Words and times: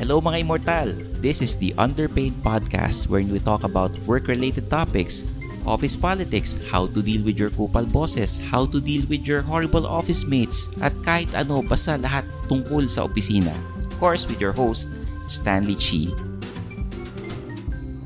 Hello 0.00 0.16
mga 0.16 0.48
immortal! 0.48 0.96
This 1.20 1.44
is 1.44 1.60
the 1.60 1.76
Underpaid 1.76 2.32
Podcast 2.40 3.12
wherein 3.12 3.28
we 3.28 3.36
talk 3.36 3.68
about 3.68 3.92
work-related 4.08 4.72
topics, 4.72 5.28
office 5.68 5.92
politics, 5.92 6.56
how 6.72 6.88
to 6.88 7.04
deal 7.04 7.20
with 7.20 7.36
your 7.36 7.52
kupal 7.52 7.84
bosses, 7.84 8.40
how 8.48 8.64
to 8.64 8.80
deal 8.80 9.04
with 9.12 9.28
your 9.28 9.44
horrible 9.44 9.84
office 9.84 10.24
mates, 10.24 10.72
at 10.80 10.96
kahit 11.04 11.28
ano 11.36 11.60
basta 11.60 12.00
lahat 12.00 12.24
tungkol 12.48 12.88
sa 12.88 13.04
opisina. 13.04 13.52
Of 13.92 14.00
course, 14.00 14.24
with 14.24 14.40
your 14.40 14.56
host, 14.56 14.88
Stanley 15.28 15.76
Chi. 15.76 16.08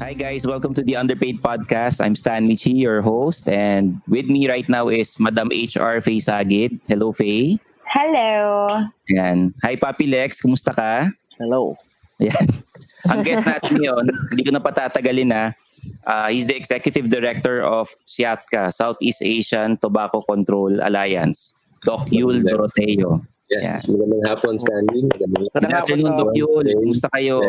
Hi 0.02 0.18
guys, 0.18 0.42
welcome 0.42 0.74
to 0.74 0.82
the 0.82 0.98
Underpaid 0.98 1.46
Podcast. 1.46 2.02
I'm 2.02 2.18
Stanley 2.18 2.58
Chi, 2.58 2.74
your 2.74 3.06
host, 3.06 3.46
and 3.46 4.02
with 4.10 4.26
me 4.26 4.50
right 4.50 4.66
now 4.66 4.90
is 4.90 5.14
Madam 5.22 5.46
HR 5.54 6.02
Faye 6.02 6.18
Sagid. 6.18 6.74
Hello, 6.90 7.14
Faye. 7.14 7.62
Hello. 7.86 8.82
Yan. 9.14 9.54
Hi, 9.62 9.78
Papi 9.78 10.10
Lex. 10.10 10.42
Kumusta 10.42 10.74
ka? 10.74 11.14
Hello. 11.38 11.78
Yan. 12.22 12.46
Ang 13.10 13.20
guest 13.20 13.44
natin 13.44 13.76
ngayon, 13.76 14.04
hindi 14.32 14.42
ko 14.46 14.50
na 14.54 14.62
patatagalin 14.62 15.28
na, 15.28 15.42
uh, 16.06 16.28
he's 16.32 16.46
the 16.48 16.56
Executive 16.56 17.12
Director 17.12 17.60
of 17.60 17.90
SIATCA, 18.08 18.72
Southeast 18.72 19.20
Asian 19.20 19.76
Tobacco 19.76 20.24
Control 20.24 20.80
Alliance, 20.80 21.52
Doc 21.84 22.08
Yul 22.08 22.40
Doroteo. 22.40 23.20
Yes. 23.52 23.84
Yeah. 23.84 23.92
Magandang 23.92 24.24
hapon, 24.24 24.54
Stanley. 24.56 25.00
Magandang 25.12 25.44
Good 25.52 25.68
afternoon, 25.68 26.12
Doc 26.16 26.32
Yul. 26.32 26.64
Kumusta 26.64 27.08
kayo? 27.12 27.44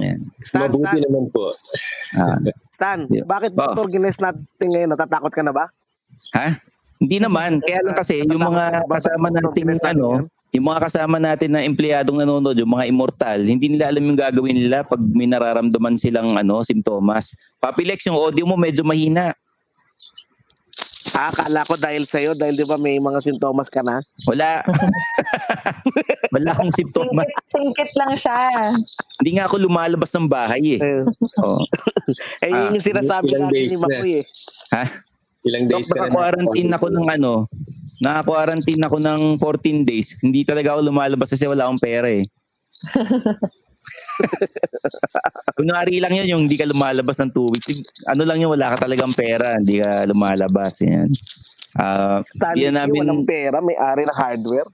Yan. 0.00 0.18
Stan, 0.48 0.60
Mabuti 0.66 0.88
Stan, 0.88 1.02
naman 1.04 1.24
po. 1.30 1.44
Ah, 2.16 2.36
Stan, 2.72 3.00
Yeah. 3.12 3.28
bakit 3.28 3.52
Oh. 3.54 3.68
Dr. 3.76 3.92
Guinness 3.92 4.18
natin 4.18 4.66
ngayon? 4.66 4.90
Natatakot 4.96 5.30
ka 5.30 5.42
na 5.44 5.52
ba? 5.52 5.68
ha? 6.32 6.56
Hindi 6.96 7.20
naman. 7.20 7.60
Kaya 7.60 7.84
lang 7.84 7.96
kasi 7.96 8.24
yung 8.24 8.40
mga 8.40 8.88
kasama 8.88 9.28
natin 9.28 9.76
ano, 9.84 10.24
yung 10.54 10.66
mga 10.70 10.88
kasama 10.88 11.18
natin 11.18 11.52
na 11.52 11.66
empleyadong 11.66 12.22
nanonood, 12.22 12.56
yung 12.56 12.72
mga 12.72 12.86
immortal, 12.88 13.42
hindi 13.42 13.66
nila 13.66 13.90
alam 13.90 14.06
yung 14.06 14.18
gagawin 14.18 14.56
nila 14.56 14.86
pag 14.86 15.02
may 15.02 15.26
nararamdaman 15.26 15.98
silang 15.98 16.38
ano, 16.38 16.62
simptomas. 16.62 17.34
Papilex, 17.58 18.06
yung 18.06 18.16
audio 18.16 18.46
mo 18.46 18.54
medyo 18.54 18.86
mahina. 18.86 19.34
Ah, 21.14 21.30
akala 21.30 21.62
ko 21.64 21.78
dahil 21.78 22.02
sa'yo, 22.02 22.34
dahil 22.34 22.58
di 22.58 22.66
ba 22.66 22.76
may 22.76 22.98
mga 22.98 23.22
sintomas 23.22 23.70
ka 23.70 23.80
na? 23.80 24.02
Wala. 24.26 24.60
Wala 26.34 26.50
akong 26.50 26.74
simptomas. 26.74 27.30
Singkit 27.54 27.94
lang 27.94 28.12
siya. 28.18 28.74
Hindi 29.22 29.30
nga 29.38 29.46
ako 29.46 29.64
lumalabas 29.64 30.10
ng 30.12 30.26
bahay 30.26 30.76
eh. 30.76 30.80
Eh, 30.82 31.02
Oh. 31.40 31.62
eh 32.44 32.50
yun 32.50 32.76
yung 32.76 32.84
sinasabi 32.84 33.32
ilang 33.32 33.48
natin 33.48 33.64
ni? 33.64 33.76
Makoy 33.78 34.12
eh. 34.20 34.24
Ha? 34.74 34.84
Ilang 35.46 35.64
Dok, 35.70 35.78
days 35.78 35.88
ka 35.88 35.94
na 35.94 36.10
naka-quarantine 36.10 36.70
ako 36.74 36.86
ng 36.90 37.06
ano, 37.06 37.32
naka-quarantine 38.02 38.82
ako 38.84 38.96
ng 39.00 39.20
14 39.40 39.88
days. 39.88 40.12
Hindi 40.20 40.44
talaga 40.44 40.76
ako 40.76 40.90
lumalabas 40.90 41.32
kasi 41.32 41.48
wala 41.48 41.68
akong 41.68 41.82
pera 41.82 42.08
eh. 42.08 42.24
Kunwari 45.56 46.02
lang 46.02 46.12
yun, 46.12 46.28
yung 46.28 46.42
hindi 46.48 46.58
ka 46.58 46.68
lumalabas 46.68 47.16
ng 47.22 47.32
2 47.32 47.52
weeks. 47.54 47.68
Ano 48.10 48.26
lang 48.26 48.42
yun, 48.42 48.52
wala 48.52 48.76
ka 48.76 48.88
talagang 48.88 49.14
pera, 49.16 49.56
hindi 49.56 49.80
ka 49.80 50.04
lumalabas. 50.10 50.80
Yan. 50.82 51.08
Ah, 51.76 52.20
Stanley, 52.36 52.72
na 52.72 52.84
namin- 52.84 53.04
walang 53.04 53.22
pera, 53.28 53.60
may 53.60 53.76
ari 53.76 54.08
ng 54.08 54.16
hardware. 54.16 54.68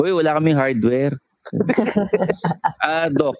Uy, 0.00 0.12
wala 0.12 0.36
kaming 0.36 0.58
hardware. 0.58 1.16
Ah, 2.82 3.06
Doc, 3.06 3.38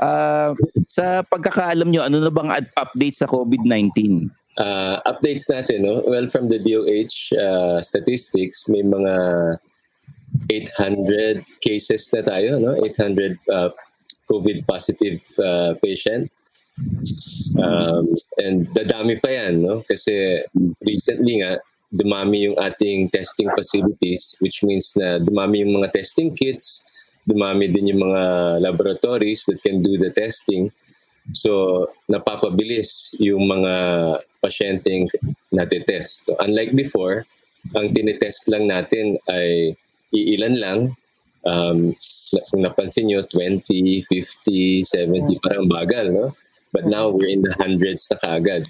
ah, 0.00 0.56
sa 0.88 1.20
pagkakaalam 1.20 1.92
nyo, 1.92 2.00
ano 2.00 2.24
na 2.24 2.32
bang 2.32 2.48
update 2.80 3.20
sa 3.20 3.28
COVID-19? 3.28 4.24
Uh, 4.58 5.00
updates 5.06 5.48
natin, 5.48 5.84
no? 5.86 6.02
Well, 6.04 6.28
from 6.28 6.48
the 6.48 6.58
DOH 6.58 7.14
uh, 7.36 7.82
statistics, 7.82 8.68
may 8.68 8.82
mga 8.82 9.58
800 10.50 11.44
cases 11.60 12.08
na 12.12 12.22
tayo, 12.22 12.58
no? 12.58 12.76
800 12.84 13.38
uh, 13.52 13.70
COVID 14.30 14.66
positive 14.66 15.20
uh, 15.38 15.74
patients. 15.82 16.60
Um, 17.60 18.16
and 18.40 18.64
dadami 18.72 19.20
pa 19.20 19.28
yan, 19.28 19.62
no? 19.62 19.84
Kasi 19.84 20.42
recently 20.80 21.44
nga, 21.44 21.60
dumami 21.92 22.48
yung 22.48 22.56
ating 22.56 23.12
testing 23.12 23.52
facilities, 23.52 24.32
which 24.40 24.64
means 24.64 24.96
na 24.96 25.20
dumami 25.20 25.60
yung 25.60 25.76
mga 25.76 25.92
testing 25.92 26.32
kits, 26.32 26.80
dumami 27.28 27.68
din 27.68 27.92
yung 27.92 28.08
mga 28.08 28.22
laboratories 28.64 29.44
that 29.46 29.60
can 29.60 29.84
do 29.84 30.00
the 30.00 30.10
testing. 30.16 30.72
So, 31.30 31.86
napapabilis 32.10 33.14
yung 33.22 33.46
mga 33.46 33.74
pasyenteng 34.42 35.06
natitest. 35.54 36.26
So, 36.26 36.34
unlike 36.42 36.74
before, 36.74 37.22
ang 37.78 37.94
tinitest 37.94 38.50
lang 38.50 38.66
natin 38.66 39.22
ay 39.30 39.78
iilan 40.10 40.58
lang. 40.58 40.78
Um, 41.46 41.94
kung 42.50 42.66
napansin 42.66 43.06
nyo, 43.06 43.22
20, 43.30 44.02
50, 44.10 44.82
70, 44.82 45.38
parang 45.46 45.70
bagal, 45.70 46.10
no? 46.10 46.34
But 46.74 46.90
now, 46.90 47.10
we're 47.14 47.30
in 47.30 47.46
the 47.46 47.54
hundreds 47.54 48.08
na 48.10 48.18
kaagad. 48.18 48.66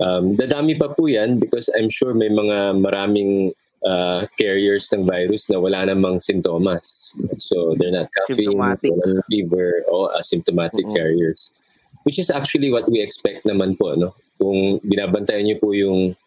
Um, 0.00 0.32
dadami 0.38 0.78
pa 0.80 0.96
po 0.96 1.06
yan 1.06 1.36
because 1.36 1.68
I'm 1.76 1.92
sure 1.92 2.14
may 2.16 2.32
mga 2.32 2.80
maraming 2.80 3.52
uh, 3.84 4.24
carriers 4.38 4.88
ng 4.94 5.04
virus 5.04 5.50
na 5.50 5.60
wala 5.60 5.84
namang 5.84 6.22
sintomas. 6.24 7.12
So, 7.38 7.76
they're 7.76 7.92
not 7.92 8.08
coughing, 8.14 8.56
walang 8.56 9.20
fever, 9.28 9.84
o 9.92 10.08
asymptomatic 10.16 10.86
Mhm. 10.88 10.96
carriers. 10.96 11.50
Which 12.02 12.18
is 12.18 12.30
actually 12.30 12.70
what 12.70 12.90
we 12.90 13.00
expect 13.00 13.46
naman 13.46 13.78
po, 13.78 13.94
no? 13.94 14.14
Kung 14.38 14.82
binabantayan 14.82 15.46
niyo 15.46 15.56
po 15.62 15.70
yung 15.70 16.18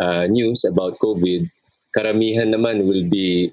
uh, 0.00 0.24
news 0.28 0.64
about 0.64 0.96
COVID, 0.98 1.48
karamihan 1.92 2.48
naman 2.54 2.86
will 2.88 3.04
be 3.04 3.52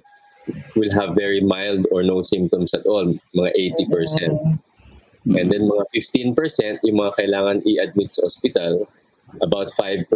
will 0.79 0.91
have 0.95 1.11
very 1.11 1.43
mild 1.43 1.83
or 1.91 2.03
no 2.03 2.23
symptoms 2.23 2.71
at 2.71 2.87
all, 2.87 3.11
mga 3.35 3.51
80%. 3.91 4.59
And 5.27 5.51
then 5.51 5.67
mga 5.67 5.83
15%, 5.91 6.87
yung 6.87 7.03
mga 7.03 7.19
kailangan 7.19 7.67
i-admit 7.67 8.15
sa 8.15 8.31
hospital, 8.31 8.87
about 9.43 9.75
5% 9.75 10.07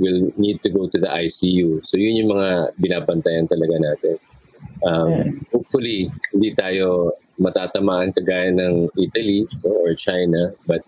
will 0.00 0.32
need 0.40 0.62
to 0.64 0.72
go 0.72 0.88
to 0.88 0.96
the 0.96 1.12
ICU. 1.12 1.84
So 1.84 2.00
yun 2.00 2.24
yung 2.24 2.32
mga 2.32 2.72
binabantayan 2.80 3.52
talaga 3.52 3.76
natin. 3.76 4.16
Um, 4.82 5.40
hopefully, 5.48 6.12
hindi 6.32 6.52
tayo 6.52 7.16
matatamaan 7.36 8.12
kagaya 8.12 8.52
ng 8.52 8.88
Italy 8.96 9.44
or 9.62 9.92
China, 9.94 10.52
but 10.64 10.84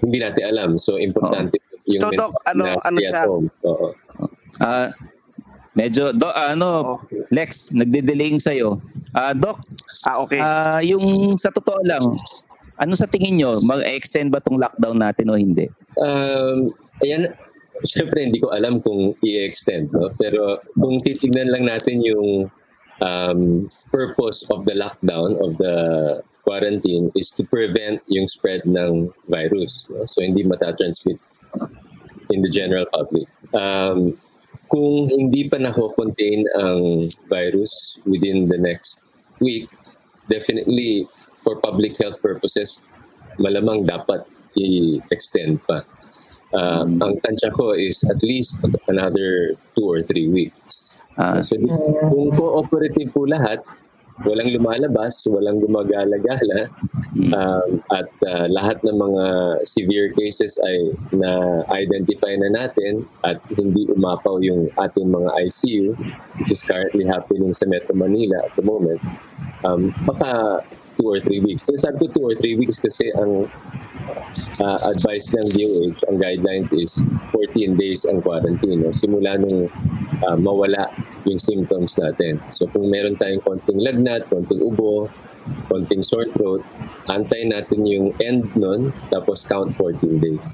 hindi 0.00 0.20
natin 0.20 0.44
alam. 0.48 0.70
So, 0.76 0.96
importante 0.96 1.60
yung 1.84 2.04
So, 2.04 2.12
Doc, 2.12 2.32
ano- 2.44 2.80
ano 2.80 2.98
siya? 2.98 3.24
home. 3.24 3.48
Oo. 3.64 3.92
Ah, 4.58 4.92
medyo 5.74 6.12
do 6.12 6.28
ano, 6.30 7.00
Lex, 7.28 7.68
nagde-delay 7.70 8.32
yung 8.32 8.44
sa'yo. 8.44 8.68
Ah, 9.12 9.32
Doc, 9.32 9.60
Ah, 10.04 10.20
okay. 10.20 10.40
ah, 10.40 10.80
yung 10.80 11.36
sa 11.36 11.52
totoo 11.52 11.80
lang, 11.84 12.04
ano 12.76 12.92
sa 12.96 13.06
tingin 13.06 13.38
nyo, 13.38 13.60
mag-extend 13.60 14.32
ba 14.32 14.40
tong 14.40 14.58
lockdown 14.58 14.98
natin 14.98 15.30
o 15.30 15.38
hindi? 15.38 15.68
Um, 16.00 16.74
ayan, 17.00 17.30
syempre 17.84 18.24
hindi 18.24 18.38
ko 18.38 18.50
alam 18.50 18.80
kung 18.80 19.14
i-extend, 19.20 19.90
no? 19.92 20.10
Pero 20.16 20.58
kung 20.74 20.98
titignan 20.98 21.50
lang 21.50 21.66
natin 21.66 22.02
yung 22.02 22.48
um, 23.04 23.68
purpose 23.92 24.44
of 24.48 24.64
the 24.64 24.72
lockdown, 24.72 25.36
of 25.44 25.60
the 25.60 25.76
quarantine, 26.42 27.12
is 27.14 27.28
to 27.36 27.44
prevent 27.44 28.00
yung 28.08 28.28
spread 28.28 28.64
ng 28.64 29.12
virus. 29.28 29.86
No? 29.92 30.08
So 30.08 30.24
hindi 30.24 30.44
matatransmit 30.44 31.20
in 32.32 32.40
the 32.40 32.48
general 32.48 32.88
public. 32.88 33.28
Um, 33.52 34.16
kung 34.72 35.12
hindi 35.12 35.44
pa 35.48 35.60
nako-contain 35.60 36.48
ang 36.56 37.12
virus 37.28 38.00
within 38.08 38.48
the 38.48 38.56
next 38.56 39.04
week, 39.40 39.68
definitely 40.32 41.04
for 41.44 41.60
public 41.60 42.00
health 42.00 42.16
purposes, 42.24 42.80
malamang 43.36 43.84
dapat 43.84 44.24
i-extend 44.56 45.60
pa. 45.68 45.84
Uh, 46.54 46.86
Ang 46.86 47.18
tansya 47.20 47.50
ko 47.50 47.74
is 47.74 48.00
at 48.06 48.22
least 48.22 48.56
another 48.86 49.58
two 49.74 49.84
or 49.84 50.06
three 50.06 50.30
weeks. 50.30 50.56
Ah, 51.14 51.38
So, 51.42 51.54
di- 51.54 51.70
kung 52.10 52.34
cooperative 52.34 53.14
po 53.14 53.26
lahat, 53.26 53.62
walang 54.22 54.54
lumalabas, 54.54 55.26
walang 55.26 55.58
gumagala-gala, 55.58 56.70
um, 57.34 57.82
at 57.90 58.06
uh, 58.22 58.46
lahat 58.46 58.78
ng 58.86 58.94
mga 58.94 59.24
severe 59.66 60.14
cases 60.14 60.54
ay 60.62 60.94
na-identify 61.10 62.30
na 62.38 62.50
natin 62.54 63.02
at 63.26 63.42
hindi 63.50 63.90
umapaw 63.90 64.38
yung 64.38 64.70
ating 64.78 65.10
mga 65.10 65.30
ICU, 65.50 65.98
which 66.38 66.54
is 66.54 66.62
currently 66.62 67.02
happening 67.02 67.50
sa 67.58 67.66
Metro 67.66 67.94
Manila 67.98 68.38
at 68.46 68.54
the 68.54 68.62
moment, 68.62 69.02
um, 69.66 69.90
baka 70.06 70.62
two 70.96 71.08
or 71.08 71.20
three 71.20 71.40
weeks. 71.40 71.66
Sinasabi 71.66 72.00
ko 72.00 72.06
two 72.12 72.24
or 72.24 72.34
three 72.38 72.56
weeks 72.58 72.78
kasi 72.78 73.10
ang 73.18 73.50
uh, 74.60 74.78
advice 74.88 75.26
ng 75.32 75.46
DOH, 75.54 75.98
ang 76.10 76.16
guidelines 76.18 76.70
is 76.74 76.92
14 77.32 77.76
days 77.78 78.04
ang 78.06 78.22
quarantine. 78.22 78.82
No? 78.82 78.94
Simula 78.94 79.38
nung 79.38 79.70
uh, 80.24 80.36
mawala 80.38 80.90
yung 81.24 81.40
symptoms 81.40 81.96
natin. 81.98 82.38
So 82.54 82.68
kung 82.70 82.90
meron 82.90 83.16
tayong 83.18 83.42
konting 83.42 83.80
lagnat, 83.80 84.28
konting 84.28 84.60
ubo, 84.60 85.08
konting 85.68 86.04
sore 86.04 86.28
throat, 86.32 86.64
antayin 87.08 87.52
natin 87.52 87.84
yung 87.84 88.16
end 88.20 88.48
nun, 88.56 88.92
tapos 89.12 89.44
count 89.44 89.76
14 89.76 90.20
days. 90.20 90.46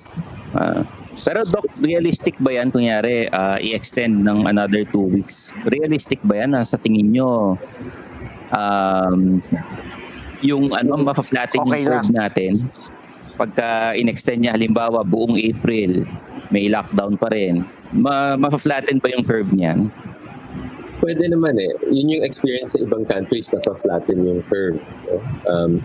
ah. 0.58 0.82
pero 1.22 1.46
Doc, 1.46 1.66
realistic 1.78 2.34
ba 2.42 2.58
yan 2.58 2.74
kunyari 2.74 3.30
ah, 3.30 3.58
i-extend 3.62 4.26
ng 4.26 4.50
another 4.50 4.82
two 4.90 5.06
weeks? 5.06 5.46
Realistic 5.68 6.18
ba 6.26 6.42
yan? 6.42 6.58
Ah, 6.58 6.66
sa 6.66 6.78
tingin 6.80 7.14
nyo, 7.14 7.54
um, 8.54 9.38
yung 10.40 10.72
ano, 10.72 11.00
mafa-flatten 11.00 11.60
Okay 11.60 11.84
yung 11.84 11.88
curve 11.88 12.10
natin? 12.12 12.52
Pagka 13.40 13.96
in-extend 13.96 14.44
niya, 14.44 14.56
halimbawa, 14.56 15.00
buong 15.00 15.40
April, 15.40 16.04
may 16.52 16.68
lockdown 16.68 17.16
pa 17.16 17.32
rin, 17.32 17.64
ma 17.94 18.36
mafa-flatten 18.36 19.00
ba 19.00 19.08
yung 19.10 19.24
curve 19.24 19.50
niyan? 19.54 19.88
Pwede 21.00 21.24
naman 21.32 21.56
eh. 21.56 21.72
Yun 21.88 22.20
yung 22.20 22.24
experience 22.28 22.76
sa 22.76 22.84
ibang 22.84 23.08
countries 23.08 23.48
na 23.48 23.64
flatten 23.64 24.20
yung 24.20 24.44
curve. 24.52 24.76
Um, 25.48 25.80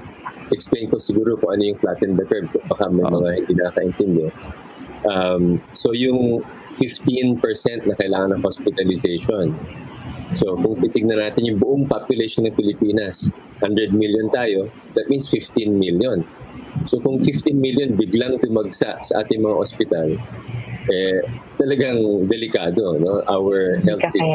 explain 0.51 0.91
ko 0.91 0.99
siguro 0.99 1.39
kung 1.39 1.55
ano 1.55 1.71
yung 1.71 1.79
flatten 1.79 2.19
the 2.19 2.27
curve. 2.27 2.51
Baka 2.67 2.91
may 2.91 3.07
mga 3.07 3.29
hindi 3.39 3.53
nakakaintindi. 3.55 4.27
Um, 5.07 5.63
so 5.71 5.95
yung 5.95 6.43
15% 6.83 7.39
na 7.87 7.95
kailangan 7.95 8.35
ng 8.35 8.43
hospitalization. 8.43 9.55
So 10.33 10.57
kung 10.57 10.81
titignan 10.81 11.21
natin 11.21 11.45
yung 11.45 11.61
buong 11.61 11.85
population 11.85 12.49
ng 12.49 12.57
Pilipinas, 12.57 13.29
100 13.61 13.93
million 13.93 14.25
tayo, 14.33 14.73
that 14.97 15.05
means 15.05 15.29
15 15.29 15.77
million. 15.77 16.25
So 16.89 16.97
kung 16.99 17.21
15 17.21 17.53
million 17.55 17.93
biglang 17.93 18.41
tumagsa 18.41 18.99
sa 19.05 19.13
ating 19.21 19.45
mga 19.45 19.55
ospital, 19.55 20.17
eh, 20.89 21.21
talagang 21.57 22.29
delikado, 22.29 22.97
no? 22.97 23.21
Our 23.25 23.81
health 23.85 24.05
system 24.09 24.25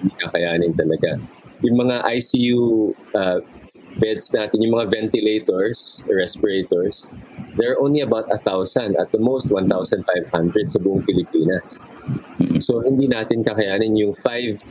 hindi 0.00 0.14
kakayanin 0.20 0.72
talaga. 0.76 1.20
Yung 1.64 1.76
mga 1.80 2.04
ICU 2.04 2.92
uh, 3.16 3.40
beds 3.96 4.28
natin, 4.32 4.60
yung 4.60 4.76
mga 4.76 4.92
ventilators, 4.92 6.00
respirators, 6.08 7.08
there 7.56 7.72
are 7.72 7.80
only 7.80 8.04
about 8.04 8.28
1,000, 8.28 8.96
at 9.00 9.08
the 9.12 9.20
most 9.20 9.48
1,500 9.48 10.04
sa 10.68 10.78
buong 10.80 11.00
Pilipinas. 11.04 11.64
So 12.60 12.80
hindi 12.82 13.06
natin 13.06 13.44
kakayanin 13.44 13.96
yung 13.96 14.12
5% 14.18 14.62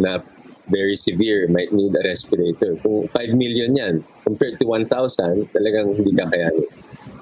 na 0.00 0.20
very 0.66 0.98
severe 0.98 1.46
might 1.48 1.72
need 1.72 1.94
a 1.94 2.02
respirator. 2.02 2.74
Kung 2.82 3.06
5 3.08 3.38
million 3.38 3.76
yan, 3.76 3.94
compared 4.26 4.58
to 4.58 4.66
1,000, 4.66 4.90
talagang 5.54 5.94
hindi 5.94 6.10
kakayanin. 6.10 6.66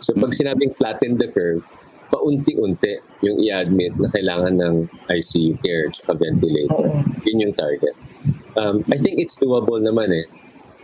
So 0.00 0.16
pag 0.16 0.32
sinabing 0.32 0.76
flatten 0.76 1.16
the 1.20 1.28
curve, 1.28 1.64
paunti-unti 2.12 3.00
yung 3.24 3.40
i-admit 3.40 3.96
na 3.98 4.08
kailangan 4.12 4.54
ng 4.60 4.74
ICU 5.10 5.58
care 5.64 5.90
at 5.90 6.16
ventilator. 6.16 6.92
Yun 7.24 7.50
yung 7.50 7.54
target. 7.56 7.96
Um, 8.56 8.84
I 8.92 8.96
think 9.00 9.18
it's 9.18 9.36
doable 9.36 9.80
naman 9.82 10.14
eh. 10.14 10.26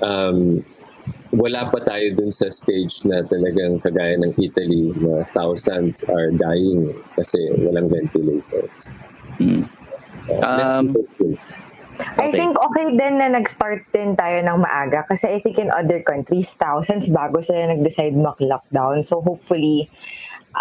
Um, 0.00 0.64
wala 1.31 1.70
pa 1.70 1.79
tayo 1.87 2.06
dun 2.19 2.35
sa 2.35 2.50
stage 2.50 3.06
na 3.06 3.23
talagang 3.23 3.79
kagaya 3.81 4.19
ng 4.19 4.35
Italy 4.37 4.91
na 4.99 5.23
thousands 5.31 6.02
are 6.11 6.35
dying 6.35 6.91
kasi 7.14 7.38
walang 7.62 7.87
ventilator. 7.87 8.67
Hmm. 9.38 9.62
Uh, 10.31 10.85
Um. 10.85 10.94
I 12.17 12.32
think 12.32 12.56
okay 12.56 12.97
din 12.97 13.20
na 13.20 13.29
nag-start 13.29 13.85
din 13.93 14.17
tayo 14.17 14.41
ng 14.41 14.64
maaga 14.64 15.05
kasi 15.05 15.29
I 15.29 15.38
think 15.44 15.61
in 15.61 15.69
other 15.69 16.00
countries, 16.00 16.49
thousands 16.56 17.12
bago 17.12 17.44
sila 17.44 17.76
nag-decide 17.76 18.17
mag-lockdown. 18.17 19.05
So 19.05 19.20
hopefully, 19.20 19.93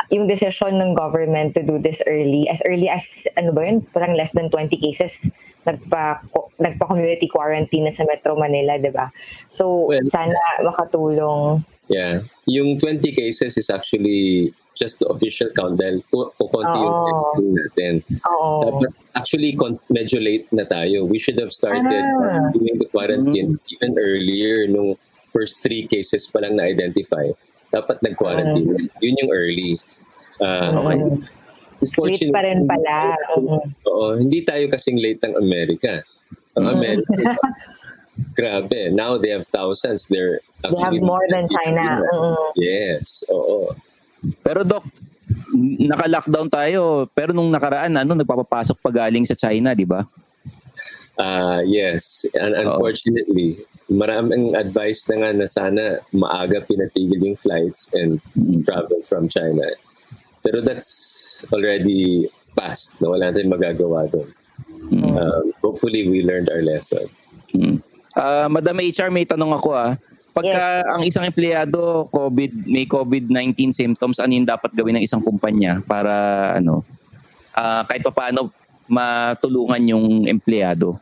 yung 0.09 0.27
decision 0.27 0.77
ng 0.77 0.93
government 0.93 1.53
to 1.55 1.61
do 1.63 1.77
this 1.77 2.01
early, 2.05 2.47
as 2.49 2.61
early 2.65 2.89
as, 2.89 3.03
ano 3.37 3.51
ba 3.51 3.65
yun, 3.65 3.81
parang 3.89 4.13
less 4.13 4.31
than 4.31 4.49
20 4.49 4.77
cases, 4.77 5.29
nagpa, 5.65 6.21
nagpa-community 6.57 7.27
quarantine 7.27 7.85
na 7.85 7.93
sa 7.93 8.05
Metro 8.05 8.37
Manila, 8.37 8.77
di 8.77 8.89
ba? 8.89 9.09
So, 9.49 9.89
Well, 9.89 10.05
sana 10.07 10.35
makatulong. 10.61 11.65
Yeah. 11.89 12.21
Yung 12.45 12.77
20 12.77 13.01
cases 13.11 13.57
is 13.57 13.69
actually 13.69 14.53
just 14.77 15.01
the 15.01 15.07
official 15.11 15.49
count 15.57 15.75
dahil 15.75 15.99
ku- 16.07 16.31
kukunti 16.39 16.77
yung 16.79 16.95
Oo. 16.95 17.07
testing 17.09 17.49
natin. 17.51 17.93
Oo. 18.29 18.49
Dapat 18.63 18.89
actually 19.11 19.51
con- 19.57 19.81
medyo 19.91 20.21
late 20.21 20.47
na 20.55 20.63
tayo. 20.63 21.03
We 21.03 21.19
should 21.19 21.35
have 21.41 21.51
started 21.51 21.83
Ah. 22.05 22.47
doing 22.55 22.79
the 22.79 22.87
quarantine 22.87 23.59
even 23.73 23.97
earlier 23.99 24.69
nung 24.71 24.95
first 25.29 25.59
three 25.59 25.83
cases 25.83 26.29
pa 26.31 26.39
lang 26.39 26.55
na-identify. 26.55 27.27
Dapat 27.69 28.01
nag-quarantine. 28.01 28.89
Yun 28.99 29.19
yung 29.21 29.31
early. 29.31 29.73
Uh, 30.39 30.71
Mm. 30.75 31.23
Late 31.79 32.27
pa 32.35 32.43
rin 32.43 32.67
pala. 32.67 33.15
Oo, 33.87 34.19
hindi 34.19 34.43
tayo 34.43 34.67
kasing 34.67 34.99
late 34.99 35.23
ng 35.23 35.39
Amerika. 35.39 36.03
Ang 36.59 36.67
Mm. 36.67 36.75
Amerika, 36.75 37.11
grabe. 38.35 38.91
Now 38.91 39.15
they 39.15 39.31
have 39.31 39.47
thousands. 39.47 40.03
They're 40.11 40.43
They 40.59 40.75
have 40.75 40.99
more 40.99 41.23
than 41.31 41.47
China. 41.47 42.03
Mm. 42.03 42.51
Yes, 42.59 43.23
oo. 43.31 43.71
Pero 44.43 44.67
Doc, 44.67 44.83
naka-lockdown 45.79 46.51
tayo, 46.51 47.07
pero 47.15 47.31
nung 47.31 47.47
nakaraan, 47.47 47.95
ano, 47.95 48.11
nagpapapasok 48.11 48.75
pa 48.75 48.91
galing 48.91 49.23
sa 49.23 49.39
China, 49.39 49.71
di 49.71 49.87
ba? 49.87 50.03
Ah, 51.15 51.63
yes. 51.63 52.27
And 52.35 52.59
unfortunately, 52.59 53.63
maraming 53.89 54.53
advice 54.53 55.03
na 55.09 55.25
nga 55.25 55.29
na 55.33 55.47
sana 55.49 55.83
maaga 56.13 56.61
pinatigil 56.61 57.19
yung 57.19 57.37
flights 57.37 57.89
and 57.97 58.21
travel 58.63 59.01
from 59.09 59.25
China. 59.27 59.65
Pero 60.45 60.61
that's 60.61 61.17
already 61.49 62.29
past. 62.53 62.95
No? 63.01 63.17
Wala 63.17 63.33
tayong 63.33 63.51
magagawa 63.51 64.07
doon. 64.07 64.29
Um, 64.93 65.51
hopefully, 65.59 66.07
we 66.07 66.21
learned 66.21 66.47
our 66.53 66.61
lesson. 66.61 67.09
Hmm. 67.51 67.81
Ah, 68.13 68.47
Madam 68.47 68.77
HR, 68.77 69.09
may 69.09 69.25
tanong 69.25 69.57
ako 69.57 69.69
ah. 69.73 69.97
Pagka 70.29 70.85
ang 70.85 71.03
isang 71.03 71.25
empleyado 71.25 72.07
COVID 72.13 72.69
may 72.69 72.85
COVID-19 72.85 73.73
symptoms, 73.73 74.21
ano 74.21 74.31
yung 74.37 74.47
dapat 74.47 74.71
gawin 74.77 75.01
ng 75.01 75.03
isang 75.03 75.19
kumpanya 75.19 75.81
para 75.83 76.13
ano 76.55 76.85
ah, 77.57 77.81
kahit 77.89 78.05
papaano 78.05 78.53
matulungan 78.85 79.81
yung 79.89 80.05
empleyado? 80.29 81.01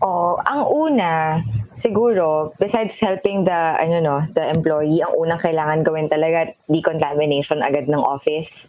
Oh, 0.00 0.40
ang 0.48 0.64
una, 0.64 1.44
siguro, 1.76 2.56
besides 2.56 2.96
helping 3.00 3.44
the 3.44 3.76
ano 3.76 4.00
no, 4.00 4.16
the 4.32 4.48
employee, 4.48 5.04
ang 5.04 5.12
unang 5.16 5.40
kailangan 5.40 5.84
gawin 5.84 6.08
talaga 6.08 6.56
decontamination 6.72 7.60
agad 7.60 7.84
ng 7.84 8.00
office. 8.00 8.68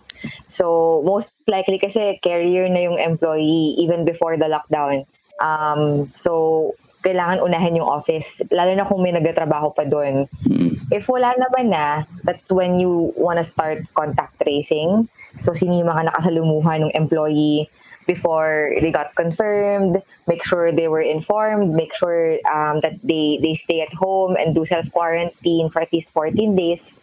So, 0.52 1.00
most 1.08 1.32
likely 1.48 1.80
kasi 1.80 2.20
carrier 2.20 2.68
na 2.68 2.84
yung 2.84 3.00
employee 3.00 3.80
even 3.80 4.04
before 4.04 4.36
the 4.36 4.52
lockdown. 4.52 5.08
Um, 5.40 6.12
so, 6.20 6.74
kailangan 7.02 7.42
unahin 7.42 7.82
yung 7.82 7.90
office, 7.90 8.46
lalo 8.54 8.78
na 8.78 8.86
kung 8.86 9.02
may 9.02 9.16
nagtatrabaho 9.16 9.74
pa 9.74 9.90
doon. 9.90 10.30
If 10.94 11.10
wala 11.10 11.34
naman 11.34 11.74
na, 11.74 12.06
that's 12.22 12.54
when 12.54 12.78
you 12.78 13.10
wanna 13.18 13.42
start 13.42 13.88
contact 13.98 14.38
tracing. 14.38 15.10
So, 15.42 15.58
sino 15.58 15.80
yung 15.80 15.90
mga 15.90 16.14
nakasalumuha 16.14 16.78
ng 16.78 16.92
employee 16.94 17.72
before 18.12 18.76
they 18.84 18.92
got 18.92 19.16
confirmed, 19.16 20.04
make 20.28 20.44
sure 20.44 20.72
they 20.72 20.92
were 20.92 21.04
informed, 21.04 21.72
make 21.72 21.96
sure 21.96 22.36
um, 22.52 22.84
that 22.84 23.00
they, 23.04 23.40
they 23.40 23.56
stay 23.56 23.80
at 23.80 23.94
home 23.96 24.36
and 24.36 24.52
do 24.52 24.68
self-quarantine 24.68 25.70
for 25.72 25.80
at 25.80 25.92
least 25.96 26.12
14 26.12 26.56
days. 26.56 27.00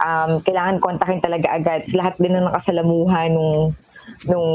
Um, 0.00 0.40
kailangan 0.40 0.80
kontakin 0.80 1.20
talaga 1.20 1.52
agad 1.52 1.84
sa 1.84 2.00
lahat 2.00 2.14
din 2.16 2.32
ng 2.32 2.48
nakasalamuha 2.48 3.28
nung 3.28 3.76
nung 4.24 4.48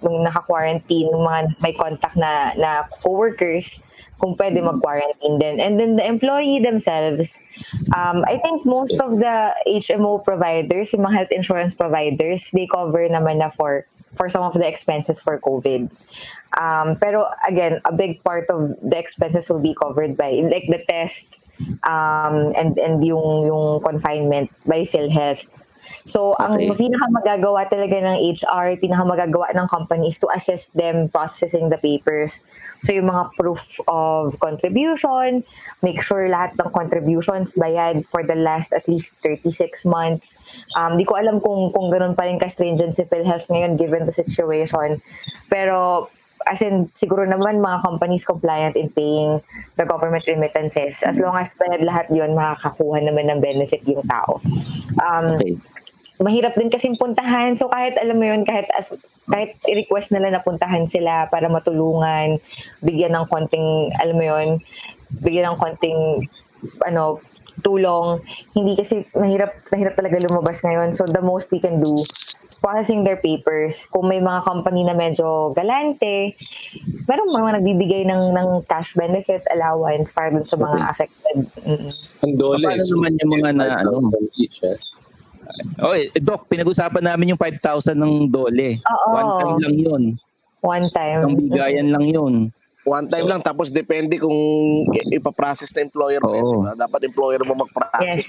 nung 0.00 0.18
naka-quarantine, 0.24 1.12
nung 1.12 1.28
mga 1.28 1.40
may 1.60 1.74
contact 1.76 2.16
na 2.16 2.56
na 2.56 2.88
coworkers 3.04 3.82
kung 4.16 4.38
pwede 4.40 4.64
mag-quarantine 4.64 5.36
din. 5.36 5.60
And 5.60 5.76
then 5.76 6.00
the 6.00 6.06
employee 6.06 6.64
themselves, 6.64 7.36
um, 7.92 8.24
I 8.24 8.40
think 8.40 8.64
most 8.64 8.96
of 8.96 9.20
the 9.20 9.52
HMO 9.68 10.24
providers, 10.24 10.96
yung 10.96 11.04
mga 11.04 11.14
health 11.14 11.32
insurance 11.34 11.74
providers, 11.76 12.48
they 12.56 12.64
cover 12.64 13.04
naman 13.04 13.44
na 13.44 13.52
for 13.52 13.84
for 14.16 14.28
some 14.28 14.42
of 14.42 14.54
the 14.54 14.66
expenses 14.66 15.20
for 15.20 15.38
COVID. 15.40 15.90
Um, 16.56 16.96
pero 16.96 17.26
again, 17.46 17.80
a 17.84 17.92
big 17.92 18.22
part 18.22 18.46
of 18.50 18.74
the 18.82 18.98
expenses 18.98 19.48
will 19.48 19.62
be 19.62 19.74
covered 19.74 20.16
by 20.16 20.30
like 20.46 20.66
the 20.68 20.82
test 20.88 21.26
um, 21.82 22.54
and 22.54 22.78
and 22.78 23.04
yung 23.04 23.46
yung 23.46 23.82
confinement 23.82 24.50
by 24.66 24.86
PhilHealth. 24.86 25.46
So, 26.04 26.36
ang 26.36 26.60
Okay. 26.60 26.76
pinaka 26.84 27.08
magagawa 27.08 27.64
talaga 27.72 27.96
ng 27.96 28.20
HR, 28.36 28.76
pinaka 28.76 29.08
magagawa 29.08 29.48
ng 29.56 29.64
company 29.72 30.12
is 30.12 30.20
to 30.20 30.28
assist 30.36 30.68
them 30.76 31.08
processing 31.08 31.72
the 31.72 31.80
papers. 31.80 32.44
So, 32.84 32.92
yung 32.92 33.08
mga 33.08 33.32
proof 33.40 33.80
of 33.88 34.36
contribution, 34.36 35.40
make 35.80 36.04
sure 36.04 36.28
lahat 36.28 36.60
ng 36.60 36.68
contributions 36.76 37.56
bayad 37.56 38.04
for 38.12 38.20
the 38.20 38.36
last 38.36 38.76
at 38.76 38.84
least 38.84 39.16
36 39.24 39.88
months. 39.88 40.36
Um, 40.76 41.00
di 41.00 41.08
ko 41.08 41.16
alam 41.16 41.40
kung, 41.40 41.72
kung 41.72 41.88
ganun 41.88 42.12
pa 42.12 42.28
rin 42.28 42.36
ka-stringent 42.36 42.92
si 42.92 43.08
PhilHealth 43.08 43.48
ngayon 43.48 43.80
given 43.80 44.04
the 44.04 44.12
situation. 44.12 45.00
Pero, 45.48 46.12
as 46.44 46.60
in, 46.60 46.92
siguro 46.92 47.24
naman 47.24 47.64
mga 47.64 47.80
companies 47.80 48.28
compliant 48.28 48.76
in 48.76 48.92
paying 48.92 49.40
the 49.80 49.88
government 49.88 50.28
remittances. 50.28 51.00
As 51.00 51.16
long 51.16 51.32
as 51.40 51.56
bayad 51.56 51.80
lahat 51.80 52.12
yun, 52.12 52.36
makakakuha 52.36 53.00
naman 53.00 53.32
ng 53.32 53.40
benefit 53.40 53.80
yung 53.88 54.04
tao. 54.04 54.44
Um, 55.00 55.40
Okay. 55.40 55.56
Mahirap 56.22 56.54
din 56.54 56.70
kasing 56.70 56.94
puntahan. 56.94 57.58
So 57.58 57.66
kahit 57.66 57.98
alam 57.98 58.18
mo 58.20 58.26
yun, 58.26 58.46
kahit 58.46 58.70
as 58.78 58.94
kahit 59.26 59.56
i-request 59.66 60.12
nila 60.14 60.30
na 60.30 60.44
puntahan 60.44 60.86
sila 60.86 61.26
para 61.32 61.48
matulungan, 61.50 62.38
bigyan 62.84 63.16
ng 63.16 63.26
konting, 63.26 63.90
alam 63.98 64.16
mo 64.16 64.24
yun, 64.24 64.48
bigyan 65.24 65.50
ng 65.50 65.58
konting, 65.58 66.22
ano, 66.86 67.18
tulong. 67.64 68.20
Hindi 68.52 68.76
kasi 68.76 69.06
mahirap, 69.16 69.64
mahirap 69.72 69.94
talaga 69.96 70.22
lumabas 70.22 70.60
ngayon. 70.60 70.92
So 70.92 71.08
the 71.08 71.24
most 71.24 71.48
we 71.50 71.58
can 71.58 71.80
do, 71.80 71.96
processing 72.64 73.04
their 73.04 73.20
papers. 73.20 73.84
Kung 73.92 74.08
may 74.08 74.20
mga 74.20 74.44
company 74.44 74.84
na 74.88 74.96
medyo 74.96 75.52
galante, 75.52 76.36
merong 77.04 77.32
mga 77.32 77.50
nagbibigay 77.60 78.02
ng, 78.08 78.22
ng 78.32 78.48
cash 78.68 78.96
benefit 78.96 79.44
allowance 79.52 80.12
para 80.12 80.32
dun 80.32 80.48
sa 80.48 80.56
mga 80.56 80.78
affected. 80.88 81.36
Mm. 81.64 81.88
Ang 82.24 82.34
dole 82.40 82.64
Paano 82.64 82.84
naman 82.88 83.12
yung 83.20 83.32
mga 83.40 83.50
na, 83.56 83.64
ano? 83.84 84.08
5,000 85.44 85.78
each. 85.78 85.84
Oh, 85.84 85.94
eh, 85.94 86.08
Doc, 86.20 86.46
pinag-usapan 86.48 87.04
namin 87.04 87.34
yung 87.34 87.40
5,000 87.40 87.96
ng 87.98 88.32
dole. 88.32 88.80
Oo. 88.80 89.08
One 89.12 89.30
time 89.40 89.56
lang 89.60 89.76
yun. 89.76 90.02
One 90.64 90.86
time. 90.96 91.18
Isang 91.20 91.36
bigayan 91.36 91.88
lang 91.92 92.04
yun. 92.08 92.34
One 92.84 93.08
time 93.08 93.24
lang, 93.24 93.40
tapos 93.40 93.72
depende 93.72 94.20
kung 94.20 94.36
ipaprocess 95.08 95.72
na 95.72 95.88
employer 95.88 96.20
mo. 96.20 96.32
Oo. 96.36 96.52
diba? 96.60 96.76
Dapat 96.76 97.00
employer 97.08 97.40
mo 97.44 97.56
Yes. 97.56 97.62
mag-process. 97.64 98.20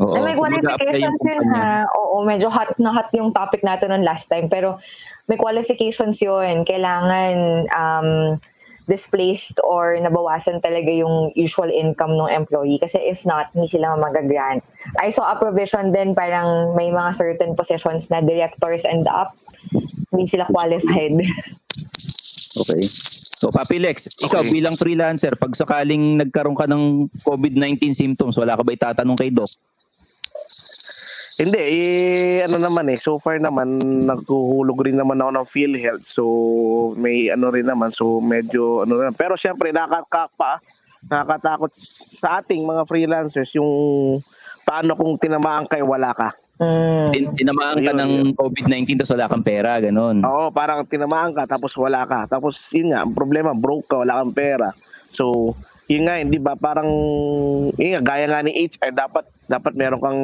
Oo. 0.00 0.14
Na 0.16 0.24
may 0.24 0.34
qualifications 0.34 1.20
yun 1.22 1.44
ha. 1.52 1.84
Oo, 2.00 2.24
medyo 2.24 2.48
hot 2.48 2.74
na 2.80 2.90
hot 2.90 3.12
yung 3.14 3.30
topic 3.30 3.60
natin 3.62 3.92
noon 3.92 4.02
last 4.02 4.26
time. 4.26 4.48
Pero 4.50 4.80
may 5.28 5.38
qualifications 5.38 6.18
yun. 6.18 6.64
Kailangan 6.66 7.34
um, 7.70 8.08
displaced 8.90 9.58
or 9.62 9.94
nabawasan 9.98 10.62
talaga 10.62 10.90
yung 10.90 11.30
usual 11.38 11.70
income 11.70 12.18
ng 12.18 12.30
employee. 12.30 12.78
Kasi 12.82 12.98
if 12.98 13.22
not, 13.22 13.50
hindi 13.54 13.70
sila 13.70 13.94
mag-grant. 13.98 14.62
I 14.98 15.14
saw 15.14 15.32
a 15.32 15.36
provision 15.38 15.94
din 15.94 16.14
parang 16.14 16.74
may 16.74 16.90
mga 16.90 17.14
certain 17.14 17.54
positions 17.54 18.10
na 18.10 18.20
directors 18.20 18.82
and 18.82 19.06
up, 19.06 19.34
hindi 20.10 20.26
sila 20.26 20.46
qualified. 20.50 21.14
Okay. 22.58 22.90
So, 23.42 23.50
Papi 23.50 23.82
Lex, 23.82 24.06
ikaw 24.22 24.46
Okay. 24.46 24.54
bilang 24.54 24.78
freelancer, 24.78 25.34
pag 25.34 25.50
sakaling 25.58 26.22
nagkaroon 26.22 26.54
ka 26.54 26.70
ng 26.70 27.10
COVID-19 27.26 27.90
symptoms, 27.90 28.38
wala 28.38 28.54
ka 28.54 28.62
ba 28.62 28.70
itatanong 28.70 29.18
kay 29.18 29.34
Doc? 29.34 29.50
Hindi, 31.40 31.58
eh, 31.58 32.44
ano 32.44 32.60
naman 32.60 32.92
eh, 32.92 33.00
so 33.00 33.16
far 33.16 33.40
naman, 33.40 33.80
naghuhulog 34.04 34.84
rin 34.84 35.00
naman 35.00 35.20
ako 35.22 35.30
ng 35.32 35.48
PhilHealth. 35.48 36.06
So, 36.12 36.22
may 37.00 37.32
ano 37.32 37.48
rin 37.48 37.64
naman, 37.64 37.96
so 37.96 38.20
medyo 38.20 38.84
ano 38.84 39.00
rin. 39.00 39.16
Pero 39.16 39.38
syempre, 39.40 39.72
nakakapa, 39.72 40.60
nakakatakot 41.08 41.72
sa 42.20 42.44
ating 42.44 42.62
mga 42.68 42.84
freelancers 42.84 43.48
yung 43.56 43.72
paano 44.68 44.92
kung 44.92 45.16
tinamaan 45.16 45.64
kayo, 45.64 45.88
wala 45.88 46.12
ka. 46.12 46.36
Mm. 46.62 47.08
Tin- 47.10 47.34
Tinamaan 47.34 47.80
ka 47.82 47.90
Yun, 47.90 47.98
ng 47.98 48.12
COVID-19 48.38 49.02
tapos 49.02 49.12
wala 49.16 49.26
kang 49.32 49.46
pera, 49.46 49.72
ganun. 49.82 50.22
Oo, 50.22 50.52
parang 50.54 50.86
tinamaan 50.86 51.32
ka, 51.34 51.48
tapos 51.48 51.72
wala 51.74 52.06
ka. 52.06 52.28
Tapos 52.28 52.54
yun 52.70 52.92
nga, 52.92 53.02
ang 53.02 53.16
problema, 53.16 53.56
broke 53.56 53.88
ka, 53.90 54.04
wala 54.04 54.22
kang 54.22 54.36
pera. 54.36 54.68
So, 55.10 55.56
yun 55.90 56.06
nga, 56.06 56.22
hindi 56.22 56.38
ba, 56.38 56.54
parang, 56.54 56.90
yun 57.74 57.90
nga, 57.98 58.02
gaya 58.02 58.26
nga 58.30 58.44
ni 58.44 58.70
HR, 58.70 58.92
dapat, 58.94 59.24
dapat 59.50 59.72
meron 59.74 60.02
kang 60.02 60.22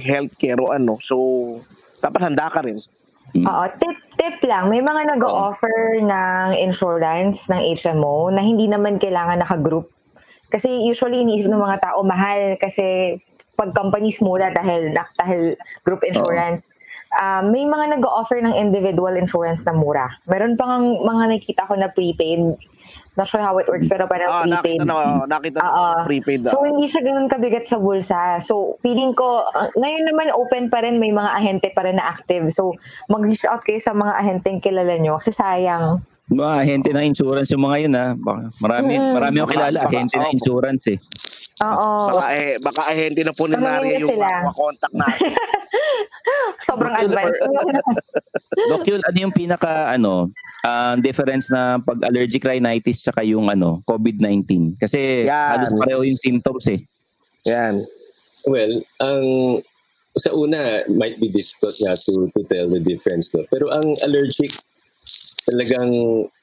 healthcare 0.00 0.58
o 0.58 0.74
ano. 0.74 0.98
So, 1.06 1.16
dapat 2.02 2.32
handa 2.32 2.50
ka 2.50 2.62
rin. 2.66 2.78
Oo, 3.36 3.64
tip, 3.76 3.96
tip 4.16 4.38
lang. 4.46 4.70
May 4.72 4.80
mga 4.80 5.18
nag-offer 5.18 6.00
ng 6.00 6.56
insurance 6.56 7.44
ng 7.50 7.60
HMO 7.76 8.32
na 8.32 8.40
hindi 8.40 8.70
naman 8.70 8.96
kailangan 8.96 9.42
naka-group. 9.42 9.92
Kasi 10.46 10.86
usually 10.86 11.26
iniisip 11.26 11.50
ng 11.50 11.58
mga 11.58 11.82
tao 11.82 12.06
mahal 12.06 12.54
kasi 12.62 13.18
pag 13.58 13.74
companies 13.74 14.20
mura 14.22 14.52
dahil 14.52 14.94
dahil 14.94 15.58
group 15.82 16.06
insurance. 16.06 16.62
Ah, 17.16 17.40
may 17.42 17.64
mga 17.64 17.98
nag-offer 17.98 18.38
ng 18.44 18.54
individual 18.54 19.16
insurance 19.16 19.64
na 19.64 19.74
mura. 19.74 20.06
Meron 20.28 20.54
pang 20.54 21.00
mga 21.02 21.24
nakita 21.32 21.62
ko 21.66 21.74
na 21.74 21.88
prepaid. 21.90 22.54
Not 23.16 23.26
sure 23.26 23.40
how 23.40 23.56
it 23.56 23.64
works 23.64 23.88
pero 23.88 24.04
parang 24.04 24.28
Ah, 24.28 24.44
prepaid. 24.44 24.80
nakita 24.80 24.84
na, 24.84 24.94
nakita 25.24 25.58
na 25.58 26.04
prepaid 26.04 26.40
na. 26.44 26.52
So, 26.52 26.60
hindi 26.62 26.84
siya 26.84 27.00
ganun 27.00 27.26
kabigat 27.26 27.64
sa 27.64 27.80
bulsa. 27.80 28.38
So, 28.38 28.76
feeling 28.80 29.16
ko, 29.16 29.40
uh, 29.42 29.72
ngayon 29.72 30.04
naman 30.04 30.28
open 30.30 30.68
pa 30.68 30.84
rin, 30.84 31.00
may 31.00 31.10
mga 31.10 31.32
ahente 31.32 31.68
pa 31.72 31.82
rin 31.82 31.96
na 31.96 32.04
active. 32.06 32.52
So, 32.52 32.76
mag-reach 33.08 33.42
out 33.42 33.64
kayo 33.64 33.80
sa 33.80 33.90
mga 33.90 34.12
ahenteng 34.14 34.60
kilala 34.60 35.00
nyo 35.00 35.16
kasi 35.16 35.32
sayang. 35.32 36.04
Mga 36.26 36.52
ahente 36.58 36.90
ng 36.90 37.06
insurance 37.06 37.48
yung 37.50 37.62
mga 37.62 37.78
yun 37.80 37.94
ha. 37.94 38.06
Baka- 38.14 38.50
Marami, 38.58 38.92
Mm. 38.94 39.12
marami 39.14 39.36
akong 39.38 39.52
kilala, 39.52 39.78
Baka- 39.80 39.90
ahente 39.92 40.16
ng 40.16 40.32
insurance 40.32 40.84
eh. 40.88 40.98
Oo. 41.56 41.88
baka, 42.10 42.24
eh, 42.34 42.52
baka 42.58 42.80
ahente 42.84 43.20
na 43.22 43.30
po 43.30 43.46
ni 43.46 43.54
Tanungin 43.54 43.70
Naria 43.72 43.86
niyo 43.88 44.00
yung 44.02 44.12
sila. 44.12 44.28
mga 44.42 44.54
contact 44.54 44.94
natin. 44.94 45.30
Sobrang 46.66 46.94
advanced. 46.98 47.40
Doc 48.70 48.82
Yul, 48.84 49.00
ano 49.00 49.18
yung 49.20 49.30
pinaka 49.32 49.72
ano, 49.88 50.34
ah, 50.62 50.98
difference 50.98 51.46
na 51.46 51.78
pag 51.78 52.02
allergic 52.02 52.42
rhinitis 52.42 53.00
tsaka 53.00 53.22
yung 53.22 53.46
ano, 53.46 53.86
COVID-19? 53.86 54.74
Kasi 54.76 55.24
Yan. 55.24 55.48
halos 55.56 55.72
pareho 55.78 56.02
yung 56.02 56.18
symptoms 56.18 56.66
eh. 56.66 56.82
Yan. 57.46 57.86
Well, 58.44 58.82
ang 58.98 59.22
sa 60.16 60.32
una 60.32 60.80
might 60.88 61.16
be 61.16 61.28
difficult 61.28 61.76
nga 61.78 61.94
to 61.94 62.26
to 62.32 62.40
tell 62.46 62.66
the 62.66 62.80
difference 62.80 63.30
no. 63.30 63.46
Pero 63.46 63.70
ang 63.70 63.94
allergic 64.02 64.50
talagang 65.46 65.90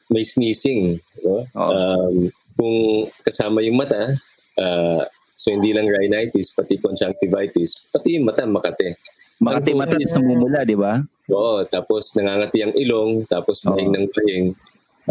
may 0.10 0.24
sneezing, 0.24 0.98
no? 1.22 1.44
Oo. 1.54 1.72
Um, 1.72 2.16
kung 2.56 2.78
kasama 3.26 3.62
yung 3.66 3.78
mata, 3.78 4.16
ah, 4.62 5.04
so 5.36 5.52
hindi 5.52 5.74
lang 5.76 5.90
rhinitis, 5.90 6.54
pati 6.56 6.80
conjunctivitis, 6.80 7.76
pati 7.92 8.18
yung 8.18 8.30
mata 8.30 8.48
makate. 8.48 8.96
Makati 9.44 9.76
mata 9.76 10.00
is 10.00 10.14
namumula, 10.16 10.64
di 10.64 10.78
ba? 10.78 11.04
Oo, 11.34 11.66
tapos 11.68 12.14
nangangati 12.16 12.64
ang 12.64 12.74
ilong, 12.78 13.28
tapos 13.28 13.60
Oo. 13.66 13.76
bahing 13.76 13.92
ng 13.92 14.08
bahing. 14.14 14.48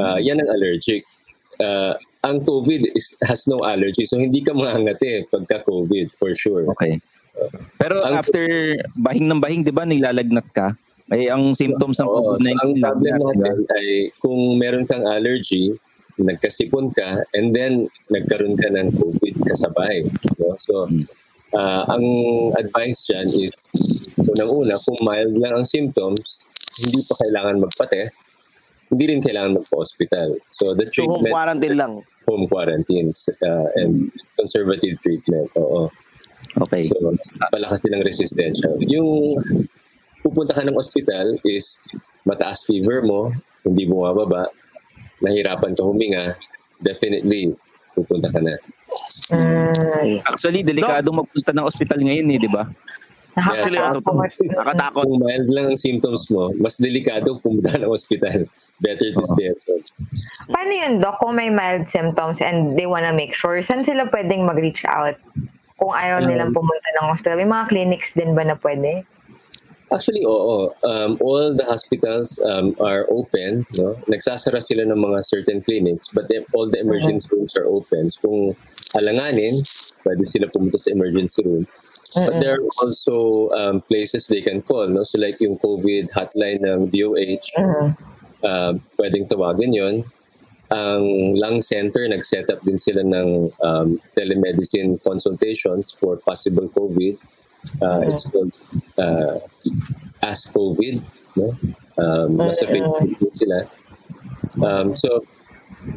Ah, 0.01 0.17
yan 0.17 0.41
ang 0.41 0.49
allergic. 0.49 1.05
Ah, 1.61 1.99
ang 2.23 2.41
COVID 2.47 2.95
is, 2.95 3.13
has 3.27 3.45
no 3.51 3.61
allergy, 3.67 4.07
so 4.07 4.17
hindi 4.17 4.41
ka 4.41 4.55
mangangati 4.55 5.27
pagka 5.29 5.67
COVID, 5.67 6.15
for 6.17 6.33
sure. 6.39 6.65
Okay. 6.79 7.03
Pero 7.81 8.05
Ang- 8.05 8.21
after 8.21 8.45
bahing 8.97 9.27
ng 9.27 9.41
bahing, 9.41 9.65
di 9.65 9.73
ba, 9.73 9.85
nilalagnat 9.89 10.47
ka? 10.53 10.77
Ay, 11.09 11.27
ang 11.27 11.53
symptoms 11.53 11.99
ng 11.99 12.07
Oo, 12.07 12.39
COVID-19 12.39 12.53
ang 12.53 12.73
problem 12.79 12.79
lagnat, 12.79 13.03
di 13.03 13.11
ba? 13.11 13.19
natin 13.43 13.59
ay 13.73 13.87
kung 14.19 14.39
meron 14.57 14.87
kang 14.87 15.03
allergy, 15.03 15.75
nagkasipon 16.15 16.93
ka, 16.93 17.25
and 17.33 17.51
then 17.51 17.85
nagkaroon 18.09 18.55
ka 18.55 18.69
ng 18.69 18.93
COVID 18.93 19.35
kasabay. 19.43 20.07
No? 20.39 20.55
So, 20.61 20.87
Hmm. 20.87 21.05
ah, 21.53 21.89
ang 21.89 22.05
advice 22.55 23.03
dyan 23.05 23.27
is, 23.29 23.53
unang-una, 24.17 24.79
kung 24.79 24.97
mild 25.01 25.35
lang 25.35 25.53
ang 25.55 25.67
symptoms, 25.67 26.21
hindi 26.79 27.03
pa 27.03 27.19
kailangan 27.19 27.61
magpa-test, 27.61 28.31
hindi 28.89 29.05
rin 29.07 29.21
kailangan 29.21 29.59
magpa-hospital. 29.59 30.37
So, 30.55 30.73
the 30.73 30.87
So, 30.87 31.03
home 31.03 31.21
treatment, 31.21 31.33
quarantine 31.33 31.77
lang. 31.77 31.93
home 32.23 32.45
quarantines 32.47 33.19
uh, 33.43 33.67
and 33.75 34.09
conservative 34.35 34.97
treatment. 35.01 35.51
Oo. 35.57 35.91
Okay. 36.61 36.89
So, 36.89 37.13
palakas 37.51 37.81
din 37.81 37.93
ang 37.93 38.05
resistensya. 38.05 38.69
Yung 38.87 39.41
pupunta 40.23 40.55
ka 40.55 40.63
ng 40.63 40.79
ospital 40.79 41.37
is 41.45 41.77
mataas 42.23 42.63
fever 42.65 43.03
mo, 43.03 43.35
hindi 43.67 43.87
bumababa, 43.87 44.47
nahirapan 45.23 45.75
ka 45.75 45.83
huminga, 45.83 46.39
definitely 46.83 47.55
pupunta 47.95 48.31
ka 48.31 48.41
na. 48.41 48.55
Mm, 49.31 50.23
Actually, 50.25 50.63
delikado 50.65 51.13
magpunta 51.13 51.53
ng 51.53 51.67
ospital 51.67 52.01
ngayon 52.01 52.33
eh, 52.33 52.39
di 52.41 52.51
ba? 52.51 52.65
Actually, 53.33 53.81
ano 53.81 54.01
nakakatakot. 54.01 54.29
Nakatakot. 54.45 55.05
Kung 55.09 55.21
mild 55.25 55.49
lang 55.49 55.67
ang 55.73 55.81
symptoms 55.81 56.29
mo, 56.29 56.53
mas 56.61 56.77
delikado 56.77 57.41
pumunta 57.41 57.81
ng 57.81 57.89
ospital. 57.89 58.45
Better 58.83 59.15
to 59.15 59.25
stay 59.33 59.55
at 59.55 59.61
home. 59.65 59.85
Paano 60.51 60.73
yun, 60.75 60.93
Doc, 60.99 61.17
kung 61.23 61.39
may 61.39 61.49
mild 61.49 61.87
symptoms 61.89 62.43
and 62.43 62.77
they 62.77 62.85
wanna 62.85 63.15
make 63.15 63.33
sure, 63.33 63.57
saan 63.65 63.87
sila 63.87 64.11
pwedeng 64.11 64.45
mag-reach 64.45 64.85
out? 64.85 65.17
Kung 65.81 65.97
ayaw 65.97 66.23
nilang 66.23 66.53
pumunta 66.53 66.89
ng 67.01 67.09
hospital, 67.09 67.41
may 67.41 67.49
mga 67.49 67.65
clinics 67.73 68.13
din 68.13 68.37
ba 68.37 68.45
na 68.45 68.59
pwede? 68.61 69.07
Actually, 69.93 70.25
oo. 70.25 70.73
Um, 70.83 71.21
all 71.21 71.53
the 71.55 71.65
hospitals 71.65 72.41
um, 72.41 72.75
are 72.81 73.05
open. 73.13 73.67
No? 73.77 73.95
Nagsasara 74.09 74.65
sila 74.65 74.89
ng 74.89 74.97
mga 74.97 75.27
certain 75.27 75.61
clinics, 75.61 76.09
but 76.13 76.29
then 76.33 76.49
all 76.57 76.71
the 76.71 76.81
emergency 76.81 77.29
rooms 77.31 77.53
are 77.57 77.69
open. 77.69 78.09
So, 78.09 78.19
kung 78.25 78.57
alanganin, 78.97 79.61
pwede 80.05 80.25
sila 80.29 80.49
pumunta 80.49 80.81
sa 80.81 80.91
emergency 80.91 81.43
room. 81.45 81.69
But 82.15 82.41
there 82.41 82.61
are 82.61 82.65
also 82.85 83.49
um, 83.57 83.81
places 83.81 84.27
they 84.27 84.43
can 84.43 84.61
call. 84.63 84.87
No? 84.89 85.05
So 85.05 85.19
like 85.19 85.41
yung 85.41 85.59
COVID 85.59 86.13
hotline 86.13 86.61
ng 86.61 86.93
DOH, 86.93 87.47
um, 88.45 88.85
pwedeng 89.01 89.29
tawagan 89.33 89.73
yon. 89.73 90.05
Ang 90.73 91.37
lung 91.37 91.61
center, 91.61 92.09
nag-set 92.09 92.49
up 92.49 92.65
din 92.65 92.81
sila 92.81 93.05
ng 93.05 93.53
um, 93.61 94.01
telemedicine 94.17 94.97
consultations 95.05 95.93
for 95.93 96.17
possible 96.17 96.69
COVID. 96.73 97.17
Uh, 97.79 98.01
It's 98.11 98.25
called 98.27 98.53
uh, 98.99 99.39
Ask 100.23 100.51
COVID. 100.53 101.03
No? 101.39 101.55
Um, 101.99 102.29
nasa 102.37 102.67
Facebook 102.67 103.15
din 103.19 103.33
sila. 103.33 103.59
Um, 104.61 104.97
so, 104.99 105.25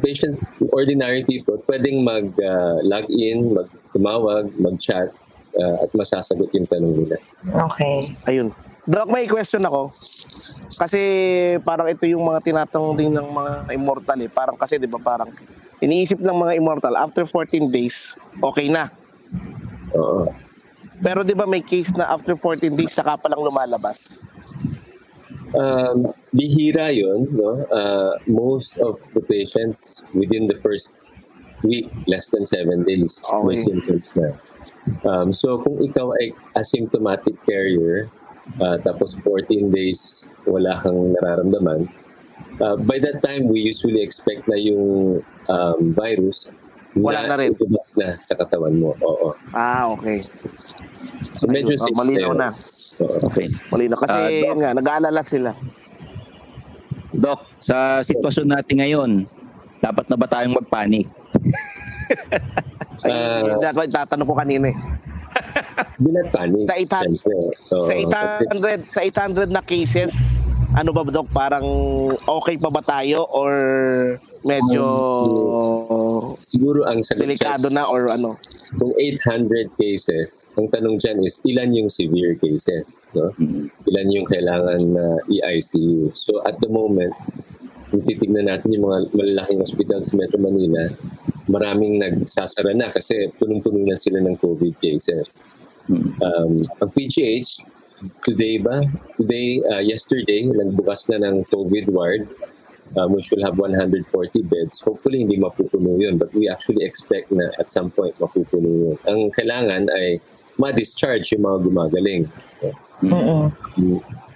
patients, 0.00 0.40
ordinary 0.72 1.26
people, 1.26 1.60
pwedeng 1.68 2.06
mag-log 2.06 3.06
in, 3.10 3.54
mag-tumawag, 3.54 4.54
mag-chat, 4.58 5.12
uh, 5.56 5.84
at 5.84 5.90
masasagot 5.92 6.50
yung 6.52 6.68
tanong 6.68 6.94
nila. 7.04 7.16
Okay. 7.70 8.14
Ayun. 8.28 8.52
Doc, 8.86 9.10
may 9.10 9.26
question 9.26 9.66
ako. 9.66 9.90
Kasi 10.78 11.00
parang 11.66 11.90
ito 11.90 12.06
yung 12.06 12.22
mga 12.22 12.40
tinatanong 12.46 12.94
din 12.94 13.10
ng 13.10 13.28
mga 13.34 13.52
immortal 13.74 14.18
eh. 14.22 14.30
Parang 14.30 14.54
kasi 14.54 14.78
'di 14.78 14.86
ba 14.86 15.02
parang 15.02 15.34
iniisip 15.82 16.22
ng 16.22 16.36
mga 16.36 16.52
immortal 16.54 16.94
after 16.94 17.26
14 17.26 17.66
days 17.66 18.14
okay 18.38 18.70
na. 18.70 18.86
Oo. 19.90 20.30
Pero 20.98 21.20
'di 21.20 21.34
ba 21.34 21.44
may 21.44 21.60
case 21.60 21.92
na 21.92 22.08
after 22.08 22.34
14 22.34 22.72
days 22.72 22.92
saka 22.92 23.16
pa 23.16 23.28
lang 23.28 23.40
lumalabas. 23.40 24.20
Um, 25.54 26.12
bihira 26.34 26.92
yun, 26.92 27.30
no? 27.32 27.64
Uh, 27.70 28.18
most 28.26 28.76
of 28.78 28.98
the 29.14 29.22
patients 29.22 30.02
within 30.12 30.44
the 30.46 30.58
first 30.60 30.92
week, 31.62 31.88
less 32.04 32.28
than 32.28 32.44
seven 32.44 32.84
days, 32.84 33.22
may 33.42 33.56
Okay. 33.56 33.64
symptoms 33.64 34.08
na. 34.12 34.28
Um, 35.02 35.32
so 35.32 35.56
kung 35.62 35.80
ikaw 35.80 36.12
ay 36.18 36.34
asymptomatic 36.54 37.38
carrier, 37.48 38.10
uh, 38.60 38.76
tapos 38.78 39.16
14 39.24 39.72
days 39.72 40.26
wala 40.44 40.82
kang 40.82 41.14
nararamdaman, 41.14 41.88
uh, 42.60 42.76
by 42.84 42.98
that 42.98 43.22
time 43.22 43.48
we 43.48 43.58
usually 43.58 44.02
expect 44.02 44.44
na 44.46 44.58
yung 44.58 45.18
um, 45.48 45.78
virus 45.94 46.50
Wala 46.96 47.28
na 47.28 47.36
rin. 47.36 47.52
ilabas 47.52 47.92
na 47.92 48.16
sa 48.20 48.32
katawan 48.34 48.80
mo. 48.80 48.96
Oo. 49.00 49.36
Ah, 49.52 49.84
okay. 49.90 50.24
So 51.36 51.46
medyo 51.46 51.72
Ayun, 51.72 51.80
safe 51.80 51.92
oh, 51.92 51.98
malinaw 51.98 52.32
na. 52.32 52.48
Oo. 52.98 53.18
Okay. 53.28 53.46
Malinaw 53.68 53.98
kasi 53.98 54.16
Ah, 54.16 54.30
Doc. 54.30 54.56
nga 54.56 54.70
nag-aalala 54.72 55.20
sila. 55.22 55.50
Doc, 57.12 57.40
sa 57.60 58.00
sitwasyon 58.00 58.48
natin 58.50 58.76
ngayon, 58.78 59.10
dapat 59.78 60.04
na 60.08 60.16
ba 60.16 60.26
tayong 60.26 60.56
magpanik? 60.56 61.06
Ay, 63.04 63.12
Ah. 63.12 63.60
dapat 63.60 63.92
tatanong 63.92 64.26
ko 64.26 64.34
kanina 64.34 64.72
eh. 64.72 64.76
Panic. 66.32 66.64
Sa 66.66 66.74
800 66.74 67.12
Siyempre. 67.18 67.34
Oo. 67.72 67.86
sa 67.86 67.92
800 67.92 68.80
sa 68.88 69.00
800 69.02 69.50
na 69.50 69.62
cases, 69.62 70.12
ano 70.72 70.92
ba 70.92 71.04
Doc, 71.04 71.28
parang 71.30 71.64
okay 72.28 72.56
pa 72.56 72.68
ba 72.68 72.80
tayo 72.80 73.24
or 73.28 73.52
medyo 74.46 74.86
Siguro 76.46 76.86
ang 76.86 77.02
dyan, 77.02 77.18
delikado 77.18 77.66
na 77.68 77.84
or 77.90 78.08
ano? 78.08 78.38
kung 78.78 78.94
800 78.98 79.70
cases, 79.78 80.46
ang 80.58 80.70
tanong 80.70 80.98
dyan 80.98 81.22
is 81.22 81.38
ilan 81.46 81.74
yung 81.74 81.90
severe 81.90 82.34
cases? 82.38 82.86
No? 83.14 83.30
Ilan 83.86 84.08
yung 84.14 84.26
kailangan 84.26 84.80
na 84.90 85.04
i-ICU? 85.30 86.14
So 86.14 86.42
at 86.46 86.58
the 86.62 86.70
moment, 86.70 87.14
kung 87.90 88.02
titignan 88.02 88.50
natin 88.50 88.74
yung 88.74 88.86
mga 88.90 88.98
malalaking 89.14 89.62
hospital 89.62 90.02
sa 90.02 90.14
Metro 90.18 90.38
Manila, 90.38 90.90
maraming 91.46 92.02
nagsasara 92.02 92.74
na 92.74 92.90
kasi 92.90 93.30
punong-puno 93.38 93.86
na 93.86 93.98
sila 93.98 94.18
ng 94.22 94.38
COVID 94.42 94.74
cases. 94.82 95.46
Um, 96.22 96.66
ang 96.82 96.90
PGH, 96.90 97.62
today 98.26 98.58
ba? 98.58 98.82
Today, 99.14 99.62
uh, 99.70 99.82
yesterday, 99.82 100.50
nagbukas 100.50 101.06
na 101.06 101.22
ng 101.22 101.46
COVID 101.46 101.86
ward 101.94 102.26
um, 102.94 103.12
which 103.12 103.30
will 103.34 103.42
have 103.42 103.58
140 103.58 103.98
beds. 104.46 104.80
Hopefully, 104.80 105.26
hindi 105.26 105.36
mapupuno 105.36 105.98
yun. 105.98 106.18
But 106.18 106.30
we 106.32 106.48
actually 106.48 106.86
expect 106.86 107.32
na 107.34 107.50
at 107.58 107.70
some 107.70 107.90
point 107.90 108.14
mapupuno 108.22 108.94
yun. 108.94 108.96
Ang 109.10 109.34
kailangan 109.34 109.90
ay 109.90 110.22
ma-discharge 110.56 111.34
yung 111.36 111.44
mga 111.44 111.58
gumagaling. 111.68 112.22
Mm. 113.04 113.52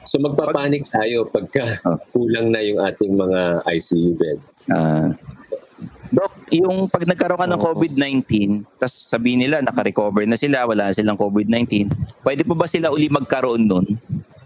So 0.04 0.18
magpapanik 0.20 0.90
tayo 0.90 1.28
pagka 1.28 1.80
kulang 2.12 2.52
na 2.52 2.60
yung 2.60 2.80
ating 2.82 3.16
mga 3.16 3.64
ICU 3.68 4.18
beds. 4.18 4.66
Ah. 4.68 5.14
Doc, 6.12 6.34
yung 6.52 6.90
pag 6.90 7.06
nagkaroon 7.08 7.40
ka 7.40 7.48
ng 7.48 7.62
COVID-19, 7.62 8.26
tapos 8.76 8.96
sabihin 9.06 9.40
nila 9.46 9.64
naka-recover 9.64 10.26
na 10.26 10.36
sila, 10.36 10.66
wala 10.66 10.90
na 10.90 10.96
silang 10.96 11.16
COVID-19, 11.16 11.88
pwede 12.26 12.42
pa 12.44 12.54
ba 12.58 12.66
sila 12.68 12.92
uli 12.92 13.08
magkaroon 13.08 13.64
nun? 13.64 13.86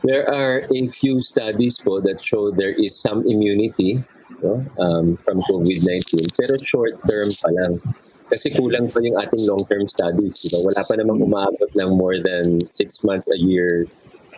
There 0.04 0.28
are 0.28 0.68
a 0.68 0.80
few 0.92 1.24
studies 1.24 1.80
po 1.80 2.00
that 2.04 2.20
show 2.20 2.52
there 2.52 2.76
is 2.76 2.92
some 2.92 3.24
immunity 3.24 4.04
no, 4.44 4.60
um, 4.76 5.16
from 5.24 5.40
COVID-19 5.48 6.28
pero 6.36 6.60
short 6.60 7.00
term 7.08 7.32
pa 7.40 7.48
lang. 7.48 7.80
Kasi 8.28 8.52
kulang 8.52 8.92
pa 8.92 9.00
yung 9.00 9.16
ating 9.16 9.48
long-term 9.48 9.88
studies. 9.88 10.44
Diba? 10.44 10.60
Wala 10.60 10.84
pa 10.84 10.96
namang 11.00 11.24
umaabot 11.24 11.72
ng 11.76 11.90
more 11.96 12.20
than 12.20 12.68
six 12.68 13.04
months, 13.04 13.28
a 13.32 13.36
year, 13.36 13.88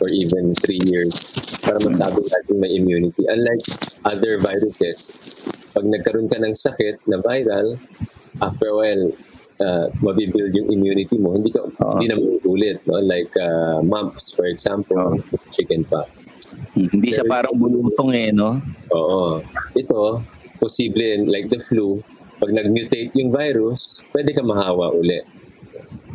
or 0.00 0.08
even 0.10 0.54
three 0.62 0.80
years 0.84 1.14
para 1.62 1.82
masabi 1.82 2.22
natin 2.30 2.62
may 2.62 2.72
immunity. 2.76 3.26
Unlike 3.26 3.64
other 4.06 4.38
viruses, 4.38 5.10
pag 5.74 5.86
nagkaroon 5.86 6.30
ka 6.30 6.38
ng 6.38 6.54
sakit 6.54 7.00
na 7.10 7.18
viral, 7.22 7.80
after 8.42 8.70
a 8.70 8.76
while, 8.76 9.04
uh, 9.60 9.86
mabibuild 10.02 10.52
yung 10.52 10.68
immunity 10.72 11.16
mo. 11.16 11.36
Hindi 11.36 11.52
ka 11.52 11.66
hindi 11.96 12.06
na 12.10 12.16
mauulit. 12.20 12.80
No? 12.84 13.00
Like 13.00 13.32
uh, 13.36 13.80
mumps, 13.84 14.32
for 14.32 14.46
example, 14.48 15.20
chickenpox. 15.52 16.10
Hmm, 16.72 16.88
Hindi 16.92 17.12
siya 17.12 17.26
parang 17.26 17.56
bulutong 17.58 18.12
eh, 18.16 18.30
no? 18.32 18.60
Oo. 18.94 19.44
Ito, 19.76 20.24
posible, 20.56 21.28
like 21.28 21.52
the 21.52 21.60
flu, 21.60 22.00
pag 22.40 22.52
nag-mutate 22.52 23.12
yung 23.16 23.32
virus, 23.32 24.00
pwede 24.12 24.32
ka 24.32 24.40
mahawa 24.44 24.92
uli. 24.92 25.20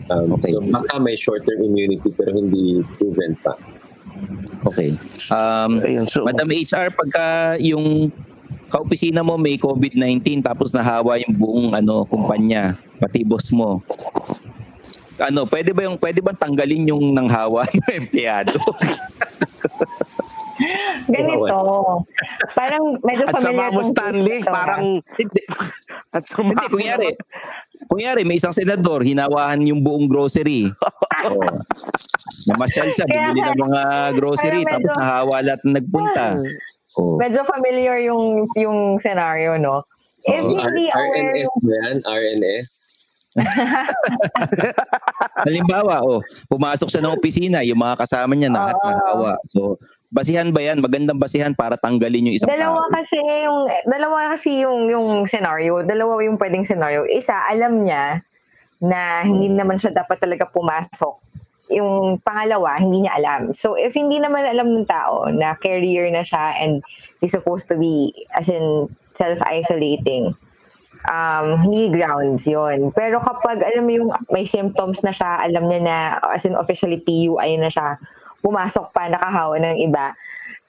Um, 0.10 0.34
Okay. 0.38 0.54
So, 0.54 0.62
baka 0.66 0.98
may 0.98 1.16
short-term 1.18 1.62
immunity 1.62 2.10
pero 2.14 2.34
hindi 2.34 2.82
proven 2.98 3.38
pa. 3.42 3.54
Okay. 4.70 4.94
Um, 5.34 5.82
Ayun, 5.82 6.06
so, 6.10 6.26
Madam 6.26 6.50
HR, 6.50 6.94
pagka 6.94 7.58
yung 7.58 8.10
kaopisina 8.72 9.20
mo 9.22 9.36
may 9.36 9.60
COVID-19 9.60 10.40
tapos 10.42 10.72
nahawa 10.72 11.20
yung 11.20 11.36
buong 11.36 11.70
ano 11.76 12.08
kumpanya, 12.08 12.80
pati 12.98 13.28
boss 13.28 13.52
mo. 13.52 13.84
Ano, 15.22 15.46
pwede 15.46 15.76
ba 15.76 15.86
yung 15.86 16.00
pwede 16.00 16.24
ba 16.24 16.34
tanggalin 16.34 16.90
yung 16.90 17.14
nanghawa 17.14 17.68
yung 17.76 17.90
empleyado? 17.92 18.58
Ganito. 21.10 21.58
Parang 22.54 22.84
medyo 23.02 23.26
at 23.28 23.34
familiar 23.38 23.70
sama 23.70 23.76
mo 23.76 23.82
Stanley, 23.90 24.38
case 24.38 24.46
na 24.46 24.46
to, 24.46 24.54
parang 24.54 24.86
Hindi. 25.18 25.42
at 26.14 26.24
sama 26.30 26.52
Hindi, 26.54 26.66
kunyari, 26.70 27.08
kunyari 27.90 28.22
may 28.24 28.38
isang 28.38 28.54
senador, 28.54 29.02
hinawahan 29.02 29.62
yung 29.66 29.82
buong 29.82 30.08
grocery. 30.08 30.70
Oh. 31.22 31.38
Namasyal 32.50 32.90
siya, 32.98 33.06
bumili 33.06 33.46
ng 33.46 33.62
mga 33.62 33.84
grocery, 34.18 34.66
Kaya 34.66 34.74
tapos 34.74 34.90
medyo- 34.90 34.98
nahawa 34.98 35.36
lahat 35.46 35.62
nagpunta. 35.62 36.26
Oh. 37.00 37.16
Medyo 37.16 37.48
familiar 37.48 38.04
yung 38.04 38.48
yung 38.60 39.00
scenario, 39.00 39.56
no? 39.56 39.84
If 40.28 40.44
Oo, 40.44 40.54
hindi 40.54 40.92
R- 40.92 40.96
aware 40.96 41.32
RNS 41.32 41.42
yung... 41.42 41.56
ba 41.64 41.74
yan? 41.74 41.98
RNS? 42.04 42.72
Halimbawa, 45.48 46.04
oh, 46.04 46.20
pumasok 46.52 46.92
siya 46.92 47.00
ng 47.00 47.16
opisina, 47.16 47.64
yung 47.64 47.80
mga 47.80 48.04
kasama 48.04 48.36
niya 48.36 48.52
lahat 48.52 48.76
Oo. 48.76 48.88
nahawa. 48.92 49.32
So, 49.48 49.60
basihan 50.12 50.52
ba 50.52 50.60
yan? 50.60 50.84
Magandang 50.84 51.16
basihan 51.16 51.56
para 51.56 51.80
tanggalin 51.80 52.28
yung 52.28 52.36
isang 52.36 52.52
Dalawa 52.52 52.92
tao. 52.92 52.94
kasi 53.00 53.18
yung 53.18 53.60
dalawa 53.88 54.18
kasi 54.36 54.50
yung 54.62 54.80
yung 54.92 55.08
scenario, 55.26 55.80
dalawa 55.82 56.20
yung 56.22 56.36
pwedeng 56.36 56.68
scenario. 56.68 57.08
Isa, 57.08 57.34
alam 57.48 57.88
niya 57.88 58.20
na 58.84 59.24
hindi 59.24 59.48
naman 59.48 59.80
siya 59.80 59.96
dapat 59.96 60.20
talaga 60.20 60.50
pumasok. 60.52 61.16
Yung 61.72 62.20
pangalawa, 62.20 62.76
hindi 62.78 63.08
niya 63.08 63.16
alam. 63.16 63.56
So, 63.56 63.80
if 63.80 63.96
hindi 63.96 64.20
naman 64.20 64.44
alam 64.44 64.76
ng 64.76 64.88
tao 64.88 65.32
na 65.32 65.56
carrier 65.56 66.12
na 66.12 66.28
siya 66.28 66.60
and 66.60 66.84
he's 67.24 67.32
supposed 67.32 67.72
to 67.72 67.80
be, 67.80 68.12
as 68.36 68.52
in, 68.52 68.92
self-isolating, 69.16 70.36
um, 71.10 71.48
hindi 71.66 71.90
grounds 71.90 72.46
yon 72.46 72.92
Pero 72.94 73.20
kapag, 73.20 73.64
alam 73.64 73.84
mo 73.86 73.92
yung 73.92 74.10
may 74.30 74.46
symptoms 74.46 75.02
na 75.02 75.12
siya, 75.16 75.42
alam 75.42 75.68
niya 75.68 75.82
na, 75.82 75.98
as 76.32 76.46
in, 76.46 76.58
officially 76.58 77.02
PUI 77.02 77.58
na 77.58 77.72
siya, 77.72 77.98
pumasok 78.42 78.92
pa, 78.94 79.10
nakahawa 79.10 79.58
ng 79.62 79.78
iba, 79.82 80.14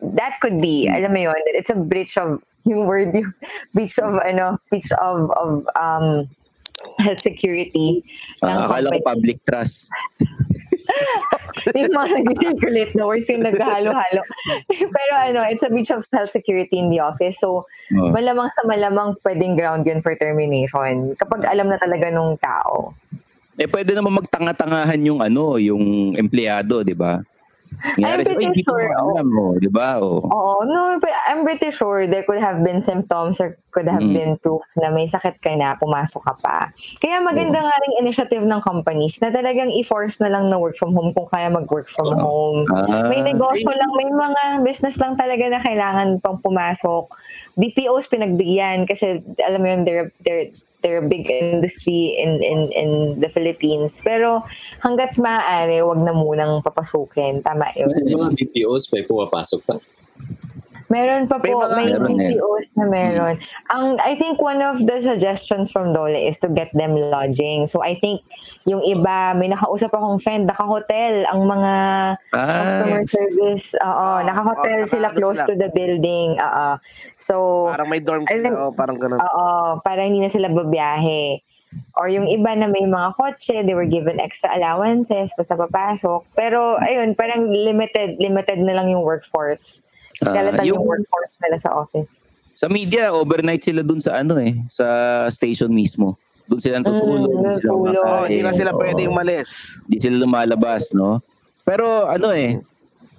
that 0.00 0.38
could 0.40 0.60
be, 0.60 0.88
alam 0.88 1.12
mo 1.12 1.20
yun, 1.30 1.40
it's 1.56 1.72
a 1.72 1.78
breach 1.78 2.16
of, 2.16 2.40
yung 2.64 2.86
word, 2.86 3.14
yung 3.14 3.32
breach 3.74 3.98
of, 3.98 4.20
ano, 4.22 4.58
breach 4.70 4.90
of, 4.96 5.30
of, 5.34 5.66
um, 5.76 6.28
security. 7.27 8.03
Ah, 8.42 8.66
akala 8.68 8.95
ko 8.95 9.01
public 9.05 9.38
trust. 9.45 9.88
yung 11.79 11.95
mga 11.95 12.09
nag-circulate 12.27 12.92
na 12.99 13.05
words 13.07 13.29
yung 13.31 13.45
naghalo-halo. 13.45 14.23
Pero 14.97 15.12
ano, 15.14 15.40
it's 15.47 15.62
a 15.62 15.71
breach 15.71 15.90
of 15.95 16.03
health 16.11 16.31
security 16.31 16.79
in 16.79 16.90
the 16.90 16.99
office. 17.01 17.38
So, 17.38 17.64
Oh. 17.92 18.09
malamang 18.09 18.49
sa 18.57 18.64
malamang 18.64 19.21
pwedeng 19.21 19.53
ground 19.53 19.85
yun 19.85 20.01
for 20.01 20.16
termination. 20.16 21.12
Kapag 21.12 21.45
alam 21.45 21.68
na 21.68 21.77
talaga 21.77 22.09
nung 22.09 22.40
tao. 22.40 22.97
Eh 23.61 23.68
pwede 23.68 23.92
naman 23.92 24.16
magtanga-tangahan 24.16 24.97
yung 25.05 25.21
ano, 25.21 25.61
yung 25.61 26.16
empleyado, 26.16 26.81
'di 26.81 26.97
ba? 26.97 27.21
Nangyari 27.98 28.22
siya, 28.22 28.28
pretty 28.28 28.38
"Uy, 28.38 28.44
hindi 28.48 28.62
ko 28.62 28.72
sure, 28.74 28.90
alam, 28.94 29.26
oh, 29.32 29.52
'di 29.56 29.70
ba? 29.70 29.88
Oh. 29.98 30.20
Oo, 30.22 30.54
no, 30.64 30.96
but 30.98 31.11
I'm 31.26 31.42
pretty 31.42 31.70
sure 31.70 32.06
there 32.06 32.22
could 32.22 32.40
have 32.40 32.62
been 32.62 32.80
symptoms 32.80 33.38
or 33.38 33.58
could 33.72 33.88
have 33.88 34.04
Mm. 34.04 34.12
been 34.12 34.32
proof 34.38 34.61
na 34.76 34.88
may 34.88 35.04
sakit 35.04 35.40
ka 35.40 35.52
na, 35.56 35.74
pumasok 35.76 36.22
ka 36.22 36.35
pa. 36.38 36.58
Kaya 36.98 37.20
maganda 37.20 37.56
nga 37.58 37.76
rin 37.78 37.92
initiative 38.00 38.44
ng 38.44 38.61
companies 38.61 39.16
na 39.18 39.32
talagang 39.32 39.72
i-force 39.72 40.20
na 40.20 40.28
lang 40.28 40.48
na 40.48 40.61
work 40.61 40.76
from 40.76 40.92
home 40.92 41.12
kung 41.12 41.26
kaya 41.26 41.48
mag-work 41.48 41.88
from 41.88 42.12
home. 42.14 42.68
Ah. 42.70 43.08
may 43.08 43.20
negosyo 43.20 43.68
lang, 43.68 43.90
may 43.96 44.08
mga 44.08 44.42
business 44.62 44.96
lang 44.96 45.16
talaga 45.16 45.44
na 45.48 45.58
kailangan 45.58 46.20
pang 46.20 46.37
pumasok. 46.38 47.08
BPOs 47.58 48.08
pinagbigyan 48.08 48.88
kasi 48.88 49.20
alam 49.44 49.60
mo 49.60 49.68
yun, 49.68 49.82
they're, 49.84 50.08
they're, 50.24 50.48
they're 50.82 51.04
a 51.04 51.08
big 51.08 51.30
industry 51.30 52.16
in, 52.18 52.42
in, 52.42 52.72
in 52.72 52.90
the 53.20 53.28
Philippines. 53.28 54.00
Pero 54.02 54.42
hanggat 54.82 55.14
maaari, 55.16 55.80
wag 55.84 56.00
na 56.02 56.12
munang 56.12 56.64
papasukin. 56.64 57.44
Tama 57.44 57.70
yun. 57.78 57.92
Yung 58.08 58.28
mga 58.28 58.36
BPOs 58.40 58.90
may 58.90 59.06
pumapasok 59.06 59.60
pa. 59.64 59.76
Meron 60.92 61.24
pa 61.24 61.40
May 61.40 61.48
po, 61.48 61.64
mga- 61.64 61.72
may 61.72 61.87
Meron. 61.88 62.05
BPOs 62.12 62.66
na 62.74 62.85
meron. 62.87 63.35
Ang 63.70 63.96
I 63.98 64.12
think 64.12 64.37
one 64.37 64.61
of 64.61 64.76
the 64.78 65.00
suggestions 65.00 65.72
from 65.72 65.90
Dole 65.90 66.12
is 66.12 66.37
to 66.38 66.48
get 66.48 66.68
them 66.72 66.92
lodging. 67.09 67.64
So 67.64 67.81
I 67.81 67.96
think 67.96 68.20
yung 68.64 68.85
iba, 68.85 69.33
may 69.33 69.48
nakausap 69.48 69.88
akong 69.90 70.20
friend, 70.20 70.44
naka-hotel 70.44 71.24
ang 71.24 71.40
mga 71.44 71.72
Ah, 72.31 72.44
customer 72.52 73.02
service. 73.09 73.72
Oo, 73.74 73.88
Ah, 74.07 74.20
naka-hotel 74.20 74.78
oo, 74.78 74.90
sila 74.90 75.09
close 75.11 75.40
sila. 75.40 75.48
to 75.48 75.55
the 75.57 75.70
building. 75.70 76.37
Oo. 76.37 76.68
So, 77.16 77.35
Parang 77.70 77.88
may 77.88 77.98
dorm 77.98 78.28
sila, 78.28 78.52
oh, 78.52 78.70
parang 78.70 79.00
ganun. 79.00 79.16
Oo, 79.16 79.48
para 79.81 80.05
hindi 80.05 80.20
na 80.20 80.28
sila 80.28 80.46
babiyahe. 80.46 81.40
Or 81.96 82.05
yung 82.07 82.28
iba 82.28 82.52
na 82.52 82.68
may 82.68 82.85
mga 82.85 83.16
kotse, 83.16 83.64
they 83.64 83.72
were 83.72 83.88
given 83.88 84.20
extra 84.20 84.52
allowances 84.52 85.33
basta 85.33 85.57
papasok. 85.57 86.28
Pero 86.37 86.76
ayun, 86.76 87.16
parang 87.16 87.48
limited 87.48 88.20
limited 88.20 88.61
na 88.61 88.76
lang 88.76 88.87
yung 88.87 89.00
workforce. 89.00 89.81
Skeletal 90.14 90.57
Ah, 90.57 90.64
yung- 90.64 90.79
yung 90.79 90.85
workforce 90.85 91.35
nila 91.38 91.57
sa 91.57 91.70
office. 91.72 92.12
sa 92.53 92.66
media, 92.66 93.11
overnight 93.11 93.61
sila 93.61 93.81
dun 93.81 93.98
sa 93.98 94.16
ano 94.16 94.37
eh, 94.37 94.55
sa 94.68 94.87
station 95.29 95.68
mismo. 95.68 96.14
Doon 96.44 96.61
sila 96.61 96.77
natutulog, 96.79 97.33
Mm, 97.33 97.55
sila. 97.57 97.70
Oh, 97.70 97.79
kumakain. 97.81 98.29
hindi 98.29 98.40
na 98.40 98.53
sila 98.53 98.70
Oo. 98.70 98.79
pwedeng 98.79 99.09
umalis. 99.09 99.46
Hindi 99.83 99.96
sila 99.98 100.16
lumalabas, 100.18 100.83
no? 100.92 101.18
Pero 101.62 101.87
ano 102.05 102.29
eh, 102.31 102.61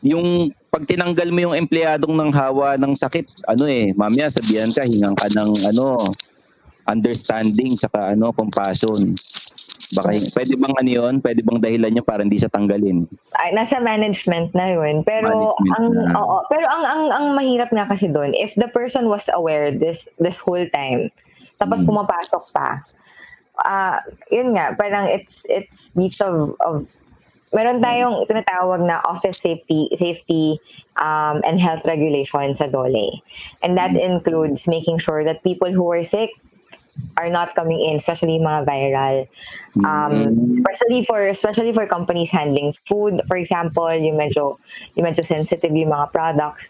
yung 0.01 0.51
pag 0.69 0.83
tinanggal 0.83 1.27
mo 1.27 1.39
yung 1.41 1.55
empleyadong 1.57 2.13
ng 2.13 2.31
hawa 2.31 2.75
ng 2.75 2.93
sakit, 2.93 3.25
ano 3.45 3.65
eh, 3.65 3.91
mamaya 3.93 4.27
sabihan 4.27 4.69
ka, 4.69 4.83
hingang 4.83 5.15
ka 5.15 5.27
ng 5.29 5.65
ano, 5.65 6.13
understanding 6.85 7.75
tsaka 7.75 8.11
ano, 8.11 8.31
compassion. 8.31 9.15
Baka, 9.93 10.09
pwede 10.33 10.53
bang 10.55 10.75
ano 10.75 10.89
yun? 10.89 11.13
Pwede 11.19 11.41
bang 11.41 11.59
dahilan 11.59 11.89
nyo 11.93 12.03
para 12.03 12.21
hindi 12.21 12.37
siya 12.37 12.49
tanggalin? 12.49 13.05
Ay, 13.33 13.53
nasa 13.53 13.77
management 13.77 14.51
na 14.51 14.73
yun. 14.73 15.01
Pero 15.01 15.29
Management 15.29 15.73
ang 15.73 15.85
na. 15.93 16.11
oo, 16.17 16.35
pero 16.47 16.65
ang 16.65 16.83
ang 16.83 17.03
ang 17.09 17.25
mahirap 17.33 17.69
nga 17.69 17.85
kasi 17.85 18.07
doon, 18.07 18.33
if 18.33 18.53
the 18.55 18.67
person 18.69 19.07
was 19.07 19.25
aware 19.31 19.69
this 19.69 20.05
this 20.17 20.35
whole 20.35 20.65
time, 20.71 21.07
tapos 21.57 21.81
Mm. 21.81 21.87
pumapasok 21.87 22.43
pa. 22.51 22.81
Ah, 23.59 24.01
yun 24.27 24.57
nga, 24.57 24.73
parang 24.73 25.05
it's 25.05 25.45
it's 25.45 25.93
breach 25.93 26.17
of 26.19 26.57
of 26.65 26.89
meron 27.53 27.77
tayong 27.79 28.25
tinatawag 28.25 28.81
na 28.81 28.97
office 29.05 29.37
safety 29.37 29.85
safety 29.93 30.57
um, 30.97 31.37
and 31.45 31.61
health 31.61 31.85
regulation 31.85 32.49
sa 32.57 32.65
DOLE. 32.65 33.21
And 33.61 33.77
that 33.77 33.93
includes 33.93 34.65
making 34.65 34.97
sure 34.97 35.21
that 35.21 35.45
people 35.45 35.69
who 35.69 35.85
are 35.93 36.01
sick 36.01 36.33
are 37.17 37.29
not 37.29 37.55
coming 37.55 37.81
in, 37.81 37.97
especially 37.97 38.37
mga 38.37 38.65
viral. 38.65 39.27
Um, 39.85 40.53
especially 40.53 41.05
for 41.05 41.25
especially 41.25 41.73
for 41.73 41.87
companies 41.87 42.29
handling 42.29 42.73
food, 42.85 43.21
for 43.27 43.37
example, 43.37 43.89
yung 43.89 44.17
medyo 44.17 44.57
yung 44.95 45.09
medyo 45.09 45.25
sensitive 45.25 45.73
yung 45.73 45.89
mga 45.89 46.13
products. 46.13 46.69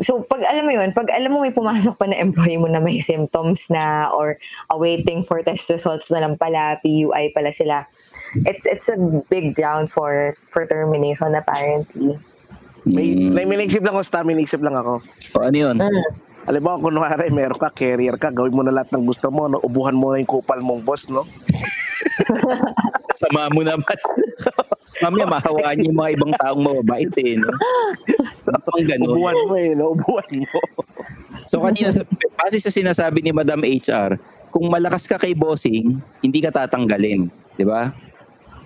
So, 0.00 0.24
pag 0.24 0.40
alam 0.48 0.64
mo 0.64 0.72
yun, 0.72 0.96
pag 0.96 1.12
alam 1.12 1.36
mo 1.36 1.44
may 1.44 1.52
pumasok 1.52 2.00
pa 2.00 2.08
na 2.08 2.16
employee 2.16 2.56
mo 2.56 2.66
na 2.66 2.80
may 2.80 2.98
symptoms 3.00 3.68
na 3.68 4.08
or 4.08 4.40
awaiting 4.72 5.22
for 5.22 5.44
test 5.44 5.68
results 5.68 6.08
na 6.08 6.24
lang 6.24 6.40
pala, 6.40 6.80
PUI 6.80 7.28
pala 7.36 7.52
sila, 7.52 7.84
it's 8.48 8.64
it's 8.64 8.88
a 8.88 8.96
big 9.28 9.52
ground 9.52 9.92
for 9.92 10.32
for 10.48 10.64
termination 10.64 11.36
apparently. 11.36 12.16
May, 12.82 13.14
Mm. 13.14 13.30
may 13.30 13.46
minisip 13.46 13.78
lang 13.86 13.94
ako, 13.94 14.02
Star, 14.02 14.24
minisip 14.26 14.58
lang 14.58 14.74
ako. 14.74 14.98
O 15.38 15.44
ano 15.44 15.54
yun? 15.54 15.76
Alam 15.78 16.02
mo, 16.48 16.74
kung 16.78 16.94
kunwari, 16.94 17.30
meron 17.30 17.58
ka, 17.58 17.70
carrier 17.70 18.18
ka, 18.18 18.34
gawin 18.34 18.54
mo 18.54 18.62
na 18.66 18.74
lahat 18.74 18.90
ng 18.90 19.06
gusto 19.06 19.30
mo, 19.30 19.46
no? 19.46 19.62
ubuhan 19.62 19.94
mo 19.94 20.10
na 20.10 20.18
yung 20.18 20.30
kupal 20.30 20.58
mong 20.58 20.82
boss, 20.82 21.06
no? 21.06 21.22
Sama 23.22 23.46
mo 23.54 23.62
naman. 23.62 23.98
Mamaya 24.98 25.26
mahawaan 25.26 25.78
niyo 25.78 25.90
yung 25.90 25.98
mga 25.98 26.12
ibang 26.18 26.32
taong 26.38 26.62
mababait 26.62 27.14
eh. 27.22 27.38
No? 27.38 27.50
Ang 28.78 28.86
ganun. 28.90 29.14
Ubuhan 29.18 29.38
mo 29.46 29.54
eh, 29.54 29.70
no? 29.74 29.94
Ubuhan 29.94 30.30
mo. 30.42 30.58
So 31.46 31.62
kanina, 31.62 31.94
sa- 31.94 32.06
base 32.38 32.58
sa 32.58 32.70
sinasabi 32.74 33.22
ni 33.22 33.30
Madam 33.30 33.62
HR, 33.62 34.18
kung 34.50 34.68
malakas 34.68 35.06
ka 35.06 35.16
kay 35.18 35.32
bossing, 35.34 35.98
hindi 36.22 36.38
ka 36.42 36.50
tatanggalin. 36.54 37.30
Di 37.56 37.64
ba? 37.64 37.90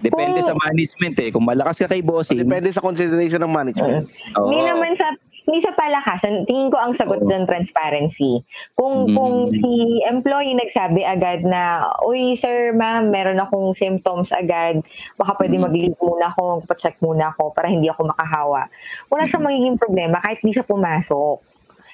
Depende 0.05 0.45
Kung- 0.45 0.49
sa 0.53 0.55
management 0.69 1.17
eh. 1.21 1.29
Kung 1.33 1.45
malakas 1.47 1.81
ka 1.81 1.89
kay 1.89 2.05
bossing, 2.05 2.41
Depende 2.41 2.69
sa 2.73 2.85
consideration 2.85 3.41
ng 3.41 3.53
management. 3.53 4.05
oo. 4.37 4.49
Hindi 4.49 4.61
naman 4.65 4.93
sa 4.97 5.09
hindi 5.47 5.63
sa 5.63 5.71
palakasan, 5.73 6.43
tingin 6.43 6.69
ko 6.69 6.77
ang 6.77 6.91
sagot 6.91 7.23
Oo. 7.23 7.29
dyan 7.31 7.47
transparency. 7.47 8.43
Kung 8.75 9.07
Mm. 9.07 9.15
kung 9.15 9.35
si 9.55 10.03
employee 10.03 10.59
nagsabi 10.59 11.07
agad 11.07 11.47
na, 11.47 11.87
uy 12.03 12.35
sir, 12.35 12.75
ma'am, 12.75 13.15
meron 13.15 13.39
akong 13.39 13.71
symptoms 13.71 14.35
agad, 14.35 14.83
baka 15.15 15.39
pwede 15.39 15.55
Mm. 15.55 15.63
mag-leave 15.71 15.99
muna 16.03 16.35
ako, 16.35 16.67
pa-check 16.67 16.99
muna 16.99 17.31
ako 17.31 17.55
para 17.55 17.71
hindi 17.71 17.87
ako 17.87 18.11
makahawa. 18.11 18.67
Wala 19.07 19.31
siyang 19.31 19.47
magiging 19.47 19.79
problema 19.79 20.19
kahit 20.19 20.43
hindi 20.43 20.59
siya 20.59 20.67
pumasok. 20.67 21.39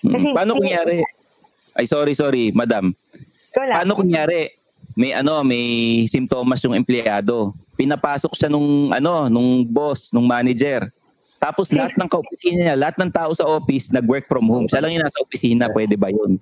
Mm. 0.01 0.13
Kasi- 0.17 0.33
Paano 0.33 0.57
kunyari? 0.57 1.05
Ay, 1.77 1.85
sorry, 1.85 2.17
sorry, 2.17 2.57
madam. 2.57 2.97
Paano 3.53 3.93
kunyari, 3.95 4.49
may 4.97 5.13
ano, 5.13 5.45
may 5.45 5.65
simptomas 6.09 6.61
yung 6.65 6.73
empleyado. 6.73 7.53
Pinapasok 7.77 8.33
siya 8.33 8.49
nung 8.49 8.93
ano, 8.93 9.29
nung 9.29 9.65
boss, 9.65 10.09
nung 10.13 10.25
manager. 10.25 10.89
Tapos 11.43 11.75
lahat 11.75 11.99
ng 11.99 12.07
kaopisina 12.07 12.59
niya, 12.63 12.77
lahat 12.79 12.97
ng 12.97 13.11
tao 13.11 13.35
sa 13.35 13.43
office 13.45 13.91
nag-work 13.91 14.31
from 14.31 14.47
home. 14.47 14.71
Siya 14.71 14.79
lang 14.79 14.95
yung 14.95 15.03
nasa 15.03 15.19
opisina, 15.19 15.67
pwede 15.69 15.99
ba 15.99 16.07
yun? 16.07 16.39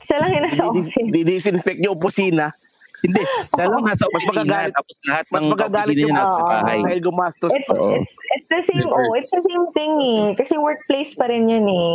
Siya 0.00 0.20
lang 0.20 0.30
yung 0.30 0.44
nasa 0.44 0.62
Di- 0.62 0.84
office. 0.84 1.08
Di-disinfect 1.08 1.80
yung 1.80 1.96
opisina. 1.96 2.52
Hindi, 3.00 3.24
siya 3.48 3.64
lang 3.64 3.80
nasa 3.80 4.04
Mas 4.04 4.12
opisina, 4.12 4.32
magagalit- 4.44 4.76
tapos 4.76 4.96
lahat 5.08 5.24
Mas 5.24 5.32
ng 5.32 5.46
magagalit 5.48 5.72
kaopisina 5.72 6.04
yung 6.04 6.12
niya 6.12 6.20
nasa 6.20 6.40
bahay. 6.44 6.78
dahil 6.84 7.00
gumastos. 7.00 7.50
It's, 7.50 7.70
it's, 7.72 8.12
it's 8.36 8.48
the 8.50 8.60
same, 8.62 8.84
oh, 8.86 9.10
it's 9.16 9.32
the 9.32 9.40
same 9.40 9.64
thing 9.72 9.92
eh. 9.96 10.24
Kasi 10.36 10.52
workplace 10.54 11.16
pa 11.16 11.24
rin 11.24 11.48
yun 11.48 11.64
eh. 11.64 11.90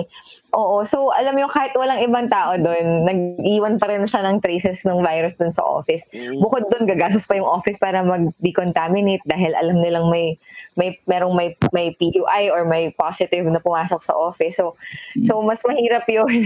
Oo, 0.51 0.81
so 0.81 1.13
alam 1.13 1.37
mo 1.37 1.45
yung 1.45 1.53
kahit 1.53 1.77
walang 1.77 2.01
ibang 2.01 2.25
tao 2.25 2.57
doon, 2.57 3.05
nag-iwan 3.05 3.77
pa 3.77 3.85
rin 3.85 4.09
siya 4.09 4.25
ng 4.25 4.41
traces 4.41 4.81
ng 4.81 5.05
virus 5.05 5.37
doon 5.37 5.53
sa 5.53 5.61
office. 5.61 6.01
Bukod 6.41 6.73
doon, 6.73 6.89
gagastos 6.89 7.21
pa 7.21 7.37
yung 7.37 7.45
office 7.45 7.77
para 7.77 8.01
mag-decontaminate 8.01 9.21
dahil 9.25 9.53
alam 9.53 9.77
nilang 9.77 10.09
may 10.09 10.41
may 10.75 10.99
merong 11.07 11.33
may 11.35 11.55
may 11.71 11.95
PUI 11.95 12.51
or 12.51 12.67
may 12.67 12.91
positive 12.93 13.47
na 13.47 13.63
pumasok 13.63 14.03
sa 14.03 14.13
office. 14.15 14.59
So 14.59 14.75
so 15.23 15.39
mas 15.41 15.63
mahirap 15.63 16.05
'yun. 16.07 16.31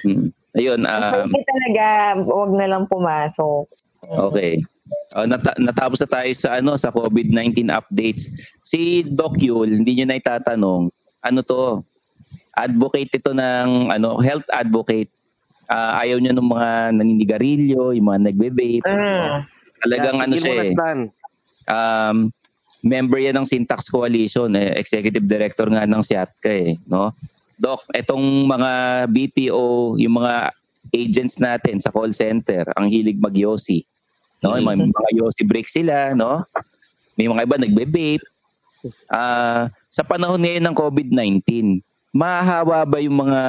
Hmm. 0.00 0.32
Ayun, 0.56 0.80
mas 0.80 0.96
um, 0.96 1.28
mahirap 1.28 1.44
talaga, 1.44 1.86
wag 2.24 2.52
na 2.56 2.66
lang 2.72 2.88
pumasok. 2.88 3.68
Okay. 4.00 4.64
Uh, 5.12 5.28
nata- 5.28 5.60
natapos 5.60 6.00
na 6.02 6.08
tayo 6.08 6.30
sa 6.34 6.58
ano 6.58 6.74
sa 6.74 6.88
COVID-19 6.90 7.68
updates. 7.68 8.32
Si 8.64 9.04
Doc 9.04 9.38
Yul, 9.38 9.76
hindi 9.76 10.00
niyo 10.00 10.08
na 10.08 10.18
itatanong, 10.18 10.88
ano 11.20 11.38
to? 11.44 11.84
Advocate 12.56 13.12
ito 13.12 13.30
ng 13.36 13.92
ano, 13.92 14.18
health 14.18 14.48
advocate. 14.50 15.12
Ah, 15.70 16.02
ayaw 16.02 16.18
niya 16.18 16.34
ng 16.34 16.48
mga 16.50 16.98
naninigarilyo, 16.98 17.94
yung 17.94 18.06
mga 18.10 18.32
nagbe-vape. 18.32 18.88
Mm. 18.88 19.46
Talagang 19.86 20.16
Kaya 20.18 20.26
ano 20.26 20.34
siya 20.34 20.54
eh. 20.66 20.72
um, 21.70 22.16
member 22.80 23.20
yan 23.20 23.36
ng 23.40 23.46
Syntax 23.48 23.88
Coalition, 23.92 24.52
eh, 24.56 24.76
executive 24.76 25.24
director 25.24 25.68
nga 25.68 25.84
ng 25.84 26.02
SIATCA 26.02 26.50
eh, 26.50 26.72
no? 26.88 27.12
Doc, 27.60 27.84
etong 27.92 28.48
mga 28.48 28.70
BPO, 29.12 30.00
yung 30.00 30.14
mga 30.16 30.48
agents 30.96 31.36
natin 31.36 31.76
sa 31.76 31.92
call 31.92 32.10
center, 32.16 32.64
ang 32.74 32.88
hilig 32.88 33.20
mag-yosi. 33.20 33.84
No? 34.40 34.56
Yung 34.56 34.64
mga, 34.64 34.88
mga 34.88 35.10
yosi 35.20 35.42
break 35.44 35.68
sila, 35.68 36.16
no? 36.16 36.40
May 37.20 37.28
mga 37.28 37.44
iba 37.44 37.56
nagbe-vape. 37.60 38.24
Ah, 39.12 39.68
sa 39.92 40.00
panahon 40.00 40.40
ngayon 40.40 40.64
ng 40.64 40.76
COVID-19, 40.76 41.44
mahahawa 42.16 42.88
ba 42.88 42.96
yung 43.04 43.28
mga 43.28 43.40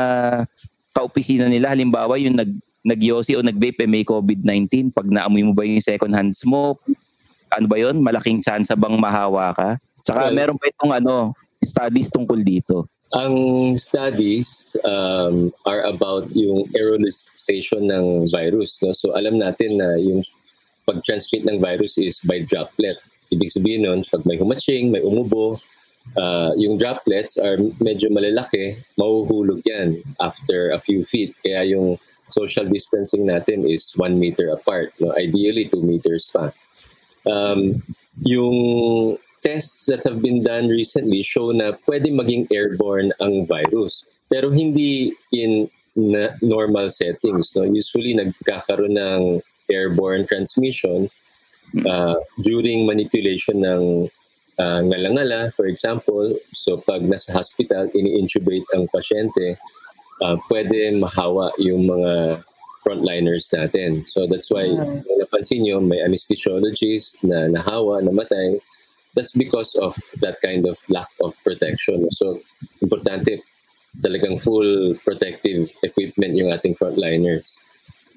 kaopisina 0.91 1.48
nila? 1.48 1.72
Halimbawa, 1.72 2.20
yung 2.20 2.36
nag 2.36 2.52
nag-yosi 2.82 3.38
o 3.38 3.46
nag-vape 3.46 3.86
eh, 3.86 3.89
may 3.89 4.02
COVID-19, 4.02 4.91
pag 4.91 5.06
naamoy 5.06 5.46
mo 5.46 5.54
ba 5.54 5.63
yung 5.63 5.80
second 5.80 6.17
hand 6.17 6.34
smoke, 6.34 6.82
ano 7.52 7.66
ba 7.68 7.78
yun? 7.78 8.00
Malaking 8.00 8.40
chance 8.40 8.72
bang 8.72 8.98
mahawa 8.98 9.52
ka? 9.54 9.70
Saka 10.08 10.32
Well- 10.32 10.38
meron 10.38 10.58
pa 10.58 10.72
itong 10.72 10.94
ano, 10.96 11.36
studies 11.62 12.10
tungkol 12.10 12.42
dito. 12.42 12.90
Ang 13.12 13.76
studies 13.76 14.80
um, 14.88 15.52
are 15.68 15.84
about 15.84 16.32
yung 16.32 16.72
aerosolization 16.72 17.92
ng 17.92 18.32
virus. 18.32 18.80
No? 18.80 18.96
So 18.96 19.12
alam 19.12 19.36
natin 19.36 19.84
na 19.84 20.00
yung 20.00 20.24
pag-transmit 20.88 21.44
ng 21.44 21.60
virus 21.60 22.00
is 22.00 22.24
by 22.24 22.48
droplet. 22.48 22.96
Ibig 23.36 23.52
sabihin 23.52 23.84
nun, 23.84 24.08
pag 24.08 24.24
may 24.24 24.40
humaching, 24.40 24.96
may 24.96 25.04
umubo, 25.04 25.60
uh, 26.16 26.52
yung 26.56 26.80
droplets 26.80 27.36
are 27.36 27.60
medyo 27.84 28.08
malalaki, 28.08 28.80
mahuhulog 28.96 29.60
yan 29.68 30.00
after 30.24 30.72
a 30.72 30.80
few 30.80 31.04
feet. 31.04 31.36
Kaya 31.44 31.68
yung 31.76 32.00
social 32.32 32.64
distancing 32.68 33.28
natin 33.28 33.68
is 33.68 33.92
one 34.00 34.16
meter 34.16 34.50
apart. 34.56 34.96
No? 35.04 35.12
Ideally, 35.20 35.68
two 35.68 35.84
meters 35.84 36.32
pa. 36.32 36.56
Um, 37.26 37.82
yung 38.22 39.18
tests 39.42 39.86
that 39.86 40.04
have 40.06 40.22
been 40.22 40.44
done 40.44 40.70
recently 40.70 41.24
show 41.24 41.52
na 41.52 41.74
pwede 41.90 42.14
maging 42.14 42.48
airborne 42.54 43.12
ang 43.22 43.46
virus. 43.46 44.06
Pero 44.30 44.50
hindi 44.54 45.12
in 45.34 45.70
na 45.96 46.40
normal 46.42 46.90
settings. 46.90 47.52
No? 47.56 47.68
Usually, 47.68 48.16
nagkakaroon 48.16 48.96
ng 48.96 49.24
airborne 49.68 50.28
transmission 50.28 51.12
uh, 51.84 52.16
during 52.44 52.88
manipulation 52.88 53.60
ng 53.64 54.08
uh, 54.60 54.82
ngala-ngala, 54.88 55.52
for 55.56 55.68
example. 55.68 56.32
So, 56.56 56.80
pag 56.80 57.04
nasa 57.04 57.36
hospital, 57.36 57.92
ini-intubate 57.92 58.64
ang 58.72 58.88
pasyente, 58.88 59.60
uh, 60.24 60.38
pwede 60.48 60.96
mahawa 60.96 61.52
yung 61.60 61.92
mga 61.92 62.44
frontliners 62.84 63.50
natin. 63.54 64.04
So, 64.10 64.28
that's 64.28 64.50
why, 64.50 64.65
kung 64.67 65.17
napansin 65.22 65.63
nyo, 65.63 65.80
may 65.80 66.02
anesthesiologist 66.02 67.24
na 67.24 67.48
nahawa, 67.48 68.02
namatay. 68.02 68.60
That's 69.13 69.32
because 69.32 69.76
of 69.76 69.96
that 70.22 70.39
kind 70.41 70.65
of 70.65 70.78
lack 70.89 71.10
of 71.22 71.36
protection. 71.44 72.10
So, 72.12 72.41
importante, 72.82 73.41
talagang 74.00 74.41
full 74.41 74.96
protective 75.04 75.70
equipment 75.84 76.39
yung 76.39 76.52
ating 76.52 76.76
frontliners. 76.76 77.52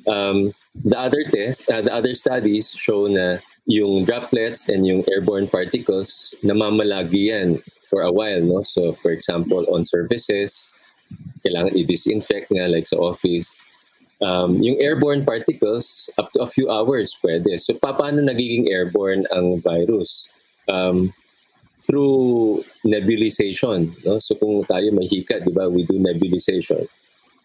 Um, 0.07 0.55
the 0.85 0.99
other 0.99 1.25
test, 1.25 1.69
uh, 1.71 1.83
the 1.83 1.93
other 1.93 2.15
studies 2.15 2.71
show 2.71 3.07
na 3.07 3.39
yung 3.67 4.05
droplets 4.05 4.69
and 4.69 4.87
yung 4.87 5.03
airborne 5.09 5.49
particles 5.49 6.35
namamalagi 6.45 7.33
yan 7.33 7.63
for 7.89 8.03
a 8.03 8.13
while, 8.13 8.41
no? 8.41 8.63
So, 8.63 8.93
for 8.93 9.11
example, 9.11 9.65
on 9.73 9.85
surfaces, 9.85 10.75
kailangan 11.45 11.77
i-disinfect 11.77 12.53
nga 12.53 12.69
like 12.69 12.87
sa 12.87 12.97
office. 12.97 13.57
Um, 14.23 14.63
yung 14.63 14.79
airborne 14.81 15.25
particles, 15.25 16.09
up 16.19 16.31
to 16.33 16.43
a 16.43 16.51
few 16.51 16.71
hours 16.71 17.17
pwede. 17.25 17.61
So, 17.61 17.75
pa- 17.75 17.97
paano 17.97 18.23
nagiging 18.23 18.71
airborne 18.71 19.27
ang 19.35 19.61
virus? 19.61 20.27
Um, 20.71 21.13
through 21.85 22.65
nebulization. 22.87 23.93
No? 24.07 24.17
So, 24.19 24.35
kung 24.35 24.65
tayo 24.65 24.89
may 24.95 25.05
hika, 25.05 25.45
di 25.45 25.53
ba, 25.53 25.69
we 25.69 25.85
do 25.85 26.01
nebulization 26.01 26.89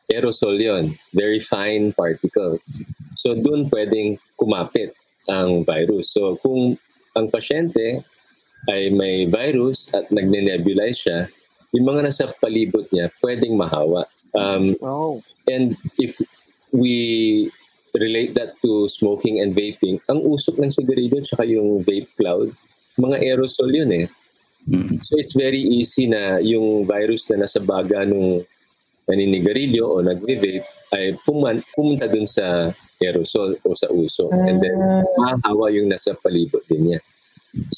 aerosol 0.10 0.58
yon, 0.58 0.98
very 1.14 1.40
fine 1.40 1.94
particles. 1.94 2.82
So 3.22 3.38
doon 3.38 3.70
pwedeng 3.70 4.18
kumapit 4.42 4.98
ang 5.30 5.62
virus. 5.64 6.10
So 6.10 6.36
kung 6.42 6.82
ang 7.14 7.30
pasyente 7.30 8.02
ay 8.68 8.90
may 8.90 9.30
virus 9.30 9.88
at 9.94 10.10
nagne-nebulize 10.10 10.98
siya, 10.98 11.30
yung 11.72 11.86
mga 11.86 12.10
nasa 12.10 12.34
palibot 12.42 12.90
niya 12.90 13.14
pwedeng 13.22 13.54
mahawa. 13.54 14.10
Um, 14.34 14.78
Oh. 14.82 15.22
and 15.50 15.74
if 15.98 16.18
we 16.72 17.52
relate 17.98 18.34
that 18.36 18.54
to 18.62 18.88
smoking 18.90 19.42
and 19.42 19.56
vaping, 19.56 19.98
ang 20.10 20.22
usok 20.22 20.62
ng 20.62 20.70
sigarilyo 20.70 21.26
tsaka 21.26 21.46
yung 21.46 21.82
vape 21.82 22.10
cloud, 22.18 22.54
mga 23.02 23.18
aerosol 23.24 23.72
yun 23.74 23.92
eh. 23.94 24.08
So 25.02 25.18
it's 25.18 25.34
very 25.34 25.62
easy 25.62 26.06
na 26.06 26.38
yung 26.38 26.86
virus 26.86 27.26
na 27.32 27.48
nasa 27.48 27.58
baga 27.64 28.06
nung 28.06 28.46
naninigarilyo 29.10 29.84
o 29.90 30.06
nagve-vape 30.06 30.68
ay 30.94 31.18
puman, 31.26 31.66
pumunta 31.74 32.06
dun 32.06 32.30
sa 32.30 32.70
aerosol 33.02 33.58
o 33.66 33.74
sa 33.74 33.90
uso. 33.90 34.30
And 34.30 34.62
then, 34.62 34.78
mahahawa 35.18 35.74
yung 35.74 35.90
nasa 35.90 36.14
palibot 36.14 36.62
din 36.70 36.94
niya. 36.94 37.00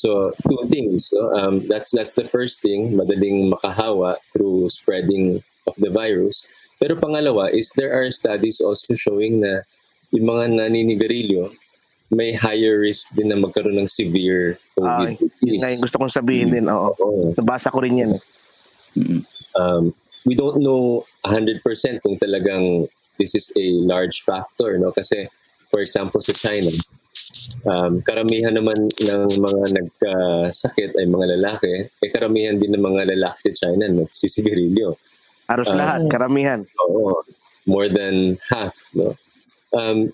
So, 0.04 0.36
two 0.44 0.68
things. 0.68 1.08
No? 1.16 1.32
Um, 1.32 1.64
that's 1.72 1.96
that's 1.96 2.20
the 2.20 2.28
first 2.28 2.60
thing, 2.60 2.92
madaling 2.92 3.48
makahawa 3.48 4.20
through 4.36 4.68
spreading 4.68 5.40
of 5.64 5.76
the 5.80 5.88
virus. 5.88 6.44
Pero 6.82 6.98
pangalawa 6.98 7.54
is 7.54 7.70
there 7.78 7.94
are 7.94 8.10
studies 8.10 8.58
also 8.58 8.98
showing 8.98 9.46
na 9.46 9.62
yung 10.10 10.26
mga 10.26 10.58
naninigarilyo 10.58 11.54
may 12.12 12.36
higher 12.36 12.82
risk 12.82 13.08
din 13.16 13.32
na 13.32 13.40
magkaroon 13.40 13.80
ng 13.80 13.88
severe 13.88 14.60
COVID 14.76 15.16
yun 15.16 15.30
disease. 15.32 15.60
nga 15.64 15.72
yung 15.72 15.84
gusto 15.86 15.96
kong 16.02 16.12
sabihin 16.12 16.50
din. 16.52 16.66
Oo. 16.68 16.92
Oo. 17.00 17.32
Nabasa 17.38 17.72
ko 17.72 17.80
rin 17.80 18.02
yan. 18.02 18.12
eh. 18.18 18.22
um, 19.56 19.96
we 20.28 20.36
don't 20.36 20.60
know 20.60 21.08
100% 21.24 21.64
kung 22.04 22.20
talagang 22.20 22.90
this 23.16 23.32
is 23.32 23.48
a 23.56 23.66
large 23.88 24.28
factor, 24.28 24.76
no? 24.76 24.92
Kasi, 24.92 25.32
for 25.72 25.80
example, 25.80 26.20
sa 26.20 26.36
China, 26.36 26.68
um, 27.70 28.04
karamihan 28.04 28.60
naman 28.60 28.92
ng 29.00 29.30
mga 29.40 29.64
nagkasakit 29.72 30.98
ay 31.00 31.06
mga 31.08 31.40
lalaki, 31.40 31.88
eh 31.88 32.10
karamihan 32.12 32.60
din 32.60 32.76
ng 32.76 32.84
mga 32.84 33.16
lalaki 33.16 33.48
sa 33.48 33.54
China 33.56 33.88
nagsisigarilyo. 33.88 35.00
Halos 35.52 35.68
Ah. 35.68 35.78
lahat, 35.78 36.02
karamihan. 36.08 36.60
Oo, 36.88 37.20
more 37.68 37.92
than 37.92 38.40
half, 38.48 38.76
no? 38.96 39.14
Um, 39.76 40.12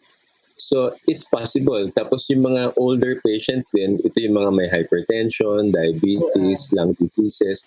so, 0.57 0.93
it's 1.05 1.23
possible. 1.23 1.85
Tapos 1.93 2.25
yung 2.29 2.45
mga 2.45 2.73
older 2.77 3.21
patients 3.21 3.69
din, 3.73 4.01
ito 4.01 4.17
yung 4.17 4.37
mga 4.37 4.51
may 4.53 4.67
hypertension, 4.69 5.69
diabetes, 5.71 6.73
lung 6.73 6.97
diseases. 6.97 7.65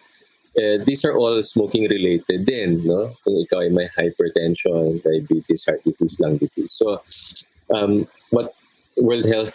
Eh, 0.58 0.82
these 0.82 1.06
are 1.06 1.14
all 1.14 1.38
smoking 1.46 1.86
related 1.86 2.42
din, 2.42 2.82
no? 2.82 3.14
Kung 3.22 3.38
ikaw 3.38 3.62
ay 3.62 3.70
may 3.70 3.86
hypertension, 3.94 4.98
diabetes, 5.00 5.62
heart 5.62 5.78
disease, 5.86 6.18
lung 6.18 6.42
disease. 6.42 6.74
So, 6.74 6.98
um, 7.70 8.10
what 8.34 8.50
World 8.98 9.30
Health 9.30 9.54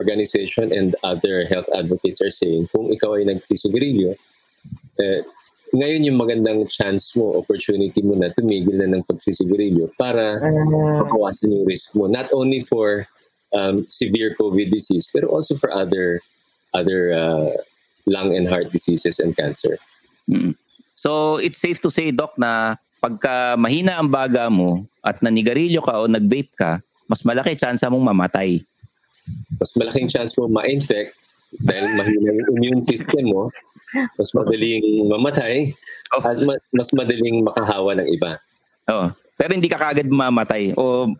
Organization 0.00 0.72
and 0.72 0.96
other 1.04 1.44
health 1.46 1.68
advocates 1.74 2.20
are 2.20 2.32
saying, 2.32 2.68
kung 2.68 2.92
ikaw 2.92 3.16
ay 3.16 3.24
nagsisigarilyo, 3.24 4.16
eh, 5.00 5.20
ngayon 5.74 6.06
yung 6.06 6.18
magandang 6.20 6.60
chance 6.70 7.10
mo, 7.18 7.34
opportunity 7.34 7.98
mo 8.02 8.14
na 8.14 8.30
tumigil 8.30 8.78
na 8.78 8.86
ng 8.86 9.02
pagsisigarilyo 9.08 9.90
para 9.98 10.38
mabawasan 10.38 11.50
yung 11.50 11.66
risk 11.66 11.90
mo. 11.98 12.06
Not 12.06 12.30
only 12.30 12.62
for 12.62 13.08
um, 13.50 13.82
severe 13.90 14.38
COVID 14.38 14.70
disease, 14.70 15.10
pero 15.10 15.26
also 15.32 15.58
for 15.58 15.74
other 15.74 16.22
other 16.76 17.10
uh, 17.10 17.50
lung 18.06 18.36
and 18.36 18.46
heart 18.46 18.70
diseases 18.70 19.18
and 19.18 19.34
cancer. 19.34 19.80
Mm. 20.30 20.54
So, 20.94 21.36
it's 21.36 21.58
safe 21.58 21.82
to 21.82 21.90
say, 21.90 22.10
Doc, 22.14 22.38
na 22.38 22.76
pagka 23.02 23.58
mahina 23.58 23.98
ang 23.98 24.08
baga 24.08 24.48
mo 24.48 24.86
at 25.04 25.20
nanigarilyo 25.20 25.82
ka 25.84 26.04
o 26.04 26.08
nag-vape 26.08 26.52
ka, 26.56 26.80
mas 27.10 27.22
malaki 27.26 27.58
chance 27.58 27.84
mong 27.84 28.06
mamatay. 28.06 28.62
Mas 29.58 29.70
malaking 29.74 30.08
chance 30.10 30.32
mo 30.36 30.50
ma-infect 30.50 31.14
dahil 31.62 31.86
mahina 31.94 32.30
yung 32.36 32.48
immune 32.58 32.82
system 32.84 33.30
mo, 33.30 33.48
mas 33.94 34.30
madaling 34.34 35.08
mamatay, 35.08 35.72
at 36.18 36.38
mas, 36.42 36.60
mas 36.74 36.88
madaling 36.92 37.46
makahawa 37.46 37.96
ng 38.02 38.08
iba. 38.10 38.38
Oo. 38.90 39.06
Pero 39.36 39.50
hindi 39.52 39.68
ka 39.68 39.78
kagad 39.78 40.08
mamatay. 40.08 40.72
O, 40.74 41.12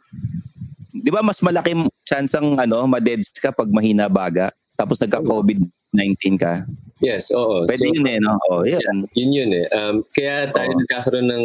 di 0.90 1.10
ba 1.12 1.20
mas 1.20 1.38
malaki 1.44 1.76
chance 2.08 2.32
ang 2.34 2.56
ano, 2.56 2.84
ma-deads 2.88 3.28
ka 3.36 3.52
pag 3.52 3.68
mahina 3.70 4.08
baga, 4.08 4.50
tapos 4.76 5.00
nagka-COVID-19 5.00 6.36
ka. 6.40 6.64
Yes, 7.00 7.28
oo. 7.32 7.68
Pwede 7.68 7.86
So, 7.86 7.92
yun 7.92 8.08
eh, 8.08 8.18
no? 8.20 8.36
Oh, 8.48 8.64
yun. 8.64 9.04
Yun 9.12 9.30
yun 9.32 9.50
eh. 9.52 9.66
Um, 9.72 10.04
kaya 10.16 10.48
tayo 10.52 10.72
Oo. 10.72 10.78
nagkakaroon 10.84 11.28
ng 11.28 11.44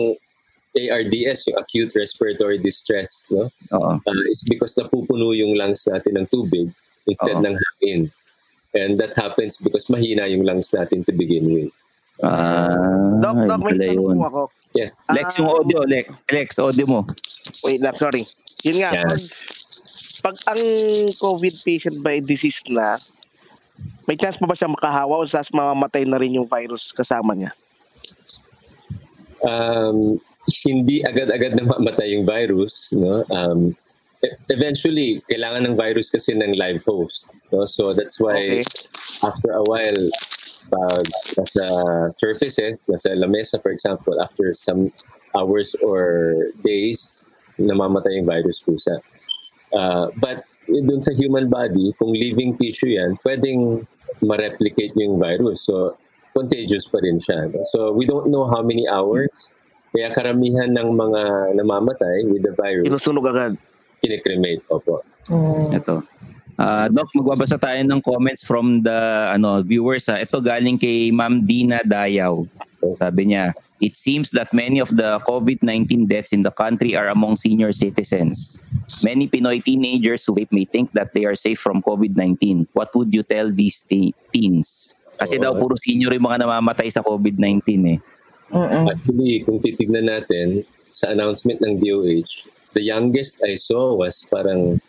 ARDS, 0.76 1.48
yung 1.48 1.58
acute 1.60 1.92
respiratory 1.96 2.58
distress, 2.58 3.28
no? 3.28 3.52
Oo. 3.76 4.00
Uh, 4.00 4.24
it's 4.32 4.44
because 4.48 4.76
napupuno 4.80 5.36
yung 5.36 5.56
lungs 5.60 5.84
natin 5.84 6.16
ng 6.16 6.28
tubig 6.32 6.72
instead 7.08 7.40
Oo. 7.40 7.46
ng 7.46 7.56
hangin. 7.56 8.02
And 8.72 8.96
that 9.04 9.12
happens 9.20 9.60
because 9.60 9.92
mahina 9.92 10.32
yung 10.32 10.48
lungs 10.48 10.72
natin 10.72 11.04
to 11.04 11.12
begin 11.12 11.52
with. 11.52 11.72
Ah, 12.24 13.20
Doc, 13.20 13.36
Doc, 13.50 13.60
may 13.68 13.76
tanong 13.76 14.16
yun. 14.16 14.16
po 14.16 14.26
ako. 14.30 14.44
Yes. 14.78 14.96
Lex, 15.12 15.36
yung 15.36 15.50
audio, 15.50 15.84
Lex. 15.84 16.08
Lex, 16.32 16.48
audio 16.56 16.86
mo. 16.88 17.00
Wait 17.68 17.82
lang, 17.82 17.98
sorry. 18.00 18.24
Yun 18.64 18.78
nga, 18.80 18.94
Yan. 18.94 19.08
pag, 19.10 19.22
pag 20.22 20.36
ang 20.54 20.62
COVID 21.18 21.56
patient 21.66 22.00
by 22.00 22.22
disease 22.22 22.62
na, 22.70 23.02
may 24.06 24.16
chance 24.16 24.38
pa 24.38 24.46
ba 24.46 24.54
siya 24.54 24.70
makahawa 24.70 25.20
o 25.20 25.26
sas 25.26 25.50
mamamatay 25.52 26.06
na 26.06 26.22
rin 26.22 26.38
yung 26.38 26.48
virus 26.48 26.94
kasama 26.94 27.34
niya? 27.34 27.52
um, 29.44 30.22
hindi 30.66 31.04
agad-agad 31.06 31.56
na 31.58 31.66
mamatay 31.68 32.18
yung 32.18 32.26
virus, 32.26 32.90
no? 32.92 33.24
Um, 33.30 33.76
e- 34.24 34.38
eventually, 34.50 35.22
kailangan 35.30 35.68
ng 35.70 35.76
virus 35.78 36.10
kasi 36.10 36.34
ng 36.34 36.58
live 36.58 36.82
host, 36.86 37.28
no? 37.52 37.66
So 37.66 37.94
that's 37.94 38.20
why 38.20 38.42
Okay. 38.42 38.64
after 39.22 39.54
a 39.54 39.64
while, 39.64 40.04
pag 40.72 41.06
nasa 41.36 41.66
surface, 42.18 42.58
eh, 42.60 42.78
nasa 42.88 43.14
lamesa, 43.14 43.62
for 43.62 43.72
example, 43.72 44.18
after 44.22 44.54
some 44.54 44.90
hours 45.36 45.76
or 45.84 46.36
days, 46.64 47.24
namamatay 47.60 48.20
yung 48.20 48.28
virus 48.28 48.60
kusa. 48.66 49.00
Uh, 49.72 50.12
but 50.20 50.44
dun 50.68 51.02
sa 51.02 51.12
human 51.12 51.50
body, 51.50 51.92
kung 52.00 52.12
living 52.12 52.56
tissue 52.58 52.96
yan, 52.96 53.16
pwedeng 53.24 53.84
ma-replicate 54.22 54.92
yung 54.96 55.20
virus. 55.20 55.64
So, 55.66 55.96
contagious 56.36 56.88
pa 56.88 57.00
rin 57.04 57.20
siya. 57.20 57.52
no? 57.52 57.60
So, 57.72 57.80
we 57.92 58.06
don't 58.06 58.28
know 58.32 58.48
how 58.48 58.62
many 58.64 58.88
hours. 58.88 59.32
Kaya 59.92 60.08
karamihan 60.16 60.72
ng 60.72 60.90
mga 60.96 61.22
namamatay 61.60 62.28
with 62.32 62.44
the 62.48 62.56
virus, 62.56 62.88
Sinusunog 62.88 63.28
agad. 63.28 63.52
kinikremate. 64.02 64.64
Opo. 64.72 65.04
Ito. 65.70 66.02
Ah, 66.58 66.88
Doc, 66.90 67.10
magbabasa 67.16 67.58
tayo 67.58 67.80
ng 67.82 68.02
comments 68.02 68.42
from 68.46 68.82
the 68.82 69.00
ano 69.34 69.62
viewers. 69.62 70.10
Ha. 70.10 70.22
Ito 70.22 70.42
galing 70.42 70.78
kay 70.78 71.10
Ma'am 71.10 71.46
Dina 71.46 71.82
Dayaw. 71.86 72.46
Sabi 72.98 73.34
niya, 73.34 73.54
It 73.82 73.98
seems 73.98 74.30
that 74.38 74.54
many 74.54 74.78
of 74.78 74.94
the 74.94 75.18
COVID-19 75.26 76.06
deaths 76.06 76.30
in 76.30 76.46
the 76.46 76.54
country 76.54 76.94
are 76.94 77.10
among 77.10 77.34
senior 77.42 77.74
citizens. 77.74 78.62
Many 79.02 79.26
Pinoy 79.26 79.66
teenagers 79.66 80.22
who 80.22 80.38
vape 80.38 80.54
may 80.54 80.70
think 80.70 80.94
that 80.94 81.18
they 81.18 81.26
are 81.26 81.34
safe 81.34 81.58
from 81.58 81.82
COVID-19. 81.82 82.70
What 82.78 82.94
would 82.94 83.10
you 83.10 83.26
tell 83.26 83.50
these 83.50 83.82
te- 83.82 84.14
teens? 84.30 84.94
Kasi 85.18 85.42
daw 85.42 85.58
puro 85.58 85.74
senior 85.82 86.14
yung 86.14 86.30
mga 86.30 86.46
namamatay 86.46 86.94
sa 86.94 87.02
COVID-19 87.02 87.66
eh. 87.90 87.98
Actually, 88.92 89.44
kung 89.48 89.64
titignan 89.64 90.12
natin 90.12 90.68
sa 90.92 91.12
announcement 91.12 91.64
ng 91.64 91.80
DOH, 91.80 92.48
the 92.76 92.84
youngest 92.84 93.40
I 93.44 93.56
saw 93.56 93.96
was 93.96 94.24
parang 94.28 94.80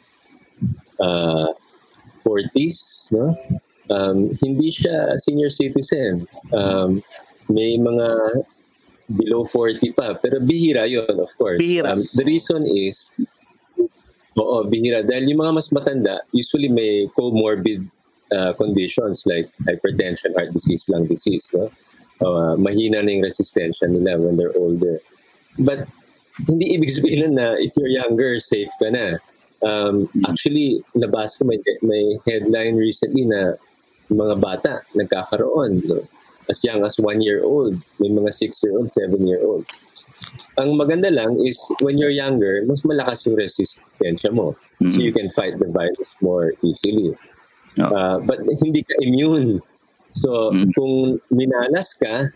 uh, 0.98 1.50
40s, 2.22 3.10
no? 3.14 3.34
Um, 3.90 4.38
hindi 4.38 4.70
siya 4.70 5.18
senior 5.18 5.50
citizen. 5.50 6.26
Um, 6.54 7.02
may 7.50 7.74
mga 7.76 8.42
below 9.10 9.44
40 9.44 9.92
pa, 9.92 10.14
pero 10.16 10.38
bihira 10.38 10.86
yon 10.86 11.18
of 11.18 11.30
course. 11.36 11.58
Bihira. 11.58 11.92
Um, 11.92 12.06
the 12.14 12.24
reason 12.24 12.64
is, 12.64 13.10
oo, 14.38 14.64
bihira. 14.70 15.02
Dahil 15.02 15.34
yung 15.34 15.42
mga 15.42 15.54
mas 15.58 15.68
matanda, 15.74 16.22
usually 16.30 16.70
may 16.70 17.10
comorbid 17.18 17.84
uh, 18.32 18.54
conditions 18.54 19.26
like 19.26 19.50
hypertension, 19.66 20.32
heart 20.38 20.54
disease, 20.54 20.86
lung 20.88 21.04
disease, 21.06 21.44
no? 21.52 21.68
Uh, 22.22 22.54
mahina 22.56 23.02
na 23.02 23.10
yung 23.10 23.26
resistensya 23.26 23.90
nila 23.90 24.16
when 24.16 24.38
they're 24.38 24.54
older. 24.56 25.02
But 25.58 25.90
hindi 26.48 26.72
ibig 26.78 26.94
sabihin 26.94 27.36
na 27.36 27.58
if 27.60 27.76
you're 27.76 27.92
younger, 27.92 28.40
safe 28.40 28.70
ka 28.80 28.88
na. 28.88 29.20
Um, 29.62 30.08
actually, 30.26 30.82
nabasa 30.96 31.38
ko 31.38 31.44
may, 31.44 31.60
may 31.82 32.18
headline 32.26 32.80
recently 32.80 33.28
na 33.28 33.54
mga 34.10 34.40
bata 34.40 34.72
nagkakaroon. 34.96 35.84
No? 35.86 36.02
As 36.50 36.58
young 36.64 36.82
as 36.82 36.98
one 36.98 37.22
year 37.22 37.44
old. 37.44 37.78
May 38.02 38.10
mga 38.10 38.34
six-year-old, 38.34 38.90
seven-year-olds. 38.90 39.70
Ang 40.58 40.74
maganda 40.74 41.10
lang 41.10 41.38
is 41.38 41.58
when 41.78 41.98
you're 41.98 42.14
younger, 42.14 42.62
mas 42.66 42.82
malakas 42.82 43.26
yung 43.26 43.38
resistensya 43.38 44.34
mo. 44.34 44.56
So 44.82 44.98
you 44.98 45.14
can 45.14 45.30
fight 45.30 45.58
the 45.62 45.70
virus 45.70 46.10
more 46.18 46.54
easily. 46.66 47.14
Oo. 47.78 47.94
Uh, 47.94 48.18
but 48.26 48.42
hindi 48.58 48.82
ka 48.82 48.94
immune. 48.98 49.62
So, 50.12 50.50
Mm. 50.50 50.68
kung 50.72 50.94
minalas 51.28 51.92
ka, 51.94 52.28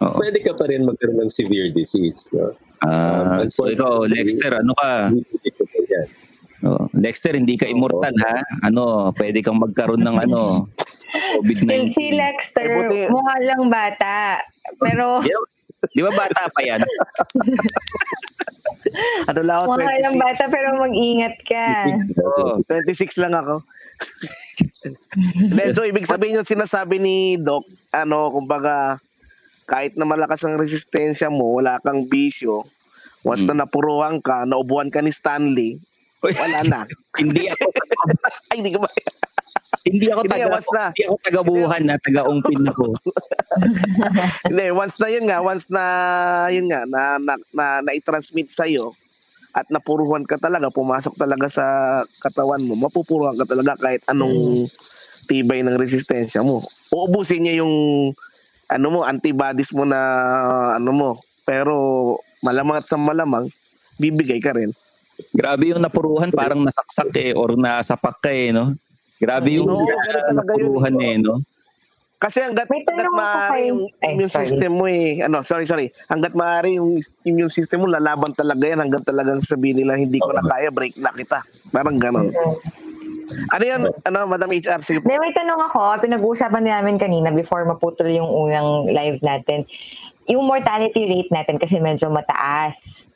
Oo. 0.00 0.16
pwede 0.16 0.38
ka 0.40 0.52
pa 0.52 0.66
rin 0.66 0.82
magkaroon 0.82 1.20
ng 1.20 1.30
severe 1.30 1.70
disease. 1.70 2.26
No? 2.30 2.54
Ah, 2.80 3.38
Um, 3.38 3.48
so 3.48 3.66
ikaw, 3.66 4.02
Lexter, 4.04 4.50
ano 4.52 4.72
ka? 4.74 5.12
Oh, 6.60 6.84
Dexter, 6.92 7.32
hindi 7.32 7.54
ka 7.54 7.64
immortal 7.64 8.12
ha. 8.20 8.36
Ano, 8.62 9.08
pwede 9.14 9.40
kang 9.40 9.56
magkaroon 9.58 10.00
ng 10.00 10.16
ano, 10.20 10.68
COVID-19. 11.38 11.92
Si 11.92 12.12
Lexter, 12.12 12.64
Eh, 12.64 12.74
buti- 12.74 13.08
mukha 13.08 13.36
lang 13.40 13.62
bata. 13.68 14.40
Pero 14.76 15.20
Di 15.96 16.04
ba, 16.04 16.12
bata 16.12 16.44
pa 16.46 16.60
yan? 16.60 16.84
Ano 19.26 19.40
lang 19.40 19.56
ako, 19.58 19.66
mukha 19.72 19.96
lang 19.98 20.14
26. 20.14 20.20
bata 20.20 20.42
pero 20.48 20.68
mag-ingat 20.78 21.36
ka. 21.42 21.66
Oo. 22.18 22.60
26 22.66 23.16
lang 23.16 23.32
ako. 23.32 23.64
Then, 25.52 25.72
so, 25.76 25.84
ibig 25.84 26.08
sabihin 26.08 26.40
yung 26.40 26.48
sinasabi 26.48 27.00
ni 27.00 27.36
Doc, 27.36 27.64
ano, 27.92 28.32
kumbaga, 28.32 28.98
kahit 29.68 29.94
na 29.94 30.08
malakas 30.08 30.42
ang 30.42 30.58
resistensya 30.58 31.30
mo, 31.30 31.60
wala 31.60 31.78
kang 31.84 32.08
bisyo, 32.08 32.66
once 33.22 33.44
na 33.44 33.64
napuruhan 33.64 34.18
ka, 34.18 34.48
naubuhan 34.48 34.90
ka 34.90 35.04
ni 35.04 35.12
Stanley, 35.12 35.78
wala 36.24 36.60
na. 36.66 36.80
hindi 37.20 37.48
ako 37.48 37.66
Ay, 38.52 38.56
hindi 38.60 38.72
ka 38.76 38.80
ba? 38.82 38.88
hindi 39.80 40.06
ako 40.12 40.20
Hindi, 40.26 40.32
taga 40.36 40.46
once 40.52 40.70
na. 40.76 40.84
hindi 40.92 41.04
ako 41.08 41.16
taga 41.24 41.40
buhan 41.46 41.82
na 41.88 41.96
taga 41.96 42.22
ungpin 42.28 42.62
ako. 42.68 42.84
Hindi, 44.46 44.64
once 44.70 44.96
na 45.00 45.08
yun 45.10 45.24
nga, 45.26 45.38
once 45.42 45.66
na, 45.66 45.84
yun 46.52 46.66
nga, 46.70 46.86
na, 46.86 47.02
na, 47.18 47.34
na, 47.50 47.66
na-transmit 47.82 48.46
sa'yo, 48.52 48.94
at 49.50 49.66
napuruhan 49.66 50.22
ka 50.22 50.38
talaga, 50.38 50.70
pumasok 50.70 51.14
talaga 51.18 51.46
sa 51.50 51.66
katawan 52.22 52.62
mo, 52.62 52.78
mapupuruhan 52.78 53.34
ka 53.34 53.46
talaga 53.46 53.74
kahit 53.78 54.02
anong 54.06 54.70
tibay 55.26 55.62
ng 55.62 55.78
resistensya 55.78 56.42
mo. 56.42 56.62
Uubusin 56.94 57.46
niya 57.46 57.62
yung 57.62 57.74
ano 58.70 58.86
mo, 58.90 59.00
antibodies 59.02 59.74
mo 59.74 59.82
na 59.82 59.98
ano 60.78 60.90
mo. 60.94 61.10
Pero 61.42 61.74
malamang 62.46 62.82
at 62.82 62.86
sa 62.86 62.94
malamang, 62.94 63.50
bibigay 63.98 64.38
ka 64.38 64.54
rin. 64.54 64.70
Grabe 65.34 65.74
yung 65.74 65.82
napuruhan 65.82 66.30
parang 66.32 66.64
nasaksak 66.64 67.12
eh 67.18 67.34
or 67.34 67.58
nasapak 67.58 68.22
ka 68.22 68.30
eh, 68.30 68.54
no? 68.54 68.72
Grabe 69.20 69.60
yung 69.60 69.68
Oo, 69.68 69.84
uh, 69.84 69.84
ganun 69.84 70.24
talaga 70.24 70.52
yun. 70.56 70.70
napuruhan 70.70 70.96
eh, 71.02 71.16
no? 71.18 71.34
Kasi 72.20 72.44
hanggat, 72.44 72.68
May 72.68 72.84
hanggat 72.84 73.16
maaari 73.16 73.72
yung 73.72 73.88
Ay, 74.04 74.12
immune 74.12 74.28
sorry. 74.28 74.52
system 74.52 74.72
mo 74.76 74.84
eh, 74.84 75.24
ano, 75.24 75.40
sorry, 75.40 75.64
sorry. 75.64 75.88
Hanggat 76.12 76.36
maaari 76.36 76.76
yung 76.76 77.00
immune 77.24 77.48
system 77.48 77.80
mo, 77.80 77.86
lalaban 77.88 78.36
talaga 78.36 78.60
yan 78.60 78.84
hanggat 78.84 79.08
talagang 79.08 79.40
sabihin 79.40 79.80
nila, 79.80 79.96
hindi 79.96 80.20
ko 80.20 80.28
na 80.36 80.44
kaya, 80.44 80.68
break 80.68 81.00
na 81.00 81.16
kita. 81.16 81.40
Parang 81.72 81.96
ganon. 81.96 82.28
Ano 83.56 83.64
yan, 83.64 83.88
ano, 84.04 84.18
Madam 84.28 84.52
HR, 84.52 84.84
sige 84.84 85.00
po. 85.00 85.08
Hindi, 85.08 85.16
may 85.16 85.32
tanong 85.32 85.72
ako. 85.72 86.04
Pinag-uusapan 86.04 86.60
namin 86.60 87.00
kanina 87.00 87.32
before 87.32 87.64
maputol 87.64 88.12
yung 88.12 88.28
unang 88.28 88.92
live 88.92 89.16
natin. 89.24 89.64
yung 90.30 90.46
mortality 90.46 91.10
rate 91.10 91.32
natin 91.34 91.58
kasi 91.58 91.82
medyo 91.82 92.06
mataas 92.06 93.10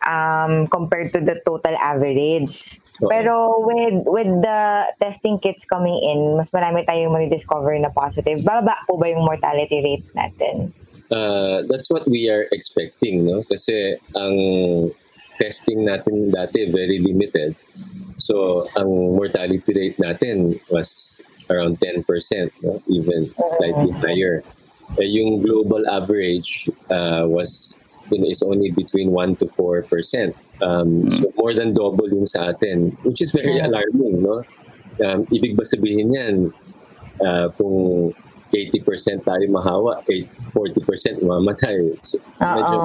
um, 0.00 0.64
compared 0.72 1.12
to 1.12 1.20
the 1.20 1.36
total 1.44 1.76
average. 1.76 2.80
Pero 2.96 3.60
with 3.60 4.08
with 4.08 4.30
the 4.40 4.60
testing 5.00 5.36
kits 5.36 5.68
coming 5.68 5.96
in, 6.00 6.36
mas 6.36 6.48
marami 6.48 6.86
tayong 6.88 7.12
mani-discover 7.12 7.76
na 7.76 7.92
positive. 7.92 8.40
Baba 8.40 8.80
po 8.88 8.96
ba 8.96 9.12
yung 9.12 9.24
mortality 9.24 9.84
rate 9.84 10.08
natin? 10.16 10.72
Uh, 11.12 11.62
that's 11.68 11.86
what 11.92 12.08
we 12.08 12.32
are 12.32 12.48
expecting, 12.50 13.28
no? 13.28 13.44
Kasi 13.46 14.00
ang 14.16 14.34
testing 15.36 15.84
natin 15.84 16.32
dati 16.32 16.72
very 16.72 16.98
limited. 16.98 17.54
So, 18.18 18.66
ang 18.74 19.14
mortality 19.14 19.70
rate 19.70 19.98
natin 20.00 20.58
was 20.72 21.20
around 21.50 21.78
10%, 21.78 22.02
no? 22.62 22.82
even 22.88 23.30
slightly 23.56 23.92
higher. 24.02 24.42
Eh, 24.98 25.06
yung 25.06 25.42
global 25.42 25.86
average 25.86 26.68
uh, 26.90 27.22
was 27.26 27.74
you 28.10 28.18
know, 28.18 28.26
is 28.26 28.42
only 28.42 28.70
between 28.70 29.10
1 29.10 29.36
to 29.36 29.46
4%. 29.46 30.34
Um, 30.62 31.12
So, 31.20 31.32
more 31.36 31.52
than 31.52 31.74
double 31.74 32.08
yung 32.08 32.26
sa 32.26 32.52
atin, 32.52 32.96
which 33.04 33.20
is 33.20 33.30
very 33.30 33.60
alarming, 33.60 34.22
no? 34.22 34.40
Um, 35.04 35.28
ibig 35.28 35.56
ba 35.56 35.64
sabihin 35.68 36.16
yan, 36.16 36.34
uh, 37.20 37.52
kung 37.60 38.12
80% 38.54 39.26
tayo 39.26 39.44
mahawa, 39.52 40.00
8, 40.08 40.24
40% 40.54 41.20
mamatay. 41.20 41.92
So, 42.00 42.16
medyo 42.40 42.76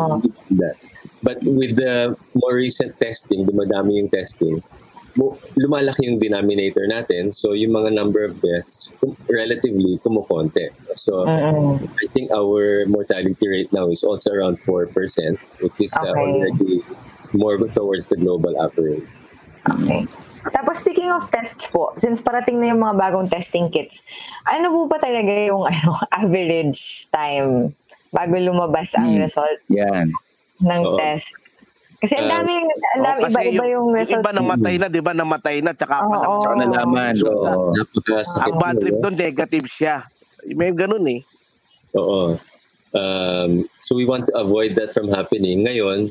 that. 0.59 0.76
But 1.24 1.39
with 1.45 1.78
the 1.78 2.17
more 2.34 2.55
recent 2.57 2.97
testing, 2.99 3.47
dumadami 3.47 4.01
yung 4.03 4.09
testing, 4.09 4.59
lumalaki 5.59 6.07
yung 6.07 6.19
denominator 6.19 6.88
natin. 6.88 7.36
So 7.36 7.53
yung 7.53 7.72
mga 7.76 7.93
number 7.93 8.24
of 8.24 8.39
deaths, 8.41 8.89
relatively 9.28 9.99
kumukonte. 10.03 10.72
So 10.95 11.28
Mm-mm. 11.28 11.84
I 11.84 12.05
think 12.13 12.32
our 12.32 12.86
mortality 12.88 13.47
rate 13.47 13.72
now 13.74 13.89
is 13.89 14.03
also 14.03 14.32
around 14.32 14.59
4%, 14.63 14.91
which 15.59 15.78
is 15.80 15.91
uh, 15.93 15.99
Okay. 16.01 16.19
already 16.19 16.74
more 17.34 17.57
towards 17.71 18.07
the 18.07 18.17
global 18.17 18.53
average. 18.59 19.05
Okay. 19.63 20.07
Tapos 20.49 20.82
speaking 20.82 21.13
of 21.13 21.29
tests 21.29 21.69
po, 21.69 21.93
since 22.01 22.17
parating 22.17 22.57
na 22.57 22.73
yung 22.73 22.82
mga 22.82 22.97
bagong 22.97 23.29
testing 23.29 23.69
kits, 23.69 24.01
ano 24.49 24.73
po 24.73 24.89
ba 24.89 24.97
talaga 24.97 25.29
yung 25.45 25.63
ano, 25.71 26.01
average 26.09 27.05
time 27.13 27.77
bago 28.09 28.34
lumabas 28.36 28.89
ang 28.97 29.15
Hmm. 29.15 29.21
result 29.21 29.59
Yan. 29.69 30.09
ng 30.59 30.82
Oo. 30.82 30.97
test? 30.97 31.29
Kasi 32.01 32.17
ang 32.17 32.25
Ah, 32.25 32.34
dami, 32.41 32.53
ang 32.57 33.01
Oh, 33.01 33.05
dami, 33.05 33.19
kasi 33.21 33.34
iba-iba 33.38 33.65
yung, 33.69 33.88
result. 33.93 34.25
iba 34.25 34.32
namatay 34.34 34.75
na, 34.82 34.88
di 34.89 35.01
ba? 35.05 35.13
Namatay 35.13 35.61
na, 35.61 35.71
tsaka 35.77 36.01
pa 36.01 36.09
Oo. 36.09 36.17
lang 36.17 36.34
tsaka 36.41 36.55
Nalaman. 36.57 37.13
So, 37.13 37.29
Oo. 37.29 37.69
napakasakit 37.77 38.41
Ang 38.41 38.53
bad 38.57 38.75
trip 38.82 38.97
doon, 38.97 39.15
negative 39.15 39.67
siya. 39.69 39.95
May 40.57 40.73
ganun 40.73 41.05
eh. 41.05 41.21
Oo. 41.93 42.41
Um, 42.91 43.51
so 43.86 43.93
we 43.93 44.03
want 44.03 44.25
to 44.27 44.34
avoid 44.34 44.73
that 44.75 44.91
from 44.91 45.07
happening. 45.07 45.61
Ngayon, 45.61 46.09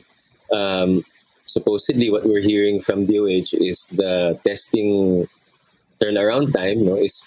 um, 0.54 1.02
supposedly 1.50 2.10
what 2.10 2.22
we're 2.22 2.40
hearing 2.42 2.80
from 2.80 3.06
DOH 3.06 3.50
is 3.58 3.90
the 3.90 4.38
testing 4.46 5.26
turnaround 6.00 6.54
time 6.54 6.86
no, 6.86 6.94
is 6.94 7.20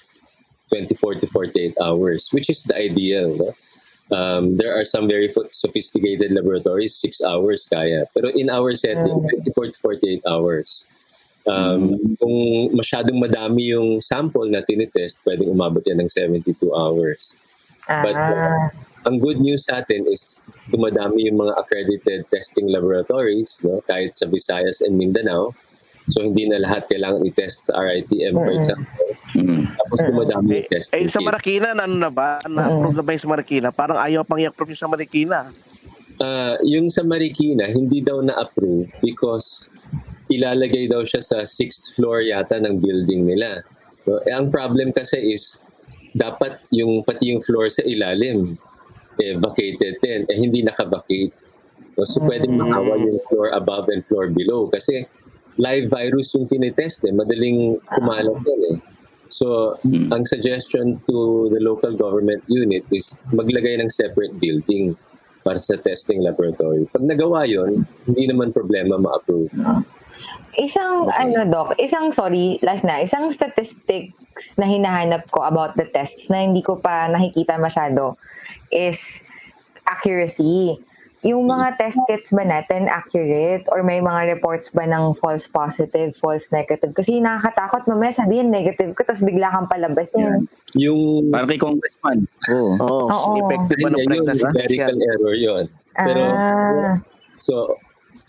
24 0.72 1.16
to 1.16 1.28
48 1.28 1.76
hours, 1.84 2.28
which 2.32 2.50
is 2.50 2.64
the 2.64 2.76
ideal. 2.76 3.36
No? 3.36 3.52
Um, 4.16 4.58
there 4.58 4.80
are 4.80 4.86
some 4.86 5.08
very 5.08 5.34
sophisticated 5.52 6.32
laboratories, 6.32 6.96
six 6.96 7.20
hours 7.22 7.68
kaya. 7.68 8.08
Pero 8.16 8.32
in 8.32 8.50
our 8.50 8.76
setting, 8.76 9.28
24 9.54 9.76
to 9.76 9.80
48 9.80 10.24
hours. 10.26 10.84
Um, 11.44 12.16
Kung 12.16 12.72
masyadong 12.72 13.20
madami 13.20 13.76
yung 13.76 14.00
sample 14.00 14.48
na 14.48 14.64
tinitest, 14.64 15.20
pwedeng 15.28 15.52
umabot 15.52 15.84
yan 15.84 16.00
ng 16.00 16.08
72 16.08 16.56
hours. 16.72 17.36
But 17.84 18.16
uh, 18.16 18.24
Ah, 18.24 18.72
ang 19.04 19.20
good 19.20 19.40
news 19.40 19.68
sa 19.68 19.84
atin 19.84 20.08
is 20.08 20.40
dumadami 20.72 21.28
yung 21.28 21.40
mga 21.40 21.54
accredited 21.60 22.24
testing 22.32 22.72
laboratories, 22.72 23.60
no? 23.64 23.84
kahit 23.88 24.16
sa 24.16 24.28
Visayas 24.28 24.80
and 24.80 24.96
Mindanao. 24.96 25.52
So 26.12 26.20
hindi 26.20 26.44
na 26.52 26.60
lahat 26.60 26.92
kailangan 26.92 27.24
i-test 27.24 27.72
sa 27.72 27.80
RITM, 27.80 28.36
for 28.36 28.52
example. 28.52 29.08
Mm. 29.40 29.64
Tapos 29.72 30.00
dumadami 30.04 30.48
Eh, 30.52 30.56
yung 30.60 30.68
testing 30.68 31.08
eh, 31.08 31.12
sa. 31.12 31.24
Marikina, 31.24 31.68
ano 31.72 31.96
na 31.96 32.12
ba? 32.12 32.44
Na-approve 32.44 33.00
na 33.00 33.04
ba 33.08 33.12
yung 33.16 33.24
sa 33.24 33.32
Marikina? 33.32 33.68
Parang 33.72 34.00
ayaw 34.04 34.28
pang 34.28 34.40
i-approve 34.40 34.76
yung 34.76 34.84
sa 34.84 34.92
Marikina. 34.92 35.40
Ah, 36.20 36.60
yung 36.60 36.92
sa 36.92 37.08
Marikina, 37.08 37.72
hindi 37.72 38.04
daw 38.04 38.20
na-approve 38.20 38.92
because 39.00 39.64
ilalagay 40.28 40.92
daw 40.92 41.08
siya 41.08 41.24
sa 41.24 41.38
sixth 41.48 41.96
floor 41.96 42.20
yata 42.20 42.60
ng 42.60 42.84
building 42.84 43.24
nila. 43.24 43.64
So, 44.04 44.20
eh, 44.28 44.36
ang 44.36 44.52
problem 44.52 44.92
kasi 44.92 45.16
is 45.16 45.56
dapat 46.20 46.60
yung 46.76 47.02
pati 47.08 47.32
yung 47.32 47.42
floor 47.42 47.72
sa 47.72 47.82
ilalim 47.88 48.60
eh, 49.20 49.38
vacated 49.38 50.00
din. 50.02 50.26
Eh, 50.30 50.38
hindi 50.38 50.64
naka-vacate. 50.66 51.34
So, 51.94 52.06
so 52.10 52.18
pwedeng 52.26 52.58
makawa 52.58 52.98
yung 52.98 53.22
floor 53.30 53.54
above 53.54 53.86
and 53.94 54.02
floor 54.10 54.34
below 54.34 54.66
kasi 54.74 55.06
live 55.62 55.90
virus 55.94 56.34
yung 56.34 56.50
tinetest 56.50 57.06
eh. 57.06 57.14
Madaling 57.14 57.78
kumalat 57.94 58.42
yan 58.42 58.62
eh. 58.74 58.78
So, 59.34 59.78
ang 60.14 60.30
suggestion 60.30 61.02
to 61.10 61.50
the 61.50 61.58
local 61.58 61.98
government 61.98 62.46
unit 62.46 62.86
is 62.94 63.18
maglagay 63.34 63.82
ng 63.82 63.90
separate 63.90 64.38
building 64.38 64.94
para 65.42 65.58
sa 65.58 65.74
testing 65.82 66.22
laboratory. 66.22 66.86
Pag 66.94 67.10
nagawa 67.10 67.50
yon, 67.50 67.82
hindi 68.06 68.30
naman 68.30 68.54
problema 68.54 69.02
ma-approve. 69.02 69.50
Isang, 70.58 71.10
ano 71.10 71.46
doc, 71.50 71.76
isang, 71.82 72.14
sorry, 72.14 72.60
last 72.62 72.86
na, 72.86 73.02
isang 73.02 73.30
statistics 73.34 74.54
na 74.58 74.66
hinahanap 74.66 75.26
ko 75.30 75.46
about 75.46 75.78
the 75.78 75.86
tests 75.90 76.30
na 76.30 76.46
hindi 76.46 76.62
ko 76.62 76.78
pa 76.78 77.10
nakikita 77.10 77.58
masyado 77.58 78.18
is 78.74 78.98
accuracy. 79.86 80.78
Yung 81.24 81.48
mga 81.48 81.80
test 81.80 81.96
kits 82.04 82.36
ba 82.36 82.44
natin 82.44 82.92
accurate 82.92 83.64
or 83.72 83.80
may 83.80 84.04
mga 84.04 84.36
reports 84.36 84.68
ba 84.76 84.84
ng 84.84 85.16
false 85.24 85.48
positive, 85.48 86.12
false 86.20 86.52
negative? 86.52 86.92
Kasi 86.92 87.24
nakakatakot 87.24 87.88
mamaya 87.88 88.12
sabihin 88.12 88.52
negative 88.52 88.92
ka 88.92 89.08
tapos 89.08 89.24
bigla 89.24 89.48
kang 89.48 89.72
palabas 89.72 90.12
yan. 90.20 90.52
Yung 90.76 91.32
Parang 91.32 91.48
kay 91.48 91.62
Congressman. 91.64 92.28
Oo. 92.52 92.76
Oo. 92.76 93.06
Oo. 93.08 93.30
Effective 93.40 93.80
ba 93.80 93.90
ng 93.96 94.04
yun, 94.04 94.08
pregnancy 94.12 94.44
test 94.44 94.52
clerical 94.52 94.96
yan? 95.00 95.08
error 95.16 95.36
yon. 95.40 95.66
Pero, 95.96 96.24
ah, 96.28 96.94
so, 97.40 97.80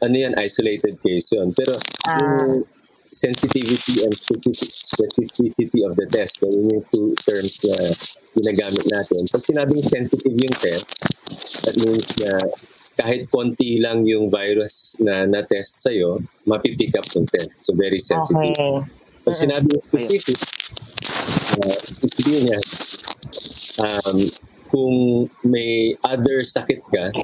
ano 0.04 0.14
yan, 0.14 0.36
isolated 0.36 1.00
case 1.00 1.32
yun. 1.32 1.56
Pero, 1.56 1.80
Ah. 2.04 2.20
yung 2.20 2.68
sensitivity 3.08 4.02
and 4.04 4.12
specific- 4.20 4.74
specificity 4.74 5.80
of 5.86 5.96
the 5.96 6.04
test, 6.10 6.36
yun 6.42 6.68
yung 6.68 6.84
two 6.92 7.14
terms 7.24 7.56
na 7.64 7.94
ginagamit 8.36 8.84
natin. 8.90 9.24
Pag 9.30 9.42
sinabing 9.46 9.86
sensitive 9.86 10.34
yung 10.34 10.56
test, 10.60 10.88
that 11.64 11.76
means 11.80 12.04
na 12.20 12.36
kahit 12.94 13.26
konti 13.30 13.82
lang 13.82 14.06
yung 14.06 14.30
virus 14.30 14.94
na 15.02 15.26
na-test 15.26 15.82
sa'yo, 15.82 16.22
mapipick 16.46 16.94
up 16.94 17.06
yung 17.14 17.26
test. 17.26 17.64
So, 17.66 17.74
very 17.74 17.98
sensitive. 17.98 18.54
okay. 18.54 18.86
Pag 19.24 19.34
sinabing 19.40 19.80
specific, 19.88 20.36
uh, 21.58 21.78
sabihin 22.20 22.52
niya, 22.52 22.60
um, 23.80 24.28
kung 24.74 25.30
may 25.46 25.94
other 26.02 26.42
sakit 26.42 26.82
ka, 26.90 27.14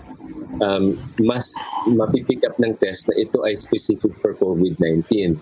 um, 0.63 0.95
mas 1.19 1.51
mapipick 1.91 2.47
up 2.47 2.55
ng 2.63 2.79
test 2.79 3.11
na 3.11 3.19
ito 3.19 3.43
ay 3.43 3.59
specific 3.59 4.15
for 4.23 4.39
COVID-19. 4.39 5.35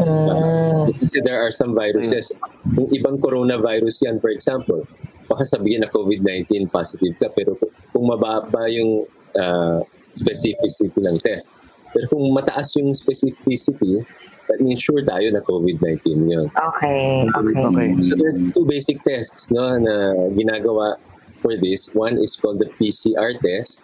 Uh, 0.00 0.88
kasi 0.96 1.20
there 1.20 1.36
are 1.36 1.52
some 1.52 1.76
viruses. 1.76 2.32
Kung 2.72 2.88
ibang 2.96 3.20
coronavirus 3.20 4.00
yan, 4.00 4.16
for 4.16 4.32
example, 4.32 4.88
baka 5.28 5.44
sabihin 5.44 5.84
na 5.84 5.92
COVID-19 5.92 6.72
positive 6.72 7.12
ka, 7.20 7.28
pero 7.36 7.52
kung- 7.60 8.08
mababa 8.08 8.66
yung 8.66 9.06
uh, 9.38 9.78
specificity 10.18 10.98
ng 10.98 11.22
test. 11.22 11.54
Pero 11.94 12.08
kung 12.10 12.24
mataas 12.34 12.74
yung 12.80 12.96
specificity, 12.96 14.02
that 14.50 14.58
means 14.58 14.82
sure 14.82 15.04
tayo 15.06 15.28
na 15.30 15.38
COVID-19 15.44 16.02
yun. 16.26 16.48
Okay, 16.50 17.28
okay. 17.30 17.62
Okay. 17.62 17.88
So 18.02 18.18
there 18.18 18.34
are 18.34 18.40
two 18.50 18.66
basic 18.66 19.04
tests 19.06 19.52
no, 19.54 19.76
na 19.78 19.94
ginagawa 20.34 20.98
for 21.42 21.58
this. 21.58 21.90
One 21.92 22.16
is 22.22 22.36
called 22.38 22.62
the 22.62 22.70
PCR 22.78 23.34
test. 23.42 23.82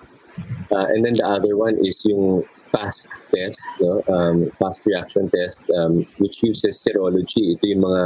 Uh, 0.71 0.87
and 0.95 1.05
then 1.05 1.15
the 1.15 1.27
other 1.27 1.59
one 1.59 1.75
is 1.85 1.99
yung 2.07 2.47
fast 2.71 3.09
test, 3.35 3.59
no? 3.81 4.03
um, 4.07 4.51
fast 4.59 4.87
reaction 4.87 5.29
test, 5.31 5.59
um, 5.75 6.07
which 6.19 6.43
uses 6.43 6.79
serology. 6.79 7.59
Ito 7.59 7.65
yung 7.67 7.83
mga 7.83 8.03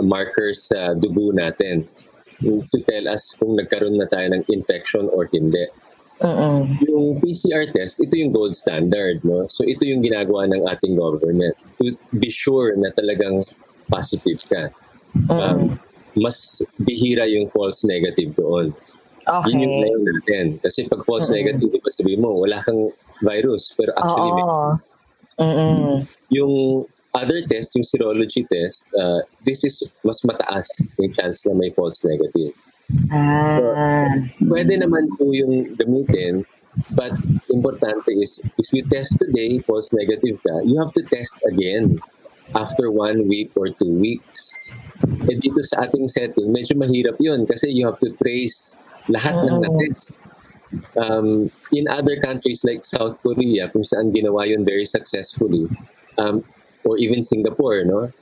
uh, 0.00 0.02
markers 0.02 0.72
sa 0.72 0.96
dugo 0.96 1.36
natin 1.36 1.84
to 2.40 2.78
tell 2.88 3.04
us 3.12 3.36
kung 3.36 3.60
nagkaroon 3.60 4.00
na 4.00 4.08
tayo 4.08 4.32
ng 4.32 4.48
infection 4.48 5.12
or 5.12 5.28
hindi. 5.28 5.68
Mm-mm. 6.20 6.80
Yung 6.84 7.20
PCR 7.20 7.68
test, 7.72 8.00
ito 8.00 8.12
yung 8.16 8.32
gold 8.32 8.56
standard, 8.56 9.24
no? 9.24 9.48
So 9.48 9.64
ito 9.64 9.84
yung 9.84 10.04
ginagawa 10.04 10.48
ng 10.48 10.68
ating 10.68 10.96
government 10.96 11.56
to 11.80 11.96
be 12.16 12.28
sure 12.28 12.76
na 12.76 12.92
talagang 12.92 13.44
positive 13.88 14.40
ka. 14.48 14.72
Um, 15.32 15.80
mas 16.16 16.62
bihira 16.82 17.26
yung 17.26 17.50
false 17.50 17.84
negative 17.84 18.34
doon. 18.34 18.74
Yun 19.46 19.62
yung 19.62 19.74
Okay. 19.78 19.82
layo 19.86 19.98
natin. 20.02 20.46
Kasi 20.64 20.88
pag 20.90 21.04
false 21.06 21.30
negative, 21.30 21.70
di 21.70 21.78
ba 21.78 21.90
sabihin 21.92 22.24
mo, 22.24 22.34
wala 22.40 22.64
kang 22.66 22.90
virus. 23.22 23.70
Pero 23.76 23.94
actually, 23.94 24.30
may 24.34 24.44
Oo. 24.44 24.70
Mm-mm. 25.40 26.04
yung 26.28 26.84
other 27.14 27.40
test, 27.48 27.72
yung 27.74 27.86
serology 27.86 28.44
test, 28.50 28.84
uh, 28.94 29.24
this 29.44 29.64
is 29.64 29.80
mas 30.04 30.20
mataas 30.22 30.68
yung 31.00 31.12
chance 31.16 31.42
na 31.48 31.56
may 31.56 31.70
false 31.72 32.02
negative. 32.04 32.52
Ah. 33.14 34.10
Pwede 34.50 34.78
naman 34.82 35.08
po 35.14 35.30
yung 35.30 35.78
gamitin, 35.78 36.42
but 36.94 37.14
importante 37.50 38.10
is, 38.18 38.38
if 38.58 38.66
you 38.74 38.82
test 38.90 39.14
today, 39.18 39.58
false 39.62 39.90
negative 39.94 40.38
ka, 40.42 40.54
you 40.66 40.78
have 40.78 40.92
to 40.94 41.02
test 41.06 41.34
again 41.46 41.98
after 42.54 42.90
one 42.90 43.26
week 43.30 43.50
or 43.54 43.70
two 43.78 43.94
weeks. 43.94 44.49
Eh 45.28 45.36
dito 45.40 45.60
sa 45.64 45.88
ating 45.88 46.08
setting, 46.12 46.52
medyo 46.52 46.76
mahirap 46.76 47.16
yun 47.16 47.48
kasi 47.48 47.72
you 47.72 47.88
have 47.88 47.96
to 48.00 48.12
trace 48.20 48.76
lahat 49.08 49.36
ng 49.48 49.56
Oo. 49.56 49.62
na-test. 49.64 50.12
Um, 50.94 51.50
in 51.74 51.90
other 51.90 52.20
countries 52.22 52.62
like 52.62 52.86
South 52.86 53.18
Korea, 53.24 53.66
kung 53.72 53.82
saan 53.82 54.14
ginawa 54.14 54.46
yun 54.46 54.62
very 54.62 54.86
successfully, 54.86 55.66
um, 56.20 56.44
or 56.86 56.94
even 57.00 57.24
Singapore, 57.26 57.82
no? 57.82 58.12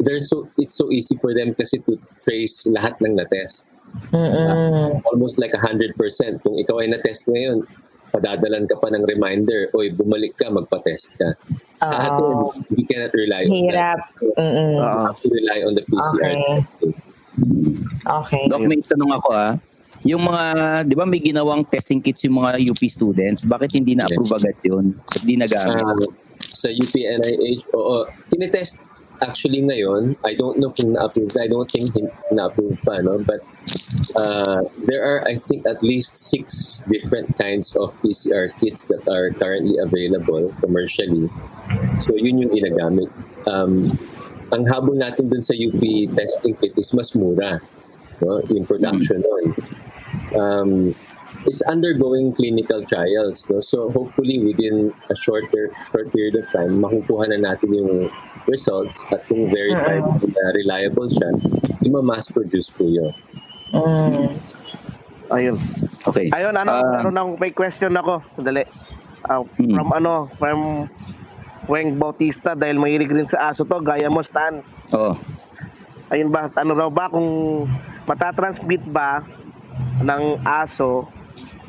They're 0.00 0.24
so, 0.24 0.48
it's 0.56 0.76
so 0.76 0.88
easy 0.88 1.18
for 1.20 1.34
them 1.34 1.52
kasi 1.52 1.82
to 1.84 1.98
trace 2.24 2.64
lahat 2.64 3.00
ng 3.04 3.18
na-test. 3.18 3.66
Mm-mm. 4.14 5.02
almost 5.06 5.38
like 5.38 5.52
100%. 5.52 5.98
Kung 6.46 6.56
ikaw 6.62 6.78
ay 6.78 6.94
na-test 6.94 7.26
ngayon, 7.26 7.66
padadalan 8.10 8.66
ka 8.66 8.76
pa 8.78 8.90
ng 8.90 9.06
reminder, 9.06 9.70
oy, 9.72 9.94
bumalik 9.94 10.34
ka, 10.36 10.50
magpa-test 10.50 11.14
ka. 11.16 11.34
Sa 11.80 11.86
Oo. 11.88 12.02
atin, 12.02 12.36
we 12.74 12.82
cannot 12.84 13.14
rely 13.14 13.46
on 13.46 13.54
Hirap. 13.54 14.00
that. 14.18 14.38
Mm-mm. 14.38 14.72
We 14.74 15.02
have 15.06 15.20
to 15.22 15.28
rely 15.30 15.58
on 15.64 15.72
the 15.78 15.84
PCR 15.86 16.18
Okay. 16.20 16.36
testing. 16.60 16.94
Okay. 18.04 18.44
Doc, 18.50 18.60
may 18.66 18.82
tanong 18.84 19.12
ako 19.14 19.30
ah. 19.32 19.54
Yung 20.02 20.24
mga, 20.24 20.42
di 20.88 20.94
ba 20.96 21.04
may 21.04 21.20
ginawang 21.20 21.62
testing 21.68 22.00
kits 22.00 22.24
yung 22.24 22.40
mga 22.40 22.56
UP 22.72 22.80
students, 22.88 23.44
bakit 23.44 23.76
hindi 23.76 23.92
na-approve 23.92 24.32
agad 24.32 24.56
yun? 24.64 24.96
Ba't 25.12 25.22
di 25.22 25.36
nagamit? 25.36 25.84
Ah, 25.84 25.96
sa 26.56 26.72
UPNIH, 26.72 27.68
oo, 27.76 28.08
tinetest 28.32 28.80
actually 29.22 29.62
ngayon, 29.62 30.16
I 30.24 30.34
don't 30.34 30.58
know 30.58 30.70
kung 30.70 30.92
na-approve, 30.94 31.36
I 31.36 31.48
don't 31.48 31.70
think 31.70 31.94
hin- 31.94 32.12
na-approve 32.32 32.78
pa, 32.82 33.00
no? 33.00 33.18
But 33.18 33.40
uh, 34.16 34.64
there 34.86 35.04
are, 35.04 35.26
I 35.28 35.38
think, 35.38 35.66
at 35.66 35.82
least 35.82 36.16
six 36.16 36.82
different 36.90 37.36
kinds 37.38 37.74
of 37.76 37.94
PCR 38.02 38.52
kits 38.58 38.86
that 38.86 39.06
are 39.08 39.30
currently 39.36 39.78
available 39.78 40.52
commercially. 40.60 41.28
So 42.04 42.16
yun 42.16 42.42
yung 42.42 42.52
ginagamit. 42.52 43.10
Um, 43.46 43.96
ang 44.50 44.66
habol 44.66 44.98
natin 44.98 45.30
dun 45.30 45.42
sa 45.42 45.54
UP 45.54 45.80
testing 46.16 46.58
kit 46.58 46.74
is 46.74 46.90
mas 46.92 47.14
mura, 47.14 47.62
no? 48.20 48.42
Yung 48.50 48.66
production 48.66 49.22
nun. 49.22 49.46
Um, 50.34 50.70
it's 51.46 51.62
undergoing 51.62 52.34
clinical 52.34 52.84
trials. 52.86 53.46
No? 53.48 53.60
So 53.60 53.90
hopefully 53.90 54.42
within 54.42 54.92
a 55.10 55.16
shorter 55.16 55.72
short 55.92 56.12
period 56.12 56.36
of 56.36 56.50
time, 56.50 56.82
makukuha 56.82 57.30
na 57.30 57.54
natin 57.54 57.74
yung 57.74 58.10
results 58.46 58.96
at 59.10 59.20
kung 59.28 59.48
verified 59.48 60.04
na 60.22 60.44
reliable 60.54 61.08
siya, 61.08 61.30
i-mass 61.84 62.28
produce 62.28 62.68
po 62.72 62.84
yun. 62.84 63.12
Mm. 63.72 64.28
Ayun. 65.30 65.56
Okay. 66.02 66.26
Ayun, 66.34 66.54
ano, 66.58 66.70
Ah. 66.74 67.00
ano 67.00 67.08
nang 67.14 67.28
may 67.38 67.54
question 67.54 67.94
ako. 67.94 68.18
Dali. 68.36 68.66
Ah, 69.22 69.44
Hmm. 69.44 69.76
From 69.78 69.88
ano, 69.94 70.12
from 70.34 70.58
Weng 71.70 71.94
Bautista 71.94 72.58
dahil 72.58 72.82
mahilig 72.82 73.14
rin 73.14 73.28
sa 73.30 73.52
aso 73.52 73.62
to, 73.62 73.78
gaya 73.78 74.10
mo, 74.10 74.26
Stan. 74.26 74.58
Oo. 74.90 75.14
Ayun 76.10 76.34
ba, 76.34 76.50
ano 76.58 76.74
raw 76.74 76.90
ba 76.90 77.06
kung 77.06 77.62
matatransmit 78.10 78.82
ba 78.90 79.22
ng 80.02 80.42
aso 80.42 81.06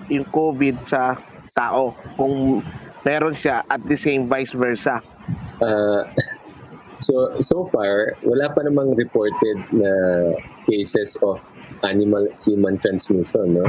yung 0.09 0.25
COVID 0.25 0.81
sa 0.89 1.13
tao 1.53 1.93
kung 2.17 2.65
meron 3.05 3.37
siya 3.37 3.61
at 3.69 3.77
the 3.85 3.93
same 3.93 4.25
vice 4.25 4.57
versa. 4.57 4.97
Uh, 5.61 6.01
so 7.01 7.35
so 7.41 7.65
far, 7.73 8.17
wala 8.23 8.49
pa 8.53 8.61
namang 8.65 8.95
reported 8.97 9.57
na 9.73 9.91
cases 10.69 11.17
of 11.25 11.41
animal-human 11.83 12.77
transmission 12.79 13.57
no? 13.57 13.65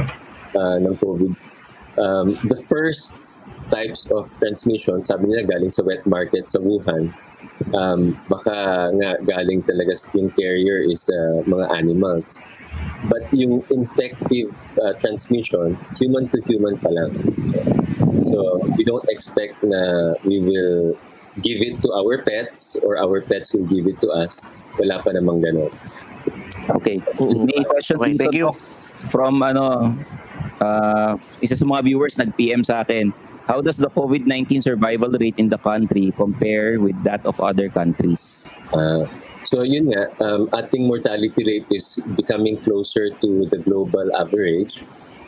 uh, 0.55 0.77
ng 0.79 0.95
COVID. 1.01 1.33
Um, 1.97 2.37
the 2.49 2.61
first 2.69 3.13
types 3.69 4.05
of 4.13 4.29
transmission, 4.39 5.01
sabi 5.01 5.29
nila 5.29 5.45
galing 5.49 5.73
sa 5.73 5.83
wet 5.83 6.05
market 6.05 6.49
sa 6.49 6.61
Wuhan, 6.61 7.13
um, 7.73 8.17
baka 8.29 8.89
nga 8.97 9.09
galing 9.25 9.61
talaga 9.65 9.97
yung 10.13 10.29
carrier 10.37 10.81
is 10.85 11.05
uh, 11.09 11.41
mga 11.45 11.65
animals. 11.73 12.35
But 13.07 13.29
yung 13.29 13.61
infective 13.69 14.49
uh, 14.81 14.97
transmission, 14.97 15.77
human 16.01 16.27
to 16.33 16.41
human 16.49 16.81
pa 16.81 16.89
lang. 16.89 17.11
So 18.33 18.65
we 18.73 18.83
don't 18.83 19.05
expect 19.13 19.61
na 19.61 20.13
we 20.25 20.41
will 20.41 20.97
give 21.41 21.61
it 21.61 21.81
to 21.81 21.89
our 21.93 22.21
pets 22.21 22.75
or 22.83 22.97
our 22.97 23.21
pets 23.21 23.53
will 23.53 23.65
give 23.65 23.87
it 23.87 23.97
to 24.01 24.09
us. 24.13 24.37
Wala 24.77 25.01
pa 25.01 25.13
namang 25.15 25.41
ganon. 25.41 25.71
Okay. 26.69 27.01
May 27.19 27.63
question 27.65 27.97
Okay, 27.99 28.17
thank 28.17 28.37
you. 28.37 28.53
From 29.11 29.43
ano, 29.43 29.91
uh, 30.63 31.17
isa 31.43 31.59
sa 31.59 31.65
mga 31.65 31.91
viewers 31.91 32.15
nag-PM 32.15 32.63
sa 32.63 32.85
akin, 32.85 33.11
how 33.47 33.59
does 33.59 33.77
the 33.77 33.91
COVID-19 33.91 34.63
survival 34.63 35.11
rate 35.19 35.35
in 35.37 35.49
the 35.49 35.59
country 35.59 36.13
compare 36.15 36.79
with 36.79 36.95
that 37.03 37.25
of 37.25 37.39
other 37.43 37.67
countries? 37.67 38.47
Uh, 38.71 39.03
so 39.51 39.61
yun 39.61 39.91
nga, 39.91 40.07
um, 40.23 40.47
ating 40.55 40.87
mortality 40.87 41.43
rate 41.43 41.67
is 41.69 41.99
becoming 42.15 42.55
closer 42.63 43.11
to 43.19 43.45
the 43.51 43.59
global 43.59 44.07
average. 44.15 44.83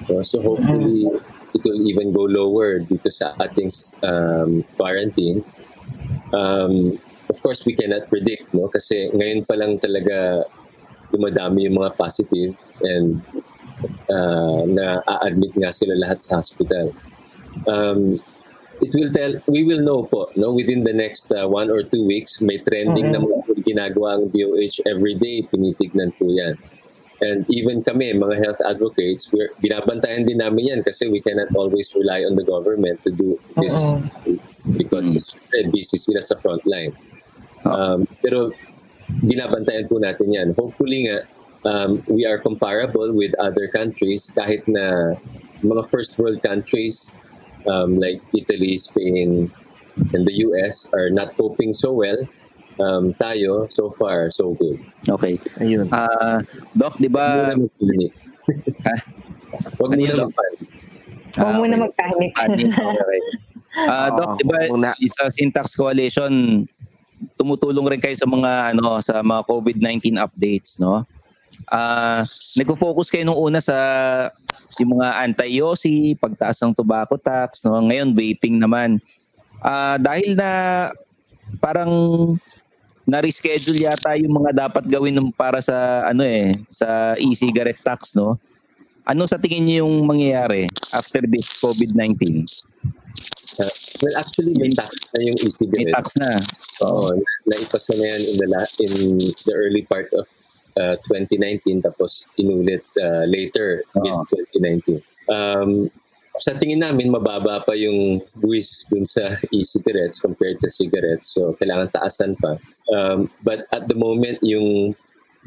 No? 0.08 0.24
So 0.24 0.42
hopefully 0.42 1.12
it 1.56 1.62
will 1.64 1.82
even 1.88 2.12
go 2.12 2.28
lower 2.28 2.80
dito 2.80 3.12
sa 3.12 3.36
ating 3.40 3.72
um, 4.04 4.64
quarantine. 4.80 5.44
Um, 6.34 6.98
of 7.30 7.42
course, 7.42 7.66
we 7.66 7.76
cannot 7.76 8.10
predict, 8.10 8.54
no? 8.54 8.70
Kasi 8.70 9.12
ngayon 9.14 9.46
pa 9.46 9.56
lang 9.58 9.78
talaga 9.82 10.46
dumadami 11.14 11.70
yung 11.70 11.78
mga 11.82 11.96
positive 11.98 12.54
and 12.82 13.22
uh, 14.10 14.66
na 14.66 15.02
a-admit 15.06 15.54
nga 15.58 15.72
sila 15.72 15.94
lahat 15.96 16.22
sa 16.22 16.42
hospital. 16.42 16.94
Um, 17.68 18.20
it 18.82 18.92
will 18.92 19.12
tell, 19.14 19.34
we 19.48 19.64
will 19.64 19.82
know 19.82 20.04
po, 20.04 20.32
no, 20.36 20.52
within 20.52 20.84
the 20.84 20.94
next 20.94 21.32
uh, 21.32 21.48
one 21.48 21.72
or 21.72 21.84
two 21.84 22.06
weeks, 22.06 22.42
may 22.42 22.60
trending 22.60 23.12
na 23.12 23.20
mga 23.24 23.64
ginagawa 23.64 24.20
ang 24.20 24.30
DOH 24.36 24.84
every 24.90 25.16
day, 25.16 25.48
tinitignan 25.48 26.12
po 26.20 26.28
yan. 26.28 26.60
And 27.22 27.48
even 27.48 27.84
kami, 27.84 28.12
mga 28.12 28.44
health 28.44 28.62
advocates, 28.68 29.32
we're, 29.32 29.56
binabantayan 29.64 30.28
din 30.28 30.44
namin 30.44 30.68
yan 30.68 30.82
kasi 30.84 31.08
we 31.08 31.24
cannot 31.24 31.48
always 31.56 31.88
rely 31.96 32.28
on 32.28 32.36
the 32.36 32.44
government 32.44 33.00
to 33.08 33.12
do 33.12 33.40
this 33.56 33.72
because 34.76 35.24
mm. 35.24 35.72
busy 35.72 35.96
sila 35.96 36.20
sa 36.20 36.36
front 36.44 36.66
line. 36.68 36.92
Um, 37.64 38.04
pero 38.20 38.52
binabantayan 39.24 39.88
po 39.88 39.96
natin 39.98 40.36
yan. 40.36 40.48
Hopefully 40.60 41.08
nga, 41.08 41.24
um, 41.64 42.04
we 42.12 42.28
are 42.28 42.38
comparable 42.38 43.16
with 43.16 43.32
other 43.40 43.72
countries 43.72 44.28
kahit 44.36 44.68
na 44.68 45.16
mga 45.64 45.88
first 45.90 46.20
world 46.20 46.44
countries 46.44 47.10
um, 47.68 47.98
like 47.98 48.22
Italy, 48.36 48.78
Spain, 48.78 49.50
and 50.14 50.28
the 50.28 50.36
US 50.52 50.86
are 50.94 51.10
not 51.10 51.38
coping 51.38 51.74
so 51.74 51.94
well. 51.94 52.20
Um, 52.76 53.16
tayo, 53.16 53.72
so 53.72 53.88
far, 53.96 54.28
so 54.36 54.52
good. 54.60 54.80
Okay. 55.08 55.40
Ayun. 55.64 55.88
Ah, 55.96 56.44
Doc, 56.76 57.00
di 57.00 57.08
Huwag 57.08 57.56
ba? 57.56 57.56
muna? 57.56 57.72
Huwag 59.80 59.92
muna 59.96 60.14
mag-panic. 60.28 60.60
Huwag 61.36 61.48
Ah, 61.48 61.56
muna 61.56 61.76
okay. 61.76 61.84
mag-panic. 61.88 62.32
Panic, 62.36 62.70
okay. 62.76 63.22
Ah, 63.76 64.08
Oo, 64.12 64.16
Doc, 64.20 64.30
di 64.40 64.46
ba 64.48 64.60
sa 65.12 65.32
Syntax 65.32 65.76
Coalition 65.76 66.64
tumutulong 67.40 67.88
rin 67.88 68.02
kayo 68.04 68.16
sa 68.16 68.28
mga 68.28 68.76
ano 68.76 69.00
sa 69.00 69.24
mga 69.24 69.48
COVID-19 69.48 70.20
updates, 70.20 70.76
no? 70.80 71.04
Ah, 71.72 72.28
nagfo-focus 72.60 73.08
kayo 73.08 73.24
nung 73.24 73.40
una 73.40 73.64
sa 73.64 73.76
yung 74.76 75.00
mga 75.00 75.24
anti-yosi, 75.24 76.20
pagtaas 76.20 76.60
ng 76.60 76.76
tobacco 76.76 77.16
tax, 77.16 77.64
no? 77.64 77.80
Ngayon 77.80 78.12
vaping 78.12 78.60
naman. 78.60 79.00
Ah, 79.64 79.96
dahil 79.96 80.36
na 80.36 80.92
parang 81.64 81.92
na-reschedule 83.06 83.86
yata 83.86 84.18
yung 84.18 84.42
mga 84.42 84.68
dapat 84.68 84.84
gawin 84.90 85.14
ng 85.14 85.30
para 85.34 85.62
sa 85.62 86.06
ano 86.10 86.26
eh, 86.26 86.58
sa 86.74 87.14
e-cigarette 87.16 87.82
tax, 87.86 88.18
no? 88.18 88.38
Ano 89.06 89.30
sa 89.30 89.38
tingin 89.38 89.70
niyo 89.70 89.86
yung 89.86 90.10
mangyayari 90.10 90.66
after 90.90 91.22
this 91.30 91.46
COVID-19? 91.62 92.50
Uh, 93.56 93.72
well, 94.02 94.16
actually, 94.18 94.52
may 94.58 94.74
tax 94.74 94.92
na 95.14 95.20
yung 95.22 95.38
May 95.38 95.48
e-cigarettes. 95.48 95.94
tax 95.94 96.06
na. 96.18 96.32
Oo, 96.84 97.14
na, 97.14 97.30
naipasa 97.54 97.94
na 97.94 98.18
yan 98.18 98.22
in 98.26 98.36
the, 98.42 98.48
la- 98.50 98.74
in 98.82 98.94
the 99.22 99.54
early 99.54 99.86
part 99.86 100.10
of 100.18 100.26
uh, 100.82 100.98
2019 101.08 101.86
tapos 101.86 102.26
inulit 102.42 102.84
uh, 103.00 103.24
later, 103.30 103.86
Oo. 103.96 104.26
mid-2019. 104.26 105.00
Um, 105.30 105.88
sa 106.40 106.52
tingin 106.60 106.84
namin, 106.84 107.08
mababa 107.08 107.64
pa 107.64 107.74
yung 107.76 108.20
buwis 108.36 108.84
dun 108.92 109.08
sa 109.08 109.40
e-cigarettes 109.56 110.20
compared 110.20 110.60
sa 110.60 110.68
cigarettes. 110.68 111.32
So, 111.32 111.56
kailangan 111.56 111.96
taasan 111.96 112.36
pa. 112.36 112.60
Um, 112.92 113.32
but 113.48 113.72
at 113.72 113.88
the 113.88 113.96
moment, 113.96 114.44
yung 114.44 115.00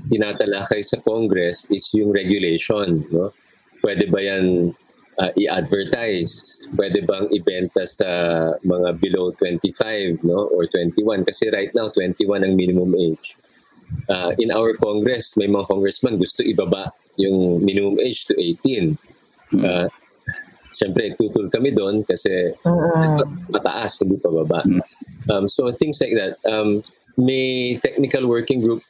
tinatalakay 0.09 0.81
sa 0.87 0.97
Congress 1.05 1.69
is 1.69 1.85
yung 1.93 2.15
regulation. 2.15 3.05
No? 3.13 3.37
Pwede 3.85 4.09
ba 4.09 4.25
yan 4.25 4.73
uh, 5.21 5.31
i-advertise? 5.37 6.65
Pwede 6.73 7.05
bang 7.05 7.29
ibenta 7.37 7.85
sa 7.85 8.09
mga 8.65 8.97
below 8.97 9.37
25 9.37 10.25
no? 10.25 10.49
or 10.57 10.65
21? 10.71 11.29
Kasi 11.29 11.53
right 11.53 11.73
now, 11.77 11.93
21 11.93 12.49
ang 12.49 12.55
minimum 12.57 12.97
age. 12.97 13.37
Uh, 14.09 14.33
in 14.41 14.53
our 14.53 14.73
Congress, 14.81 15.37
may 15.37 15.49
mga 15.49 15.69
congressman 15.69 16.21
gusto 16.21 16.45
ibaba 16.45 16.93
yung 17.21 17.61
minimum 17.61 18.01
age 18.01 18.25
to 18.29 18.37
18. 18.37 18.97
Uh, 19.59 19.89
Siyempre, 20.75 21.17
tutul 21.17 21.49
kami 21.51 21.73
doon 21.75 22.05
kasi 22.05 22.55
mataas, 23.51 23.99
hindi 24.05 24.21
pa 24.21 24.31
baba. 24.31 24.63
Um, 25.33 25.49
so 25.49 25.71
things 25.75 25.99
like 25.99 26.15
that. 26.15 26.39
Um, 26.47 26.85
may 27.19 27.77
technical 27.83 28.31
working 28.31 28.63
group 28.63 28.85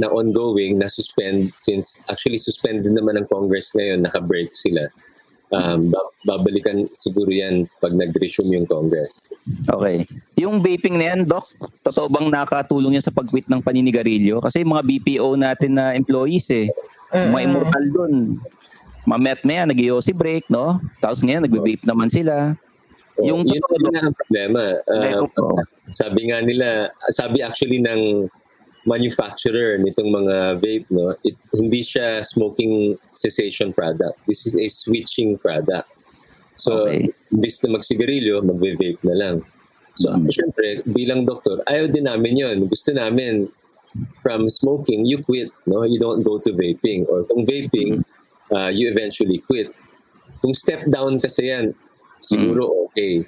na 0.00 0.08
ongoing 0.08 0.78
na 0.78 0.88
suspend 0.88 1.52
since 1.58 1.98
actually 2.08 2.38
suspended 2.38 2.92
naman 2.94 3.18
ng 3.18 3.26
Congress 3.28 3.74
ngayon, 3.76 4.06
naka-break 4.06 4.54
sila. 4.56 4.88
Um, 5.52 5.92
ba- 5.92 6.08
babalikan 6.24 6.88
siguro 6.96 7.28
yan 7.28 7.68
pag 7.84 7.92
nag-resume 7.92 8.56
yung 8.56 8.64
Congress. 8.64 9.12
Okay. 9.68 10.08
Yung 10.40 10.64
vaping 10.64 10.96
na 10.96 11.12
yan, 11.12 11.28
Doc, 11.28 11.52
totoo 11.84 12.08
bang 12.08 12.32
nakatulong 12.32 12.96
yan 12.96 13.04
sa 13.04 13.12
pag-quit 13.12 13.44
ng 13.52 13.60
paninigarilyo? 13.60 14.40
Kasi 14.40 14.64
yung 14.64 14.72
mga 14.72 14.84
BPO 14.88 15.28
natin 15.36 15.76
na 15.76 15.92
employees 15.92 16.48
eh, 16.48 16.72
mga 17.12 17.44
immortal 17.44 17.84
dun. 17.92 18.14
Mamet 19.02 19.42
na 19.42 19.52
yan, 19.62 19.66
nag 19.74 19.82
si 20.02 20.14
break, 20.14 20.46
no? 20.46 20.78
Tapos 21.02 21.22
ngayon, 21.26 21.42
nagbe-vape 21.42 21.82
naman 21.82 22.06
sila. 22.06 22.54
So, 23.18 23.26
Yung 23.28 23.42
yun 23.44 23.60
totoo, 23.60 23.92
yun 23.92 23.98
ang 23.98 24.16
problema. 24.16 24.62
Uh, 24.88 25.26
sabi 25.92 26.30
nga 26.30 26.38
nila, 26.40 26.90
sabi 27.12 27.42
actually 27.42 27.82
ng 27.82 28.30
manufacturer 28.86 29.78
nitong 29.78 30.10
mga 30.10 30.36
vape, 30.58 30.86
no, 30.90 31.14
it, 31.22 31.38
hindi 31.54 31.82
siya 31.82 32.26
smoking 32.26 32.98
cessation 33.14 33.70
product. 33.70 34.18
This 34.26 34.46
is 34.46 34.54
a 34.58 34.66
switching 34.70 35.38
product. 35.38 35.86
So, 36.58 36.86
Okay. 36.86 37.10
imbis 37.34 37.58
na 37.62 37.78
magsigarilyo, 37.78 38.42
magve-vape 38.42 39.02
na 39.02 39.14
lang. 39.18 39.36
So, 39.98 40.14
Mm. 40.14 40.30
syempre, 40.30 40.66
bilang 40.88 41.26
doktor, 41.28 41.60
ayaw 41.68 41.90
din 41.90 42.08
namin 42.08 42.38
yon 42.38 42.56
Gusto 42.70 42.94
namin, 42.96 43.50
from 44.24 44.48
smoking, 44.48 45.04
you 45.04 45.20
quit. 45.20 45.52
No? 45.68 45.84
You 45.84 46.00
don't 46.00 46.24
go 46.24 46.40
to 46.40 46.50
vaping. 46.56 47.04
Or 47.12 47.28
kung 47.28 47.44
vaping, 47.44 48.00
uh, 48.52 48.68
you 48.68 48.88
eventually 48.88 49.40
quit. 49.40 49.72
Kung 50.40 50.54
step 50.54 50.84
down 50.88 51.18
kasi 51.18 51.48
yan, 51.48 51.74
siguro 52.20 52.88
okay. 52.88 53.24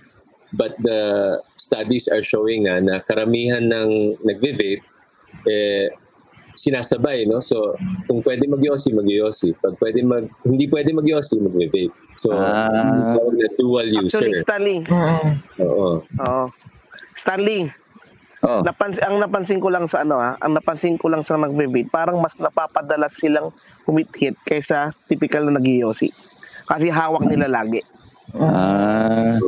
But 0.54 0.78
the 0.78 1.42
studies 1.58 2.06
are 2.06 2.22
showing 2.22 2.70
nga 2.70 2.78
na 2.78 3.02
karamihan 3.02 3.66
ng 3.66 4.22
nagve-vape, 4.22 4.82
eh, 5.50 5.90
sinasabay, 6.54 7.26
no? 7.26 7.42
So, 7.42 7.74
kung 8.06 8.22
pwede 8.22 8.46
mag-yossi, 8.46 8.94
mag-yossi. 8.94 9.58
Pag 9.58 9.74
pwede 9.82 10.06
mag, 10.06 10.30
hindi 10.46 10.70
pwede 10.70 10.94
mag-yossi, 10.94 11.42
magve-vape. 11.42 11.90
So, 12.22 12.30
Ah. 12.30 13.18
tawag 13.18 13.34
na 13.34 13.48
dual 13.58 13.88
Actually, 13.90 14.38
user. 14.38 14.46
Stanley. 14.46 14.78
Oo. 14.86 15.18
Oo. 15.58 16.44
Stanley, 17.18 17.74
Oh. 18.44 18.60
napans 18.60 19.00
ang 19.00 19.24
napansin 19.24 19.56
ko 19.56 19.72
lang 19.72 19.88
sa 19.88 20.04
ano 20.04 20.20
ha, 20.20 20.36
ang 20.44 20.52
napansin 20.52 21.00
ko 21.00 21.08
lang 21.08 21.24
sa 21.24 21.40
nagbe-vape, 21.40 21.88
parang 21.88 22.20
mas 22.20 22.36
napapadalas 22.36 23.16
silang 23.16 23.48
humit-hit 23.88 24.36
kaysa 24.44 24.92
typical 25.08 25.48
na 25.48 25.56
nag 25.56 25.64
Kasi 26.68 26.92
hawak 26.92 27.24
nila 27.24 27.48
lagi. 27.48 27.80
Ah. 28.36 29.40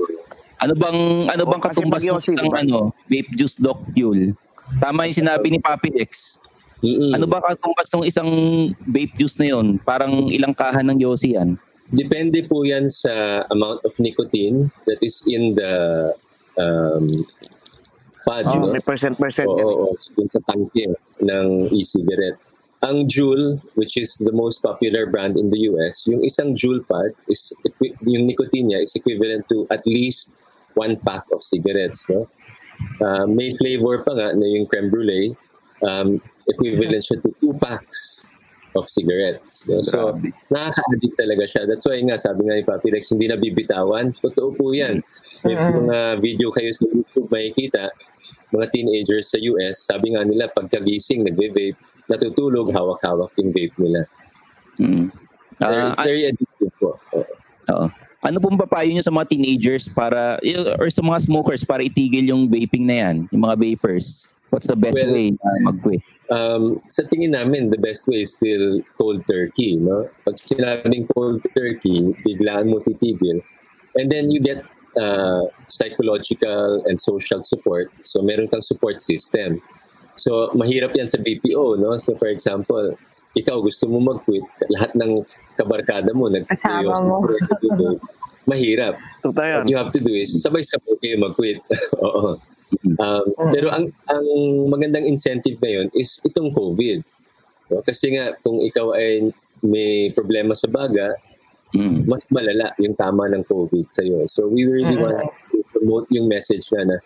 ano 0.56 0.72
bang 0.76 1.00
ano 1.28 1.42
bang 1.44 1.62
katumbas 1.64 2.00
ng 2.08 2.24
isang 2.24 2.48
diba? 2.48 2.60
ano, 2.64 2.78
vape 3.12 3.32
juice 3.36 3.60
Doc 3.60 3.84
Yul? 3.92 4.32
Tama 4.80 5.12
yung 5.12 5.20
sinabi 5.20 5.52
ni 5.52 5.60
Papi 5.60 5.92
X. 6.00 6.40
Mm-mm. 6.80 7.12
Ano 7.16 7.24
ba 7.28 7.44
katumbas 7.44 7.88
ng 7.92 8.04
isang 8.08 8.30
vape 8.88 9.12
juice 9.20 9.36
na 9.40 9.52
yon? 9.52 9.76
Parang 9.84 10.32
ilang 10.32 10.56
kahan 10.56 10.88
ng 10.88 11.00
Yossi 11.00 11.36
yan? 11.36 11.60
Depende 11.92 12.42
po 12.48 12.66
yan 12.66 12.90
sa 12.90 13.44
amount 13.52 13.84
of 13.86 13.94
nicotine 14.00 14.72
that 14.88 14.98
is 15.00 15.22
in 15.28 15.54
the 15.54 15.72
um, 16.58 17.24
pod, 18.26 18.44
Oh, 18.50 18.66
no? 18.66 18.74
may 18.74 18.82
percent-percent 18.82 19.46
Oo, 19.46 19.94
oo, 19.94 19.94
dun 20.18 20.28
sa 20.28 20.42
tangke 20.50 20.90
ng 21.22 21.70
e-cigarette. 21.70 22.42
Ang 22.82 23.06
Juul, 23.08 23.62
which 23.78 23.96
is 23.96 24.18
the 24.20 24.34
most 24.34 24.60
popular 24.60 25.06
brand 25.06 25.38
in 25.38 25.48
the 25.48 25.70
US, 25.72 26.02
yung 26.10 26.20
isang 26.26 26.58
Juul 26.58 26.82
pod, 26.84 27.14
is, 27.30 27.54
yung 28.02 28.26
nicotine 28.26 28.68
niya 28.68 28.82
is 28.84 28.92
equivalent 28.98 29.46
to 29.48 29.64
at 29.70 29.80
least 29.86 30.28
one 30.74 30.98
pack 31.06 31.24
of 31.32 31.40
cigarettes. 31.46 32.04
No? 32.10 32.28
Uh, 33.00 33.24
may 33.24 33.56
flavor 33.56 34.04
pa 34.04 34.12
nga 34.12 34.36
na 34.36 34.44
yung 34.44 34.68
creme 34.68 34.92
brulee, 34.92 35.32
um, 35.80 36.20
equivalent 36.50 37.00
siya 37.00 37.16
to 37.24 37.32
two 37.40 37.56
packs 37.56 38.28
of 38.76 38.84
cigarettes. 38.92 39.64
No? 39.64 39.80
So, 39.80 40.20
nakaka-addict 40.52 41.16
talaga 41.16 41.44
siya. 41.48 41.62
That's 41.64 41.88
why 41.88 41.96
nga, 42.04 42.20
sabi 42.20 42.44
nga 42.44 42.60
ni 42.60 42.64
Papi 42.68 42.92
Rex, 42.92 43.08
hindi 43.08 43.32
na 43.32 43.40
bibitawan. 43.40 44.12
Totoo 44.20 44.52
po 44.52 44.76
yan. 44.76 45.00
May 45.48 45.56
mga 45.56 46.20
video 46.20 46.52
kayo 46.52 46.76
sa 46.76 46.84
YouTube 46.84 47.32
makikita, 47.32 47.88
mga 48.52 48.66
teenagers 48.70 49.30
sa 49.30 49.38
US, 49.40 49.82
sabi 49.82 50.14
nga 50.14 50.22
nila, 50.22 50.46
pagkagising, 50.52 51.26
nagve-vape, 51.26 51.78
natutulog, 52.06 52.70
hawak-hawak 52.70 53.30
yung 53.38 53.50
vape 53.50 53.76
nila. 53.78 54.06
Mm. 54.78 55.10
Very, 55.56 55.82
Ah, 55.82 56.04
very 56.04 56.22
addictive 56.28 56.72
po. 56.76 56.94
Oo. 57.16 57.24
Oo. 57.72 57.86
Ano 58.22 58.38
pong 58.42 58.58
papayo 58.58 58.90
nyo 58.90 59.04
sa 59.04 59.14
mga 59.14 59.30
teenagers 59.30 59.86
para 59.86 60.38
or 60.78 60.90
sa 60.90 61.02
mga 61.02 61.24
smokers 61.24 61.62
para 61.62 61.82
itigil 61.82 62.26
yung 62.26 62.50
vaping 62.50 62.82
na 62.86 62.96
yan, 63.06 63.16
yung 63.30 63.42
mga 63.46 63.56
vapers? 63.56 64.26
What's 64.50 64.66
the 64.66 64.78
best 64.78 64.98
Well, 64.98 65.14
way 65.14 65.34
na 65.34 65.50
mag-quit? 65.70 66.02
um, 66.30 66.82
sa 66.90 67.06
tingin 67.06 67.34
namin, 67.34 67.70
the 67.70 67.78
best 67.78 68.06
way 68.06 68.22
is 68.26 68.34
still 68.34 68.82
cold 68.98 69.22
turkey. 69.26 69.78
No? 69.78 70.06
Pag 70.26 70.38
sinabing 70.38 71.06
cold 71.14 71.42
turkey, 71.54 72.14
biglaan 72.22 72.70
mo 72.70 72.82
titigil. 72.82 73.42
And 73.94 74.10
then 74.10 74.30
you 74.30 74.38
get 74.42 74.62
uh, 74.96 75.44
psychological 75.68 76.82
and 76.88 77.00
social 77.00 77.44
support. 77.44 77.92
So 78.04 78.20
meron 78.20 78.48
kang 78.48 78.64
support 78.64 79.00
system. 79.00 79.60
So 80.16 80.50
mahirap 80.56 80.96
yan 80.96 81.08
sa 81.08 81.20
BPO. 81.20 81.80
No? 81.80 81.96
So 82.00 82.16
for 82.16 82.28
example, 82.28 82.96
ikaw 83.36 83.60
gusto 83.60 83.84
mo 83.86 84.00
mag-quit, 84.00 84.44
lahat 84.72 84.96
ng 84.96 85.22
kabarkada 85.60 86.10
mo, 86.16 86.32
nag 86.32 86.48
Kasama 86.48 86.96
mo. 87.04 87.28
mahirap. 88.50 88.96
Totoo 89.20 89.44
yan. 89.44 89.60
What 89.66 89.68
you 89.68 89.76
have 89.76 89.92
to 89.92 90.00
do 90.00 90.14
is 90.14 90.32
sabay-sabay 90.40 90.96
kayo 91.02 91.20
mag-quit. 91.20 91.60
Oo. 92.06 92.40
Um, 92.98 93.26
Pero 93.54 93.70
ang 93.70 93.92
ang 94.10 94.26
magandang 94.70 95.06
incentive 95.06 95.58
ngayon 95.60 95.92
is 95.94 96.18
itong 96.24 96.54
COVID. 96.54 97.02
No? 97.70 97.82
Kasi 97.82 98.14
nga, 98.14 98.34
kung 98.40 98.62
ikaw 98.62 98.94
ay 98.94 99.30
may 99.62 100.14
problema 100.14 100.54
sa 100.54 100.70
baga, 100.70 101.18
Mm. 101.76 102.08
mas 102.08 102.24
malala 102.32 102.72
yung 102.80 102.96
tama 102.96 103.28
ng 103.28 103.44
COVID 103.44 103.86
sa'yo. 103.92 104.24
So 104.32 104.48
we 104.48 104.64
really 104.64 104.96
want 104.96 105.20
to 105.52 105.60
promote 105.76 106.08
yung 106.08 106.26
message 106.26 106.64
na 106.72 106.94
na 106.94 106.96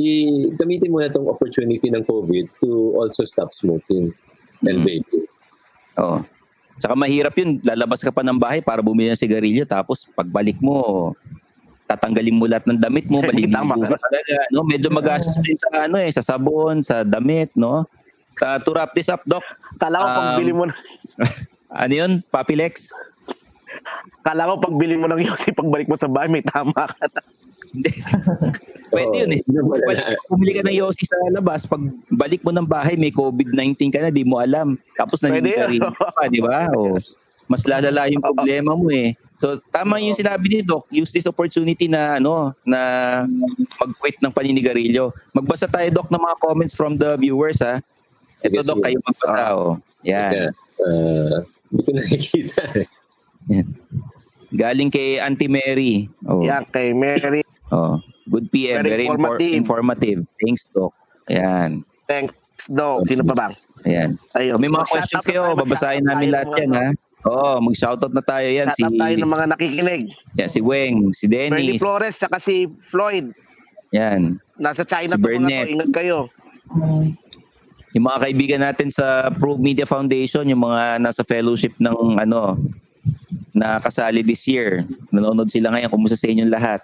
i 0.00 0.48
gamitin 0.56 0.88
mo 0.88 1.04
na 1.04 1.12
itong 1.12 1.28
opportunity 1.28 1.92
ng 1.92 2.04
COVID 2.04 2.48
to 2.64 2.96
also 2.96 3.24
stop 3.28 3.52
smoking 3.52 4.12
and 4.64 4.78
vaping. 4.84 5.24
Oo. 6.00 6.24
Tsaka 6.80 6.96
mahirap 6.96 7.36
yun, 7.36 7.60
lalabas 7.60 8.00
ka 8.00 8.08
pa 8.08 8.24
ng 8.24 8.40
bahay 8.40 8.64
para 8.64 8.80
bumili 8.80 9.12
ng 9.12 9.20
sigarilyo 9.20 9.68
tapos 9.68 10.08
pagbalik 10.16 10.56
mo, 10.64 11.12
tatanggalin 11.84 12.40
mo 12.40 12.48
lahat 12.48 12.64
ng 12.64 12.80
damit 12.80 13.04
mo, 13.12 13.20
maliligo 13.20 13.52
Tama 13.60 13.76
ka. 13.76 14.00
talaga. 14.00 14.36
No? 14.48 14.64
Medyo 14.64 14.88
magastos 14.88 15.36
din 15.44 15.60
sa 15.60 15.84
ano 15.84 16.00
eh, 16.00 16.08
sa 16.08 16.24
sabon, 16.24 16.80
sa 16.80 17.04
damit, 17.04 17.52
no? 17.52 17.84
Uh, 18.40 18.56
to 18.64 18.72
wrap 18.72 18.96
this 18.96 19.12
up, 19.12 19.20
Doc, 19.28 19.44
Kala 19.76 20.00
ko 20.00 20.08
Um, 20.08 20.16
pagbili 20.16 20.52
mo 20.56 20.64
na, 20.66 20.74
ano 21.84 21.92
yun, 21.92 22.12
Papi 22.32 22.56
Lex? 22.56 22.88
Kala 24.22 24.50
ko 24.50 24.54
pagbili 24.62 24.94
mo 24.98 25.06
ng 25.10 25.22
Yossi, 25.22 25.50
pagbalik 25.54 25.88
mo 25.90 25.96
sa 25.98 26.10
bahay, 26.10 26.28
may 26.30 26.44
tama 26.44 26.86
ka 26.88 27.04
na. 27.10 27.20
Pwede 28.92 29.24
yun 29.24 29.32
eh. 29.32 29.42
Wala. 29.48 30.12
Bumili 30.28 30.52
ka 30.60 30.62
ng 30.68 30.76
Yossi 30.76 31.08
sa 31.08 31.16
labas, 31.32 31.64
pag 31.64 31.80
balik 32.12 32.44
mo 32.44 32.52
ng 32.52 32.68
bahay, 32.68 32.92
may 33.00 33.08
COVID-19 33.08 33.88
ka 33.88 34.04
na, 34.04 34.12
di 34.12 34.20
mo 34.20 34.36
alam. 34.36 34.76
Tapos 35.00 35.24
yun. 35.24 35.40
ka 35.80 36.12
pa, 36.12 36.28
di 36.28 36.44
ba? 36.44 36.68
O, 36.76 37.00
mas 37.50 37.68
lalala 37.68 38.08
yung 38.08 38.24
problema 38.24 38.72
mo 38.72 38.88
eh. 38.88 39.12
So 39.36 39.58
tama 39.74 40.00
yung 40.00 40.16
sinabi 40.16 40.46
ni 40.48 40.58
Doc, 40.62 40.86
use 40.88 41.12
this 41.12 41.28
opportunity 41.28 41.90
na 41.90 42.16
ano 42.16 42.56
na 42.64 42.80
mag-quit 43.82 44.16
ng 44.22 44.32
paninigarilyo. 44.32 45.12
Magbasa 45.34 45.68
tayo 45.68 45.84
Doc 45.92 46.08
ng 46.08 46.22
mga 46.22 46.36
comments 46.40 46.72
from 46.72 46.96
the 46.96 47.12
viewers 47.18 47.60
ha. 47.60 47.82
Ito 48.40 48.62
Doc, 48.64 48.80
kayo 48.80 48.96
magbasa 49.04 49.44
oh. 49.52 49.72
Yan. 50.06 50.32
Kaya, 50.32 50.48
uh, 50.86 51.36
hindi 51.68 51.82
ko 51.82 51.90
nakikita. 51.92 52.62
Galing 54.52 54.92
kay 54.92 55.16
Auntie 55.16 55.48
Mary. 55.48 56.06
Oh. 56.28 56.44
Yan, 56.44 56.68
kay 56.68 56.92
Mary. 56.92 57.40
Oh. 57.72 57.96
Good 58.28 58.52
PM, 58.52 58.84
Very 58.84 58.90
very, 58.90 59.04
infor- 59.08 59.40
informative. 59.40 59.52
informative. 59.56 60.18
Thanks 60.38 60.68
Doc. 60.70 60.92
Ayan. 61.26 61.82
Thanks, 62.06 62.36
Dog. 62.68 63.08
Sino 63.08 63.24
pa 63.24 63.34
bang? 63.34 63.52
Ayan. 63.82 64.10
Ayun. 64.36 64.60
May 64.60 64.70
mga 64.70 64.86
questions 64.86 65.24
kayo, 65.24 65.50
tayo, 65.50 65.58
babasahin 65.58 66.04
namin 66.06 66.30
lahat 66.30 66.52
yan 66.54 66.70
ha. 66.70 66.88
Oo, 67.22 67.62
mag-shoutout 67.62 68.10
na 68.10 68.22
tayo 68.22 68.46
yan. 68.46 68.68
Si, 68.74 68.82
Shoutout 68.82 68.98
tayo 68.98 69.14
ng 69.16 69.30
mga 69.30 69.46
nakikinig. 69.54 70.02
yan, 70.36 70.50
si 70.50 70.60
Weng, 70.60 71.14
si 71.14 71.30
Bernie 71.30 71.74
Dennis. 71.74 71.80
Flores, 71.80 72.14
saka 72.18 72.42
si 72.42 72.66
Floyd. 72.86 73.30
Yan. 73.94 74.38
Nasa 74.58 74.82
China 74.82 75.14
Si 75.14 75.22
to 75.22 75.28
mga 75.30 75.48
to. 75.48 75.70
Ingat 75.70 75.90
kayo. 75.94 76.18
Yung 77.92 78.04
mga 78.08 78.18
kaibigan 78.24 78.60
natin 78.64 78.88
sa 78.88 79.28
Prove 79.30 79.60
Media 79.60 79.84
Foundation, 79.84 80.48
yung 80.48 80.64
mga 80.64 80.98
nasa 80.98 81.22
fellowship 81.22 81.76
ng 81.78 82.18
ano, 82.18 82.56
na 83.52 83.78
kasali 83.80 84.24
this 84.24 84.46
year. 84.48 84.86
Nanonood 85.12 85.50
sila 85.50 85.74
ngayon. 85.74 85.90
Kumusta 85.92 86.16
sa 86.16 86.28
inyong 86.30 86.52
lahat? 86.52 86.80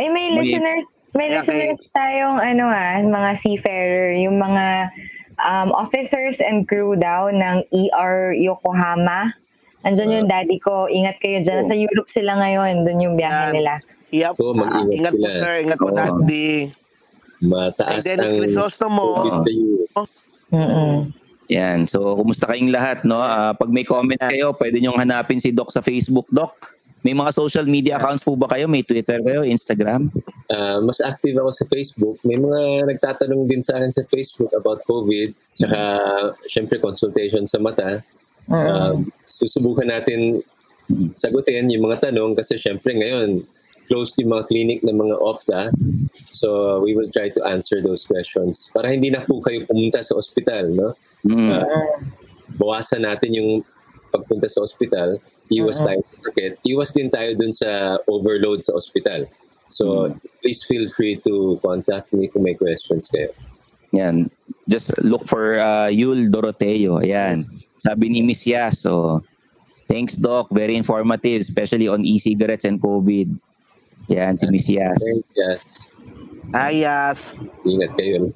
Ay, 0.00 0.08
may 0.08 0.32
May- 0.32 0.36
listeners, 0.40 0.84
may 1.12 1.26
Yeah, 1.28 1.42
listeners 1.42 1.80
tayong 1.90 2.38
ano 2.38 2.70
ah, 2.70 3.02
mga 3.02 3.30
seafarer, 3.36 4.14
yung 4.22 4.38
mga 4.38 4.94
um, 5.42 5.74
officers 5.74 6.38
and 6.38 6.70
crew 6.70 6.94
daw 6.94 7.28
ng 7.28 7.66
ER 7.68 8.32
Yokohama 8.38 9.34
Andyan 9.80 10.12
yung 10.12 10.28
daddy 10.28 10.60
ko. 10.60 10.84
Ingat 10.92 11.16
kayo 11.24 11.40
dyan. 11.40 11.64
Sa 11.64 11.72
Europe 11.72 12.12
sila 12.12 12.36
ngayon. 12.36 12.84
Doon 12.84 12.98
yung 13.00 13.14
biyahe 13.16 13.56
nila. 13.56 13.80
Yep. 14.12 14.36
Oo, 14.36 14.52
mag-ingat 14.52 14.92
ingat 14.92 15.12
po, 15.16 15.24
sila. 15.24 15.40
sir. 15.40 15.54
Ingat 15.64 15.78
po, 15.80 15.88
daddy. 15.94 16.50
Mataas 17.40 18.04
Ay, 18.04 18.04
Dennis 18.04 18.20
ang 18.28 18.40
Crisostomo. 18.44 19.04
COVID 19.16 19.36
sa 19.40 19.50
Europe. 19.50 20.10
Mm-mm. 20.50 20.94
Yan. 21.50 21.90
So, 21.90 22.14
kumusta 22.14 22.46
kayong 22.46 22.70
lahat, 22.70 23.02
no? 23.02 23.18
Ah, 23.18 23.50
pag 23.50 23.74
may 23.74 23.82
comments 23.82 24.22
kayo, 24.22 24.54
pwede 24.54 24.78
nyo 24.78 24.94
hanapin 24.94 25.42
si 25.42 25.50
Doc 25.50 25.74
sa 25.74 25.82
Facebook, 25.82 26.30
Doc. 26.30 26.54
May 27.02 27.16
mga 27.16 27.32
social 27.32 27.64
media 27.64 27.96
accounts 27.96 28.22
po 28.22 28.36
ba 28.36 28.46
kayo? 28.46 28.68
May 28.68 28.86
Twitter 28.86 29.18
kayo, 29.24 29.42
Instagram? 29.42 30.14
Ah, 30.46 30.78
mas 30.78 31.02
active 31.02 31.34
ako 31.42 31.50
sa 31.50 31.64
Facebook. 31.66 32.16
May 32.22 32.38
mga 32.38 32.86
nagtatanong 32.86 33.50
din 33.50 33.64
sa 33.64 33.82
akin 33.82 33.90
sa 33.90 34.06
Facebook 34.06 34.54
about 34.54 34.86
COVID. 34.86 35.34
Tsaka, 35.58 35.80
syempre, 36.46 36.78
consultation 36.78 37.50
sa 37.50 37.58
mata. 37.58 37.98
Um, 38.50 39.10
susubukan 39.26 39.86
natin 39.86 40.42
sagutin 41.14 41.70
yung 41.70 41.86
mga 41.86 42.10
tanong 42.10 42.34
kasi 42.34 42.58
syempre 42.58 42.98
ngayon, 42.98 43.46
closed 43.86 44.14
yung 44.22 44.34
mga 44.34 44.46
clinic 44.46 44.80
ng 44.86 44.94
mga 44.94 45.16
OFTA. 45.18 45.62
So, 46.30 46.78
we 46.82 46.94
will 46.94 47.10
try 47.10 47.30
to 47.34 47.42
answer 47.42 47.82
those 47.82 48.06
questions. 48.06 48.70
Para 48.70 48.86
hindi 48.86 49.10
na 49.10 49.26
po 49.26 49.42
kayo 49.42 49.66
pumunta 49.66 50.02
sa 50.02 50.14
ospital, 50.14 50.70
no? 50.70 50.94
Mm. 51.26 51.50
Ah, 51.52 51.64
bawasan 52.56 53.04
natin 53.04 53.30
yung 53.36 53.50
pagpunta 54.10 54.50
sa 54.50 54.66
ospital, 54.66 55.22
iwas 55.50 55.78
tayo 55.78 56.02
sa 56.06 56.16
sakit, 56.30 56.58
iwas 56.66 56.90
din 56.90 57.08
tayo 57.10 57.30
dun 57.38 57.54
sa 57.54 57.98
overload 58.10 58.62
sa 58.62 58.74
ospital. 58.74 59.26
So, 59.70 60.12
please 60.42 60.66
feel 60.66 60.90
free 60.92 61.22
to 61.22 61.56
contact 61.62 62.12
me 62.12 62.26
kung 62.26 62.42
may 62.42 62.58
questions 62.58 63.06
kayo. 63.08 63.30
Yan. 63.94 64.28
Just 64.68 64.90
look 65.02 65.26
for 65.26 65.58
uh, 65.58 65.88
Yul 65.88 66.28
Doroteo. 66.28 67.00
Ayan. 67.00 67.46
Sabi 67.78 68.10
ni 68.10 68.20
Miss 68.20 68.44
Yas. 68.44 68.82
So, 68.82 69.22
thanks, 69.86 70.18
Doc. 70.18 70.50
Very 70.50 70.76
informative, 70.76 71.40
especially 71.40 71.86
on 71.86 72.04
e-cigarettes 72.04 72.66
and 72.66 72.82
COVID. 72.82 73.30
Yan, 74.10 74.36
si 74.36 74.46
Miss 74.50 74.66
Yas. 74.68 74.98
Thanks, 74.98 75.32
yes. 75.38 75.62
Ayas. 76.50 77.18
Ingat 77.62 77.94
kayo. 77.94 78.34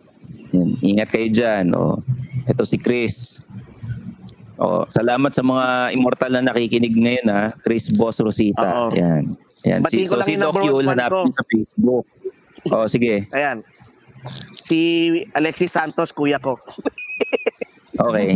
Yan. 0.54 0.70
Ingat 0.80 1.08
kayo 1.10 1.28
dyan. 1.34 1.74
O, 1.74 1.98
ito 2.44 2.62
si 2.62 2.76
Chris. 2.76 3.38
O, 4.54 4.86
salamat 4.86 5.34
sa 5.34 5.42
mga 5.42 5.90
immortal 5.90 6.30
na 6.30 6.46
nakikinig 6.46 6.94
ngayon 6.94 7.26
ha. 7.26 7.42
Chris 7.60 7.90
Boss 7.90 8.22
Rosita. 8.22 8.86
Oo. 8.86 8.94
Yan. 8.94 9.34
Yan. 9.66 9.80
Batiin 9.82 10.06
Si, 10.06 10.08
ko 10.08 10.14
so 10.14 10.18
lang 10.22 10.26
si 10.26 10.32
yung 10.34 10.42
Doc 10.42 10.54
number 10.54 10.62
one 10.62 10.68
Yul, 10.70 10.84
fan 10.84 10.98
hanapin 11.00 11.32
sa 11.34 11.44
Facebook. 11.48 12.04
O, 12.70 12.86
sige. 12.86 13.14
Ayan. 13.32 13.58
Si 14.62 14.78
Alexis 15.34 15.72
Santos, 15.72 16.12
kuya 16.12 16.38
ko. 16.38 16.56
Okay. 17.94 18.34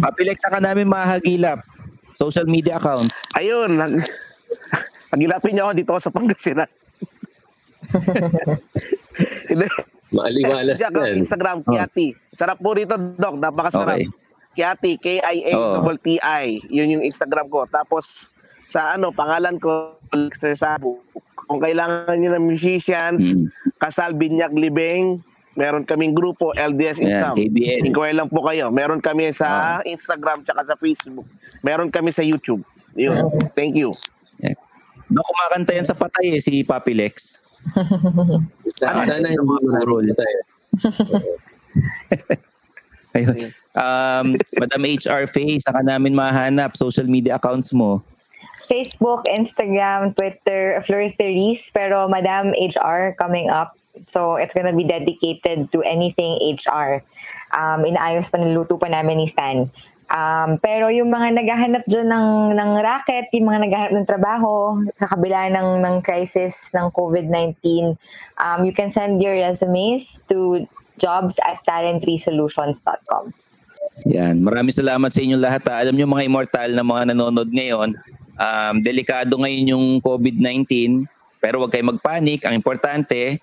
Papilex 0.00 0.40
ka 0.40 0.64
namin 0.64 0.88
mahagilap. 0.88 1.60
Social 2.16 2.48
media 2.48 2.80
accounts. 2.80 3.20
Ayun. 3.36 3.76
nag- 3.76 4.00
Pagilapin 5.12 5.52
niyo 5.52 5.68
ako 5.68 5.74
dito 5.76 5.90
ako 5.92 6.00
sa 6.00 6.12
Pangasinan. 6.12 6.70
Hindi. 10.28 10.44
Maaliwalas 10.44 10.76
Diyan 10.78 10.92
yan. 10.94 11.16
Instagram, 11.24 11.56
Kiati. 11.64 12.08
Sarap 12.36 12.58
po 12.60 12.76
rito, 12.76 12.94
Doc. 13.16 13.40
Napakasarap. 13.40 13.96
Okay. 13.98 14.08
Kiati, 14.54 14.92
K-I-A-T-T-I. 14.98 16.44
Yun 16.66 16.98
yung 16.98 17.04
Instagram 17.06 17.46
ko. 17.46 17.64
Tapos, 17.70 18.34
sa 18.66 18.98
ano, 18.98 19.14
pangalan 19.14 19.56
ko, 19.56 19.96
Lexter 20.12 20.58
Sabu. 20.58 20.98
Kung 21.48 21.62
kailangan 21.62 22.18
nyo 22.18 22.36
ng 22.36 22.44
musicians, 22.44 23.22
Mm. 23.24 23.48
Kasal 23.78 24.12
Binyag 24.18 24.52
Libeng, 24.58 25.22
meron 25.54 25.86
kaming 25.86 26.12
grupo, 26.12 26.50
LDS 26.58 26.98
Insam. 26.98 27.38
KBL. 27.38 27.86
Inquire 27.86 28.12
lang 28.18 28.28
po 28.28 28.42
kayo. 28.44 28.68
Meron 28.74 28.98
kami 28.98 29.30
sa 29.30 29.78
Instagram 29.86 30.42
tsaka 30.42 30.66
sa 30.66 30.74
Facebook. 30.76 31.24
Meron 31.62 31.88
kami 31.94 32.10
sa 32.10 32.26
YouTube. 32.26 32.66
Yun. 32.98 33.30
Thank 33.54 33.78
you. 33.78 33.94
Doc, 35.08 35.24
kumakanta 35.24 35.72
yan 35.72 35.88
sa 35.88 35.96
patay 35.96 36.36
eh, 36.36 36.40
si 36.42 36.60
Papilex. 36.60 37.40
Sa, 37.40 37.47
sana 38.78 39.04
hindi 39.06 39.36
mo 39.42 39.58
Burol. 39.60 40.10
tayo. 40.14 40.38
Ayun. 43.16 43.50
Um, 43.72 44.36
Madam 44.60 44.82
HR 44.84 45.26
Faye, 45.30 45.58
saka 45.58 45.80
namin 45.82 46.12
mahanap 46.14 46.76
social 46.76 47.08
media 47.08 47.40
accounts 47.40 47.72
mo. 47.72 48.04
Facebook, 48.68 49.24
Instagram, 49.32 50.12
Twitter, 50.12 50.76
Therese, 50.84 51.72
pero 51.72 52.04
Madam 52.06 52.52
HR 52.52 53.16
coming 53.16 53.48
up. 53.48 53.74
So 54.06 54.36
it's 54.36 54.54
gonna 54.54 54.76
be 54.76 54.84
dedicated 54.84 55.72
to 55.72 55.82
anything 55.82 56.38
HR. 56.38 57.02
Um, 57.50 57.82
inaayos 57.88 58.28
pa, 58.30 58.38
niluto 58.38 58.78
pa 58.78 58.92
namin 58.92 59.24
ni 59.24 59.26
Stan. 59.26 59.72
Um, 60.08 60.56
pero 60.64 60.88
yung 60.88 61.12
mga 61.12 61.36
naghahanap 61.36 61.84
dyan 61.84 62.08
ng, 62.08 62.28
ng 62.56 62.70
racket, 62.80 63.28
yung 63.36 63.52
mga 63.52 63.60
naghahanap 63.68 63.92
ng 63.92 64.08
trabaho 64.08 64.80
sa 64.96 65.04
kabila 65.04 65.52
ng, 65.52 65.84
ng 65.84 65.96
crisis 66.00 66.56
ng 66.72 66.88
COVID-19, 66.96 67.92
um, 68.40 68.58
you 68.64 68.72
can 68.72 68.88
send 68.88 69.20
your 69.20 69.36
resumes 69.36 70.24
to 70.24 70.64
jobs 70.96 71.36
at 71.44 71.60
talentresolutions.com. 71.68 73.36
Yan. 74.08 74.40
Maraming 74.40 74.72
salamat 74.72 75.12
sa 75.12 75.20
inyong 75.20 75.44
lahat. 75.44 75.62
ha. 75.68 75.84
Alam 75.84 76.00
nyo 76.00 76.06
mga 76.08 76.24
immortal 76.24 76.68
na 76.72 76.84
mga 76.86 77.02
nanonood 77.12 77.50
ngayon, 77.52 77.92
um, 78.40 78.74
delikado 78.80 79.36
ngayon 79.36 79.76
yung 79.76 79.86
COVID-19, 80.00 81.04
pero 81.36 81.60
huwag 81.60 81.70
kayo 81.74 81.84
magpanik. 81.84 82.48
Ang 82.48 82.56
importante, 82.56 83.42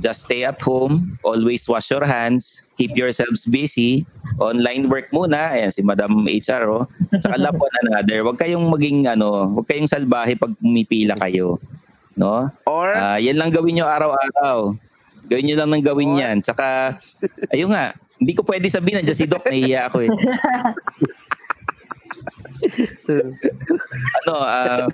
just 0.00 0.28
stay 0.28 0.44
at 0.44 0.60
home, 0.60 1.16
always 1.24 1.68
wash 1.68 1.90
your 1.90 2.04
hands, 2.04 2.60
keep 2.76 2.96
yourselves 2.96 3.44
busy, 3.48 4.04
online 4.38 4.88
work 4.92 5.08
muna, 5.10 5.56
ayan 5.56 5.72
si 5.72 5.80
Madam 5.80 6.28
HR, 6.28 6.68
oh. 6.68 6.84
Tsaka 7.16 7.40
love 7.40 7.56
one 7.56 7.72
another. 7.88 8.20
Huwag 8.20 8.36
kayong 8.36 8.68
maging, 8.68 9.08
ano, 9.08 9.48
huwag 9.56 9.66
kayong 9.68 9.88
salbahe 9.88 10.36
pag 10.36 10.52
pumipila 10.60 11.16
kayo. 11.16 11.56
No? 12.16 12.48
Or, 12.68 12.92
Ah, 12.92 13.20
yan 13.20 13.40
lang 13.40 13.52
gawin 13.52 13.80
nyo 13.80 13.88
araw-araw. 13.88 14.76
Gawin 15.26 15.44
nyo 15.48 15.56
lang 15.58 15.70
ng 15.72 15.84
gawin 15.84 16.20
yan. 16.20 16.36
Tsaka, 16.44 16.98
ayun 17.52 17.72
nga, 17.72 17.96
hindi 18.20 18.32
ko 18.36 18.44
pwede 18.44 18.68
sabihin, 18.68 19.00
nandiyan 19.00 19.18
si 19.18 19.28
Doc, 19.28 19.44
nahiya 19.44 19.88
ako 19.88 20.04
eh. 20.04 20.10
ano, 24.22 24.34
ah, 24.40 24.86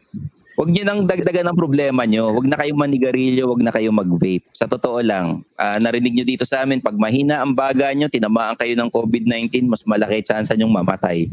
wag 0.56 0.68
nyo 0.68 0.82
nang 0.84 1.00
dagdagan 1.08 1.48
ng 1.52 1.58
problema 1.58 2.04
nyo. 2.04 2.32
Wag 2.36 2.46
na 2.48 2.58
kayong 2.60 2.80
manigarilyo, 2.80 3.48
wag 3.48 3.62
na 3.64 3.72
kayong 3.72 3.96
mag-vape. 3.96 4.44
Sa 4.52 4.68
totoo 4.68 5.00
lang, 5.00 5.40
ah, 5.56 5.80
narinig 5.80 6.12
nyo 6.12 6.24
dito 6.28 6.44
sa 6.44 6.62
amin, 6.62 6.82
pag 6.82 6.96
mahina 6.96 7.40
ang 7.40 7.56
baga 7.56 7.88
nyo, 7.92 8.08
tinamaan 8.08 8.56
kayo 8.56 8.76
ng 8.76 8.90
COVID-19, 8.92 9.68
mas 9.68 9.82
malaki 9.88 10.20
chance 10.24 10.52
nyong 10.52 10.72
mamatay. 10.72 11.26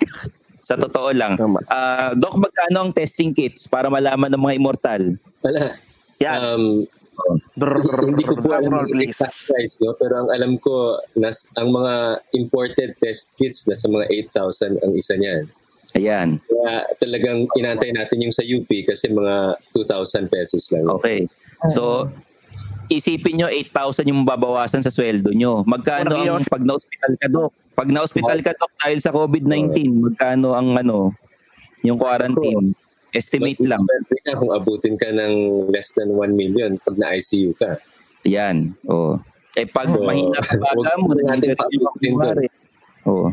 sa 0.70 0.78
totoo 0.78 1.10
lang. 1.10 1.34
Tama. 1.34 1.58
Ah, 1.66 2.12
Doc, 2.14 2.38
magkano 2.38 2.88
ang 2.88 2.92
testing 2.94 3.34
kits 3.34 3.66
para 3.66 3.90
malaman 3.90 4.30
ng 4.30 4.42
mga 4.42 4.56
immortal? 4.56 5.02
Wala. 5.42 5.74
yan. 6.22 6.38
Um, 6.38 6.64
hindi 8.06 8.24
ko 8.24 8.38
po 8.40 8.56
alam 8.56 8.88
yung 8.88 9.02
exact 9.04 9.36
price, 9.44 9.76
no? 9.82 9.92
pero 9.98 10.24
ang 10.24 10.28
alam 10.32 10.56
ko, 10.56 10.96
nas, 11.18 11.44
ang 11.60 11.74
mga 11.74 12.22
imported 12.32 12.96
test 13.02 13.36
kits 13.36 13.68
na 13.68 13.76
sa 13.76 13.90
mga 13.92 14.08
8,000 14.32 14.80
ang 14.80 14.92
isa 14.96 15.14
niyan. 15.20 15.44
Ayan. 15.98 16.38
Kaya 16.46 16.86
talagang 17.02 17.50
inantay 17.58 17.90
natin 17.90 18.22
yung 18.22 18.34
sa 18.34 18.46
UP 18.46 18.68
kasi 18.86 19.10
mga 19.10 19.58
2,000 19.74 20.30
pesos 20.30 20.70
lang. 20.70 20.86
Okay. 20.86 21.26
So, 21.74 22.06
isipin 22.90 23.42
nyo, 23.42 23.48
8,000 23.50 24.10
yung 24.10 24.22
babawasan 24.26 24.82
sa 24.82 24.90
sweldo 24.90 25.34
nyo. 25.34 25.66
Magkano 25.66 26.14
ang 26.14 26.46
pag 26.46 26.62
na-hospital 26.62 27.12
ka, 27.18 27.26
Dok? 27.30 27.50
Pag 27.74 27.88
na-hospital 27.90 28.38
ka, 28.42 28.52
Dok, 28.54 28.72
dahil 28.82 28.98
sa 29.02 29.14
COVID-19, 29.14 30.10
magkano 30.10 30.54
ang 30.54 30.78
ano, 30.78 31.14
yung 31.86 31.98
quarantine? 31.98 32.74
Estimate 33.10 33.58
lang. 33.66 33.82
Pwede 33.82 34.22
ka 34.22 34.38
kung 34.38 34.54
abutin 34.54 34.94
ka 34.94 35.10
ng 35.10 35.66
less 35.74 35.90
than 35.98 36.14
1 36.14 36.38
million 36.38 36.78
pag 36.86 36.94
na-ICU 36.94 37.58
ka. 37.58 37.82
Yan. 38.22 38.78
Oh. 38.86 39.18
Eh, 39.58 39.66
pag 39.66 39.90
So, 39.90 39.98
mahina 40.06 40.38
pa 40.38 40.54
baga 40.54 40.94
mo, 40.94 41.10
natin 41.18 41.58
paabutin 41.58 42.14
doon. 42.14 42.36
Oo. 43.10 43.26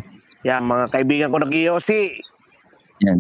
Yan, 0.50 0.66
mga 0.66 0.86
kaibigan 0.90 1.30
ko 1.30 1.38
nag-iossi. 1.44 2.18
Yan. 3.02 3.20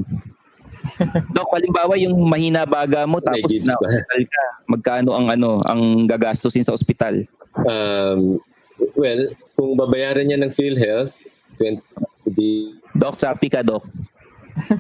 Dok, 1.36 1.50
halimbawa 1.52 1.98
yung 1.98 2.16
mahina 2.24 2.64
baga 2.64 3.04
mo 3.04 3.18
tapos 3.20 3.50
na 3.62 3.74
hospital 3.74 4.22
ka, 4.26 4.46
magkano 4.68 5.10
ang 5.12 5.28
ano, 5.30 5.58
ang 5.64 5.82
gagastusin 6.06 6.62
sa 6.62 6.72
ospital? 6.72 7.26
Um, 7.60 8.38
well, 8.94 9.22
kung 9.54 9.74
babayaran 9.74 10.26
niya 10.26 10.38
ng 10.38 10.54
PhilHealth, 10.54 11.18
20, 11.58 11.82
di, 12.30 12.78
Dok, 12.94 13.18
chappy 13.18 13.50
ka, 13.50 13.62
Dok. 13.62 13.84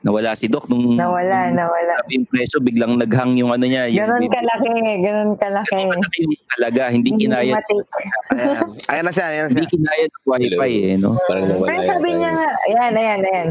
Nawala 0.00 0.32
si 0.32 0.48
Dok 0.48 0.64
nung 0.66 0.96
Nawala, 0.96 1.52
nung 1.52 1.60
nawala. 1.60 1.92
sabi 2.00 2.16
yung 2.16 2.24
presyo, 2.24 2.56
biglang 2.58 2.96
naghang 2.96 3.36
yung 3.36 3.52
ano 3.52 3.68
niya. 3.68 3.84
Yung 3.86 4.08
Ganon 4.08 4.24
kalaki, 4.26 4.68
ganon 4.98 5.30
kalaki. 5.36 5.76
yung 5.76 6.46
talaga, 6.48 6.82
hindi 6.88 7.12
Hindi 7.12 7.28
kinaya. 7.28 7.60
Ayan. 7.60 8.64
Ayan 8.88 9.04
na 9.04 9.12
siya, 9.12 9.26
ayan 9.28 9.42
na 9.44 9.50
Hindi 9.52 9.62
siya. 9.62 9.74
kinaya 9.76 10.04
ng 10.08 10.24
wifi 10.24 10.72
eh, 10.80 10.96
no? 10.96 11.20
parang 11.28 11.44
nawala 11.46 11.68
Pero 11.68 11.82
sabi 11.86 12.08
niya 12.16 12.30
nga, 12.32 12.48
ayan, 12.64 12.92
ayan, 12.96 13.20
ayan. 13.22 13.48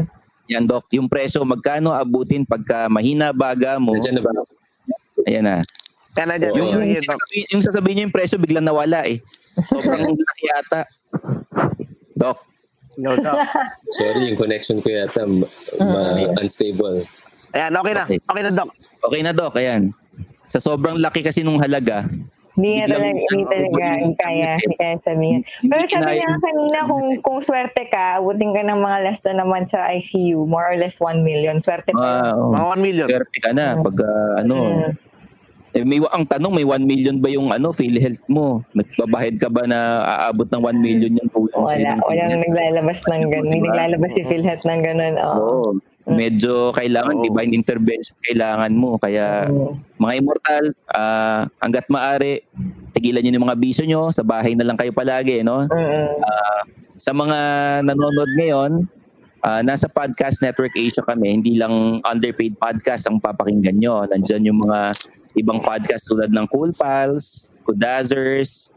Yan, 0.50 0.66
Dok, 0.66 0.90
yung 0.90 1.06
presyo, 1.06 1.46
magkano 1.46 1.94
abutin 1.94 2.42
pagka 2.42 2.90
mahina 2.90 3.30
baga 3.30 3.78
mo? 3.78 3.94
Nandiyan 3.94 4.18
na 4.18 4.22
ba? 4.22 4.30
Ayan 5.24 5.44
na. 5.44 5.56
Ayan 6.12 6.26
na 6.26 6.36
dyan. 6.36 6.52
Yung, 6.52 6.68
Yung, 6.68 6.82
yung, 6.82 6.90
yun, 6.92 7.04
Doc. 7.06 7.14
sasabihin, 7.16 7.46
yung 7.48 7.62
sasabihin 7.62 7.94
nyo 7.94 8.04
yung 8.04 8.14
presyo, 8.14 8.36
biglang 8.36 8.66
nawala 8.66 9.06
eh. 9.06 9.22
Sobrang 9.66 10.10
laki 10.26 10.44
yata. 10.44 10.80
Dok, 12.14 12.38
No, 12.98 13.16
no. 13.16 13.32
Sorry, 13.96 14.28
yung 14.28 14.36
connection 14.36 14.82
ko 14.82 14.90
yata 14.90 15.24
ma- 15.24 15.48
ma- 15.78 16.34
unstable. 16.36 17.06
Ayan, 17.50 17.72
okay 17.72 17.92
na. 17.94 18.04
Okay. 18.04 18.18
Okay 18.20 18.42
na, 18.42 18.50
Doc. 18.52 18.68
Okay 19.00 19.20
na, 19.22 19.32
Doc. 19.32 19.52
Ayan. 19.54 19.94
Sa 20.46 20.58
sobrang 20.58 20.98
laki 20.98 21.22
kasi 21.22 21.40
nung 21.40 21.56
halaga, 21.56 22.04
Hindi 22.52 22.70
nga 22.72 22.84
Biglang- 22.84 22.90
talaga, 22.92 23.20
hindi 23.22 23.44
talaga, 23.46 23.84
hindi 23.96 24.16
kaya, 24.16 24.50
hindi 24.56 24.76
kaya 24.76 24.94
sabihin. 25.00 25.40
Pero 25.62 25.82
sabi 25.86 26.10
niya 26.12 26.30
kanina, 26.36 26.78
kung, 26.84 27.06
kung 27.20 27.38
swerte 27.40 27.82
ka, 27.86 28.18
abutin 28.18 28.50
ka 28.50 28.62
ng 28.62 28.80
mga 28.80 28.98
less 29.02 29.20
na 29.22 29.34
naman 29.38 29.62
sa 29.64 29.86
ICU, 29.88 30.44
more 30.44 30.66
or 30.66 30.76
less 30.76 30.98
1 30.98 31.20
million. 31.20 31.56
Swerte 31.56 31.90
pa. 31.90 32.02
ah, 32.26 32.34
oh, 32.34 32.50
Mga 32.50 32.66
1 32.68 32.80
million. 32.80 33.06
swerte 33.06 33.38
ka 33.38 33.50
na 33.50 33.78
pag 33.78 33.96
ah, 34.00 34.40
ano. 34.40 34.56
Mm. 34.82 34.92
Eh, 35.70 35.86
may 35.86 36.02
ang 36.02 36.26
tanong 36.26 36.50
may 36.52 36.66
1 36.66 36.82
million 36.82 37.16
ba 37.16 37.30
yung 37.30 37.54
ano 37.54 37.70
PhilHealth 37.70 38.26
mo? 38.26 38.66
Nagbabahid 38.74 39.38
ka 39.38 39.46
ba 39.46 39.62
na 39.64 39.78
aabot 40.02 40.42
ng 40.44 40.58
1 40.58 40.74
million 40.76 41.14
yung 41.14 41.30
tulong 41.30 41.54
Wala, 41.54 41.70
sa'yo 41.70 41.86
ng 41.86 42.00
walang 42.02 42.10
PhilHealth? 42.10 42.42
naglalabas 42.42 42.98
ng 43.00 43.22
ganun. 43.24 43.46
Hindi 43.46 43.54
Diba? 43.56 43.68
naglalabas 43.70 44.10
si 44.10 44.22
PhilHealth 44.26 44.64
ng 44.66 44.80
ganun. 44.82 45.14
Oo. 45.16 45.38
Oo. 45.38 45.68
Medyo 46.16 46.74
kailangan 46.74 47.20
Oo. 47.20 47.24
divine 47.26 47.52
intervention 47.54 48.16
kailangan 48.26 48.72
mo 48.74 48.96
kaya 48.98 49.46
Oo. 49.50 49.78
mga 49.98 50.12
immortal 50.18 50.64
ah, 50.94 51.46
hangga't 51.62 51.86
maaari 51.90 52.42
tigilan 52.94 53.22
niyo 53.22 53.38
yung 53.38 53.46
mga 53.46 53.58
bisyo 53.60 53.84
nyo 53.86 54.02
sa 54.10 54.26
bahay 54.26 54.58
na 54.58 54.66
lang 54.66 54.74
kayo 54.74 54.90
palagi 54.90 55.42
no 55.46 55.66
Mm-mm. 55.68 56.08
Ah, 56.22 56.62
sa 57.00 57.16
mga 57.16 57.38
nanonood 57.88 58.30
ngayon, 58.36 58.72
ah, 59.40 59.64
nasa 59.64 59.88
Podcast 59.88 60.44
Network 60.44 60.76
Asia 60.76 61.00
kami, 61.00 61.40
hindi 61.40 61.56
lang 61.56 62.04
underpaid 62.04 62.60
podcast 62.60 63.08
ang 63.08 63.24
papakinggan 63.24 63.80
nyo. 63.80 64.04
Nandyan 64.12 64.44
yung 64.44 64.60
mga 64.68 65.00
ibang 65.40 65.64
podcast 65.64 66.04
tulad 66.04 66.28
ng 66.28 66.44
Cool 66.52 66.76
Pals, 66.76 67.48
Kudazers, 67.64 68.68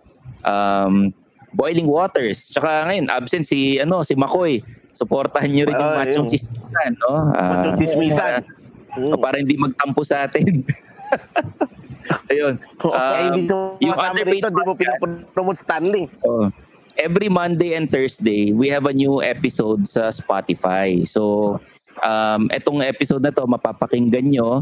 um, 0.48 1.12
Boiling 1.52 1.92
Waters. 1.92 2.48
Tsaka 2.48 2.88
ngayon, 2.88 3.12
absent 3.12 3.44
si, 3.44 3.84
ano, 3.84 4.08
si 4.08 4.16
Makoy. 4.16 4.64
Suportahan 4.94 5.50
nyo 5.50 5.66
rin 5.66 5.76
yung 5.76 5.92
Ah, 5.92 6.00
machong 6.00 6.26
yun. 6.26 6.32
chismisan. 6.32 6.92
No? 7.02 7.12
Ah, 7.34 7.50
Machong 7.52 7.78
chismisan. 7.82 8.42
ah, 8.94 9.18
para 9.18 9.42
hindi 9.42 9.58
magtampo 9.58 10.06
sa 10.06 10.30
atin. 10.30 10.62
Ayun. 12.32 12.60
Okay, 12.78 12.94
Um, 12.94 13.34
hindi 13.34 13.42
mo 13.48 13.78
yung 13.80 13.98
underpaid 13.98 14.44
rito, 14.44 14.50
di 14.52 14.62
mo 14.62 14.74
pinapromote 14.76 15.60
Stanley. 15.60 16.06
Oh. 16.22 16.52
Every 16.94 17.26
Monday 17.26 17.74
and 17.74 17.90
Thursday, 17.90 18.54
we 18.54 18.70
have 18.70 18.86
a 18.86 18.94
new 18.94 19.18
episode 19.20 19.90
sa 19.90 20.14
Spotify. 20.14 21.02
So, 21.04 21.58
um, 22.00 22.54
etong 22.54 22.86
episode 22.86 23.26
na 23.26 23.34
to, 23.34 23.50
mapapakinggan 23.50 24.30
nyo 24.30 24.62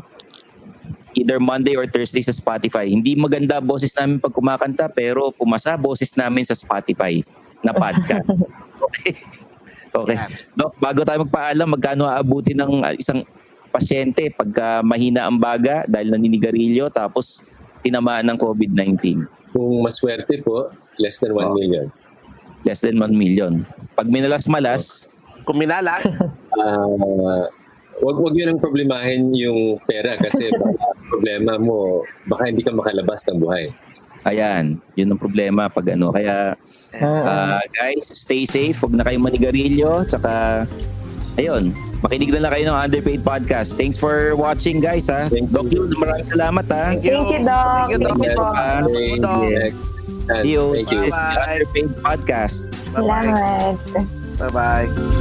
either 1.14 1.44
Monday 1.44 1.76
or 1.76 1.84
Thursday 1.84 2.24
sa 2.24 2.32
Spotify. 2.32 2.88
Hindi 2.88 3.20
maganda 3.20 3.60
boses 3.60 3.92
namin 4.00 4.24
pag 4.24 4.32
kumakanta, 4.32 4.88
pero 4.88 5.36
pumasa 5.36 5.76
boses 5.76 6.16
namin 6.16 6.48
sa 6.48 6.56
Spotify 6.56 7.20
na 7.62 7.76
podcast. 7.76 8.32
okay. 8.88 9.20
Okay. 9.92 10.18
Doc, 10.54 10.72
bago 10.78 11.04
tayo 11.04 11.24
magpaalam, 11.24 11.68
magkano 11.70 12.04
aabuti 12.06 12.52
ng 12.52 12.82
uh, 12.82 12.96
isang 12.96 13.28
pasyente 13.70 14.32
pagka 14.32 14.80
mahina 14.82 15.28
ang 15.28 15.36
baga 15.36 15.84
dahil 15.86 16.12
naninigarilyo 16.12 16.88
tapos 16.88 17.40
tinamaan 17.80 18.28
ng 18.28 18.38
COVID-19? 18.38 19.24
Kung 19.52 19.84
maswerte 19.84 20.40
po, 20.40 20.72
less 20.96 21.20
than 21.20 21.32
1 21.32 21.44
Oh. 21.44 21.54
million. 21.54 21.88
Less 22.62 22.80
than 22.80 22.96
1 22.96 23.12
million. 23.12 23.66
Pag 23.94 24.08
minalas-malas, 24.08 25.08
Kung 25.42 25.58
minalas, 25.58 26.06
Ah, 26.62 27.50
wag 27.98 28.18
wag 28.20 28.36
yun 28.36 28.54
ang 28.54 28.62
problemahin 28.62 29.34
yung 29.34 29.82
pera 29.84 30.14
kasi 30.16 30.54
baka 30.54 30.78
problema 31.12 31.58
mo, 31.58 32.06
baka 32.28 32.52
hindi 32.52 32.62
ka 32.62 32.70
makalabas 32.70 33.26
ng 33.26 33.42
buhay. 33.42 33.74
Ayan, 34.26 34.78
yun 34.96 35.12
ang 35.12 35.20
problema 35.22 35.68
pag 35.72 35.88
ano. 35.90 36.14
Kaya, 36.14 36.54
ah, 37.02 37.62
guys, 37.74 38.06
stay 38.12 38.46
safe. 38.46 38.78
Huwag 38.78 38.94
na 38.94 39.06
kayong 39.06 39.26
manigarilyo. 39.26 40.06
Tsaka, 40.06 40.66
ayun, 41.38 41.74
makinig 42.02 42.34
na 42.34 42.48
lang 42.48 42.52
kayo 42.54 42.66
ng 42.70 42.78
Underpaid 42.78 43.22
Podcast. 43.22 43.78
Thanks 43.78 43.98
for 43.98 44.34
watching, 44.38 44.82
guys, 44.82 45.10
ha. 45.10 45.30
Thank 45.30 45.50
you. 45.50 45.56
Doc 45.56 45.68
Yul, 45.70 45.94
maraming 45.98 46.30
salamat, 46.30 46.66
ha. 46.70 46.86
Thank 46.94 47.06
you. 47.06 47.18
Thank 47.18 47.32
you, 47.34 47.42
Doc. 47.46 47.88
Thank 47.90 47.92
you, 47.92 48.00
Doc. 48.02 48.18
Thank 48.18 48.26
you. 48.26 48.42
Ah, 48.42 48.80
Thank 48.86 49.22
Doc. 49.22 49.40
you. 49.42 49.50
You. 50.46 50.64
Thank 50.74 50.90
you. 50.92 51.00
This 51.02 51.12
is 51.12 51.16
the. 51.16 51.42
Underpaid 51.42 51.90
Podcast. 52.02 52.58
Bye-bye. 52.94 53.32
Salamat. 53.32 53.76
Bye-bye. 54.40 55.21